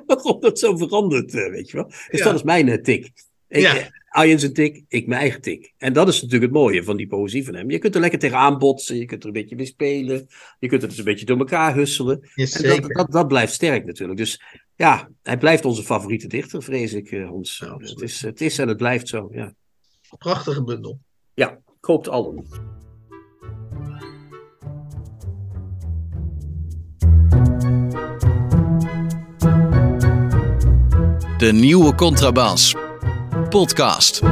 waarom 0.06 0.39
dat 0.39 0.60
zo 0.60 0.78
verandert, 0.78 1.32
weet 1.32 1.70
je 1.70 1.78
wel. 1.78 1.86
Dus 1.88 2.20
Ja. 2.20 2.24
dat 2.24 2.34
is 2.36 2.43
mijn 2.43 2.84
tik. 2.84 3.12
Ik, 3.50 3.62
Ja. 3.62 3.78
eh, 3.78 3.86
Arjen 4.10 4.39
zijn 4.39 4.54
tik, 4.54 4.84
ik 4.88 5.08
mijn 5.08 5.22
eigen 5.22 5.41
tik. 5.41 5.74
En 5.78 5.93
dat 5.93 6.08
is 6.08 6.16
natuurlijk 6.16 6.52
het 6.52 6.62
mooie 6.62 6.84
van 6.84 6.97
die 6.97 7.08
poëzie 7.08 7.45
van 7.45 7.56
hem. 7.56 7.70
Je 7.72 7.78
kunt 7.78 7.95
er 7.95 8.02
lekker 8.02 8.20
tegenaan 8.20 8.58
botsen, 8.58 8.97
je 8.97 9.06
kunt 9.06 9.22
er 9.22 9.28
een 9.28 9.34
beetje 9.34 9.56
mee 9.56 9.66
spelen, 9.66 10.28
je 10.60 10.68
kunt 10.68 10.82
het 10.82 10.89
dus 10.89 11.00
een 11.00 11.06
beetje 11.06 11.26
door 11.26 11.38
elkaar 11.38 11.76
husselen. 11.76 12.30
En 12.36 12.64
dat, 12.64 12.91
dat, 12.91 13.12
dat 13.12 13.28
blijft 13.28 13.54
sterk 13.54 13.86
natuurlijk. 13.86 14.18
Dus 14.20 14.41
ja, 14.76 15.10
hij 15.24 15.38
blijft 15.38 15.66
onze 15.66 15.84
favoriete 15.84 16.28
dichter, 16.28 16.64
vrees 16.64 16.93
ik, 16.93 17.12
eh, 17.12 17.28
Hans. 17.28 17.58
Ja, 17.58 17.68
absoluut. 17.68 17.89
het, 18.00 18.10
is, 18.10 18.22
het 18.22 18.41
is 18.41 18.58
en 18.60 18.68
het 18.68 18.78
blijft 18.78 19.08
zo, 19.08 19.30
ja. 19.32 19.54
Prachtige 20.18 20.64
bundel. 20.64 21.00
Ja, 21.34 21.60
koopt 21.80 22.08
allen. 22.10 22.45
De 31.38 31.52
nieuwe 31.54 31.95
Contrabas. 31.95 32.76
Podcast. 33.50 34.24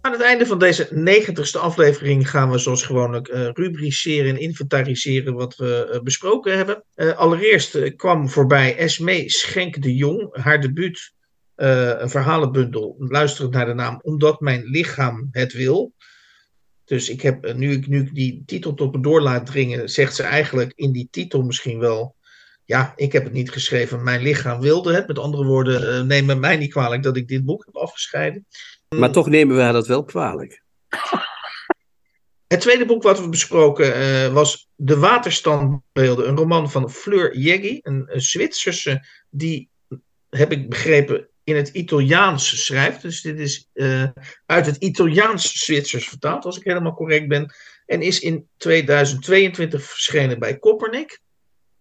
Aan 0.00 0.12
het 0.12 0.20
einde 0.20 0.46
van 0.46 0.58
deze 0.58 0.88
negentigste 0.90 1.58
aflevering 1.58 2.30
gaan 2.30 2.50
we 2.50 2.58
zoals 2.58 2.82
gewoonlijk 2.82 3.28
eh, 3.28 3.48
rubriceren 3.52 4.30
en 4.30 4.40
inventariseren 4.40 5.34
wat 5.34 5.56
we 5.56 5.90
eh, 5.92 6.00
besproken 6.00 6.56
hebben. 6.56 6.84
Eh, 6.94 7.18
allereerst 7.18 7.94
kwam 7.96 8.28
voorbij 8.28 8.76
Esme 8.76 9.30
Schenk 9.30 9.82
de 9.82 9.94
Jong, 9.94 10.36
haar 10.36 10.60
debuut, 10.60 11.12
een 11.54 12.10
verhalenbundel, 12.10 12.96
luisterend 12.98 13.54
naar 13.54 13.66
de 13.66 13.74
naam 13.74 14.00
Omdat 14.02 14.40
mijn 14.40 14.64
lichaam 14.64 15.28
het 15.30 15.52
wil. 15.52 15.92
Dus 16.84 17.08
ik 17.08 17.20
heb, 17.22 17.54
nu, 17.54 17.72
ik, 17.72 17.86
nu 17.86 18.00
ik 18.00 18.14
die 18.14 18.42
titel 18.46 18.74
tot 18.74 18.94
me 18.94 19.00
door 19.00 19.20
laat 19.20 19.46
dringen, 19.46 19.88
zegt 19.88 20.14
ze 20.14 20.22
eigenlijk 20.22 20.72
in 20.74 20.92
die 20.92 21.08
titel 21.10 21.42
misschien 21.42 21.78
wel... 21.78 22.16
Ja, 22.64 22.92
ik 22.96 23.12
heb 23.12 23.24
het 23.24 23.32
niet 23.32 23.50
geschreven, 23.50 24.02
mijn 24.02 24.22
lichaam 24.22 24.60
wilde 24.60 24.94
het. 24.94 25.06
Met 25.06 25.18
andere 25.18 25.44
woorden, 25.44 25.94
eh, 25.94 26.02
neem 26.02 26.40
mij 26.40 26.56
niet 26.56 26.72
kwalijk 26.72 27.02
dat 27.02 27.16
ik 27.16 27.28
dit 27.28 27.44
boek 27.44 27.64
heb 27.64 27.76
afgescheiden. 27.76 28.46
Maar 28.88 29.12
toch 29.12 29.28
nemen 29.28 29.56
we 29.56 29.72
dat 29.72 29.86
wel 29.86 30.04
kwalijk. 30.04 30.62
Het 32.46 32.60
tweede 32.60 32.86
boek 32.86 33.02
wat 33.02 33.20
we 33.20 33.28
besproken 33.28 33.94
eh, 33.94 34.32
was 34.32 34.68
De 34.74 34.98
Waterstandbeelden, 34.98 36.28
een 36.28 36.36
roman 36.36 36.70
van 36.70 36.90
Fleur 36.90 37.36
Jeggi, 37.36 37.78
een, 37.82 38.04
een 38.06 38.20
Zwitserse 38.20 39.06
die, 39.30 39.70
heb 40.30 40.52
ik 40.52 40.68
begrepen, 40.68 41.28
in 41.44 41.56
het 41.56 41.68
Italiaans 41.68 42.64
schrijft. 42.64 43.02
Dus 43.02 43.20
dit 43.20 43.38
is 43.38 43.68
eh, 43.72 44.04
uit 44.46 44.66
het 44.66 44.76
Italiaans-Zwitsers 44.76 46.08
vertaald, 46.08 46.44
als 46.44 46.56
ik 46.56 46.64
helemaal 46.64 46.94
correct 46.94 47.28
ben. 47.28 47.54
En 47.86 48.02
is 48.02 48.20
in 48.20 48.48
2022 48.56 49.82
verschenen 49.82 50.38
bij 50.38 50.58
Koppernik. 50.58 51.21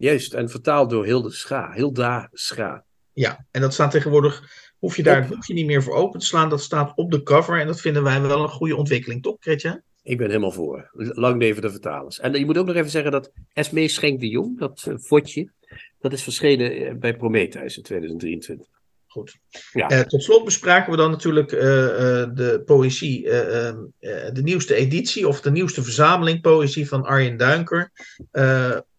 Juist, 0.02 0.34
en 0.34 0.50
vertaald 0.50 0.90
door 0.90 1.06
Hilde 1.06 1.32
Scha. 1.32 1.72
Hilda 1.74 2.30
Scha. 2.34 2.84
Ja, 3.14 3.46
en 3.52 3.62
dat 3.62 3.74
staat 3.74 3.92
tegenwoordig, 3.92 4.44
hoef 4.78 4.96
je 4.96 5.04
daar 5.04 5.16
het 5.22 5.28
boekje 5.30 5.54
niet 5.54 5.66
meer 5.66 5.84
voor 5.84 5.94
open 5.94 6.20
te 6.20 6.26
slaan. 6.26 6.50
Dat 6.50 6.62
staat 6.62 6.92
op 6.96 7.12
de 7.12 7.24
cover 7.24 7.60
en 7.60 7.68
dat 7.68 7.82
vinden 7.82 8.04
wij 8.04 8.22
wel 8.22 8.44
een 8.44 8.50
goede 8.50 8.76
ontwikkeling, 8.76 9.24
toch, 9.24 9.40
Kretje? 9.40 9.84
Ik 10.04 10.18
ben 10.18 10.28
helemaal 10.28 10.52
voor. 10.52 10.90
Lang 10.94 11.42
leven 11.42 11.62
de 11.62 11.72
vertalers. 11.72 12.20
En 12.20 12.34
je 12.34 12.46
moet 12.46 12.58
ook 12.58 12.66
nog 12.66 12.76
even 12.76 12.90
zeggen 12.90 13.12
dat 13.12 13.32
Esme 13.54 13.88
Schenk 13.88 14.20
de 14.20 14.28
Jong, 14.28 14.60
dat 14.60 14.86
uh, 14.88 14.98
fotje, 14.98 15.52
dat 16.00 16.14
is 16.14 16.24
verschenen 16.24 16.72
eh, 16.72 16.96
bij 16.96 17.18
Prometheus 17.18 17.78
in 17.78 17.84
2023. 17.84 18.68
Goed. 19.12 19.38
Ja. 19.72 19.90
Eh, 19.90 20.00
tot 20.00 20.24
slot 20.24 20.46
bespraken 20.46 20.92
we 20.92 20.98
dan 20.98 21.12
natuurlijk 21.12 21.52
eh, 21.52 22.22
eh, 22.22 22.30
de 22.34 22.62
poëzie, 22.66 23.30
eh, 23.30 23.68
eh, 23.68 23.76
eh, 24.00 24.34
de 24.34 24.42
nieuwste 24.44 24.76
editie 24.76 25.28
of 25.28 25.42
de 25.42 25.52
nieuwste 25.52 25.84
verzameling 25.84 26.42
poëzie 26.42 26.88
van 26.88 27.04
Arjen 27.04 27.38
Duinker. 27.38 27.92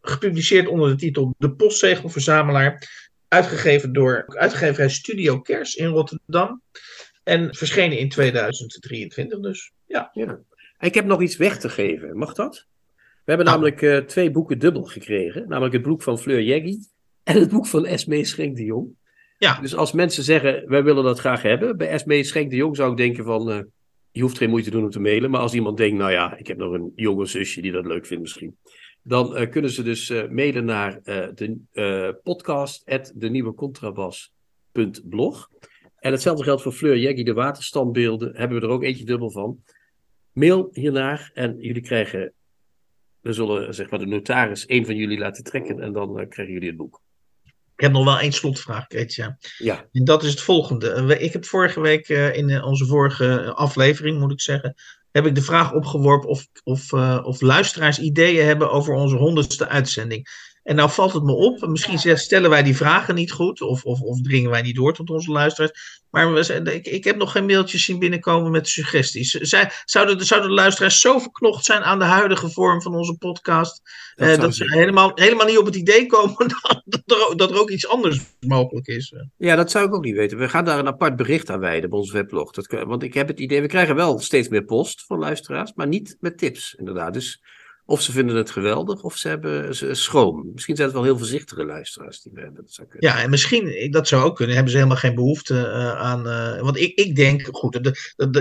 Gepubliceerd 0.03 0.69
onder 0.69 0.89
de 0.91 0.97
titel 0.97 1.35
De 1.39 1.51
Postzegelverzamelaar. 1.55 2.91
Uitgegeven 3.29 3.93
door 3.93 4.25
uitgeverij 4.27 4.89
Studio 4.89 5.41
Kers 5.41 5.75
in 5.75 5.87
Rotterdam. 5.87 6.63
En 7.23 7.55
verschenen 7.55 7.99
in 7.99 8.09
2023 8.09 9.41
dus. 9.41 9.73
Ja. 9.87 10.11
ja. 10.13 10.39
Ik 10.81 10.95
heb 10.95 11.05
nog 11.05 11.23
iets 11.23 11.37
weg 11.37 11.59
te 11.59 11.69
geven. 11.69 12.19
Mag 12.19 12.35
dat? 12.35 12.67
We 12.97 13.03
hebben 13.33 13.47
Nou. 13.47 13.59
namelijk 13.59 13.83
eh, 13.83 13.97
twee 13.99 14.31
boeken 14.31 14.59
dubbel 14.59 14.83
gekregen. 14.83 15.49
Namelijk 15.49 15.75
het 15.75 15.83
boek 15.83 16.03
van 16.03 16.19
Fleur 16.19 16.43
Jeggi 16.43 16.79
en 17.23 17.41
het 17.41 17.51
boek 17.51 17.67
van 17.67 17.87
Esmee 17.87 18.25
Schenk 18.25 18.57
de 18.57 18.65
Jong. 18.65 18.89
Ja. 19.39 19.61
Dus 19.61 19.75
als 19.75 19.93
mensen 19.93 20.23
zeggen, 20.23 20.69
wij 20.69 20.83
willen 20.83 21.05
dat 21.05 21.19
graag 21.19 21.43
hebben. 21.43 21.77
Bij 21.77 21.89
Esmee 21.89 22.25
Schenk 22.25 22.51
de 22.51 22.57
Jong 22.57 22.77
zou 22.77 22.91
ik 22.91 22.97
denken 22.97 23.25
van, 23.25 23.51
eh, 23.51 23.61
je 24.11 24.23
hoeft 24.23 24.37
geen 24.39 24.51
moeite 24.51 24.71
te 24.71 24.77
doen 24.77 24.85
om 24.85 24.91
te 24.91 25.01
mailen. 25.01 25.31
Maar 25.31 25.41
als 25.41 25.55
iemand 25.55 25.77
denkt, 25.77 25.99
nou 25.99 26.11
ja, 26.13 26.37
ik 26.37 26.47
heb 26.47 26.57
nog 26.57 26.73
een 26.73 26.93
jonge 26.95 27.27
zusje 27.27 27.61
die 27.61 27.73
dat 27.73 27.87
leuk 27.87 28.07
vindt 28.07 28.23
misschien. 28.23 28.57
Dan 29.03 29.37
eh, 29.37 29.51
kunnen 29.51 29.71
ze 29.71 29.83
dus 29.83 30.11
eh, 30.11 30.29
mailen 30.29 30.65
naar 30.65 31.01
eh, 31.03 31.29
de 31.35 32.21
podcast 32.23 32.83
blog. 35.05 35.51
En 35.99 36.13
hetzelfde 36.13 36.45
geldt 36.45 36.63
voor 36.63 36.73
Fleur 36.73 36.99
Jeggi, 36.99 37.25
de 37.25 37.33
waterstandbeelden. 37.33 38.37
Hebben 38.37 38.61
we 38.61 38.67
er 38.67 38.73
ook 38.73 38.83
eentje 38.83 39.05
dubbel 39.05 39.31
van. 39.31 39.63
Mail 40.33 40.69
hiernaar 40.73 41.31
en 41.35 41.57
jullie 41.59 41.83
krijgen, 41.83 42.33
we 43.21 43.33
zullen 43.33 43.75
zeg 43.75 43.91
maar 43.91 43.99
de 43.99 44.07
notaris 44.07 44.67
één 44.67 44.85
van 44.85 44.97
jullie 44.97 45.19
laten 45.19 45.45
trekken 45.45 45.81
en 45.81 45.93
dan 45.93 46.29
krijgen 46.29 46.55
jullie 46.55 46.69
het 46.69 46.77
boek. 46.77 47.01
Ik 47.75 47.89
heb 47.89 47.93
nog 47.93 48.05
wel 48.05 48.19
één 48.19 48.33
slotvraag, 48.33 48.87
Keetje. 48.87 49.37
Ja, 49.59 49.89
En 49.93 50.05
dat 50.05 50.23
is 50.23 50.31
het 50.31 50.41
volgende. 50.41 51.19
Ik 51.19 51.33
heb 51.33 51.45
vorige 51.45 51.81
week 51.81 52.09
in 52.09 52.63
onze 52.63 52.87
vorige 52.87 53.53
aflevering, 53.55 54.19
moet 54.19 54.33
ik 54.33 54.41
zeggen, 54.41 54.75
heb 55.13 55.27
ik 55.27 55.35
de 55.35 55.43
vraag 55.43 55.73
opgeworpen 55.73 56.29
of, 56.29 56.47
of, 56.65 56.93
eh, 56.93 57.21
of 57.23 57.41
luisteraars 57.41 57.99
ideeën 57.99 58.47
hebben 58.47 58.71
over 58.71 58.95
onze 58.95 59.17
honderdste 59.17 59.69
uitzending. 59.69 60.29
En 60.63 60.77
nou 60.77 60.91
valt 60.91 61.13
het 61.13 61.23
me 61.23 61.33
op, 61.33 61.67
misschien 61.67 62.19
stellen 62.19 62.51
wij 62.51 62.63
die 62.63 62.77
vragen 62.77 63.15
niet 63.15 63.33
goed 63.33 63.61
of, 63.61 63.85
of, 63.85 64.01
of 64.01 64.21
dringen 64.21 64.51
wij 64.51 64.63
niet 64.63 64.75
door 64.77 64.95
tot 64.95 65.11
onze 65.11 65.31
luisteraars. 65.33 66.01
Maar 66.11 66.33
we 66.33 66.43
zijn- 66.43 66.67
ik, 66.67 66.87
ik 66.87 67.05
heb 67.05 67.17
nog 67.17 67.33
geen 67.33 67.47
mailtjes 67.47 67.85
zien 67.85 67.99
binnenkomen 67.99 68.51
met 68.51 68.69
suggesties. 68.69 69.31
Zij, 69.31 69.71
zouden, 69.85 70.19
de, 70.19 70.25
zouden 70.25 70.49
de 70.49 70.55
luisteraars 70.55 71.01
zo 71.01 71.19
verknocht 71.19 71.65
zijn 71.65 71.83
aan 71.83 71.99
de 71.99 72.05
huidige 72.05 72.49
vorm 72.51 72.83
van 72.83 72.95
onze 72.95 73.17
podcast, 73.19 73.81
dat 74.15 74.29
eh, 74.29 74.41
dat 74.41 74.55
ze 74.55 74.65
helemaal, 74.79 75.11
helemaal 75.15 75.47
niet 75.47 75.59
op 75.59 75.67
het 75.67 75.75
idee 75.77 76.07
komen 76.07 76.49
dat, 76.61 76.83
dat, 76.85 77.03
er, 77.19 77.29
ook- 77.29 77.39
dat 77.39 77.51
er 77.51 77.61
ook 77.61 77.71
iets 77.71 77.89
anders 77.89 78.21
mogelijk 78.41 78.87
is. 78.87 79.15
ja, 79.37 79.57
dat 79.57 79.71
zou 79.71 79.87
ik 79.87 79.95
ook 79.95 80.05
niet 80.05 80.17
weten. 80.17 80.39
We 80.39 80.49
gaan 80.49 80.65
daar 80.65 80.79
een 80.79 80.87
apart 80.87 81.17
bericht 81.17 81.51
aan 81.51 81.61
wijden 81.61 81.91
op 81.93 81.99
ons 81.99 82.13
weblog. 82.13 82.51
Dat, 82.51 82.67
want 82.87 83.03
ik 83.03 83.15
heb 83.15 83.29
het 83.29 83.41
idee, 83.41 83.61
we 83.61 83.67
krijgen 83.67 83.95
wel 83.95 84.19
steeds 84.19 84.49
meer 84.49 84.65
post 84.65 85.05
van 85.07 85.19
luisteraars, 85.19 85.73
maar 85.75 85.89
niet 85.89 86.17
met 86.21 86.39
tips 86.39 86.75
inderdaad. 86.75 87.13
Dus 87.15 87.41
of 87.93 88.03
ze 88.03 88.13
vinden 88.13 88.37
het 88.37 88.51
geweldig 88.51 89.03
of 89.03 89.17
ze 89.17 89.29
hebben 89.29 89.77
schroom. 89.97 90.51
Misschien 90.53 90.77
zijn 90.77 90.89
het 90.89 90.97
wel 90.97 91.07
heel 91.07 91.19
voorzichtige 91.19 91.65
luisteraars 91.65 92.21
die 92.21 92.33
we 92.35 92.41
hebben. 92.41 92.63
Dat 92.63 92.73
zou. 92.73 92.89
Ja, 92.99 93.23
en 93.23 93.31
misschien, 93.31 93.91
dat 93.91 94.09
zou 94.09 94.25
ook 94.25 94.37
kunnen, 94.37 94.55
hebben 94.55 94.73
ze 94.73 94.79
helemaal 94.79 94.99
geen 95.01 95.15
behoefte 95.15 95.67
eh, 95.67 95.97
aan. 95.97 96.29
eh, 96.29 96.61
want 96.61 96.77
ik, 96.77 96.99
ik 96.99 97.17
denk, 97.17 97.49
goed, 97.51 97.93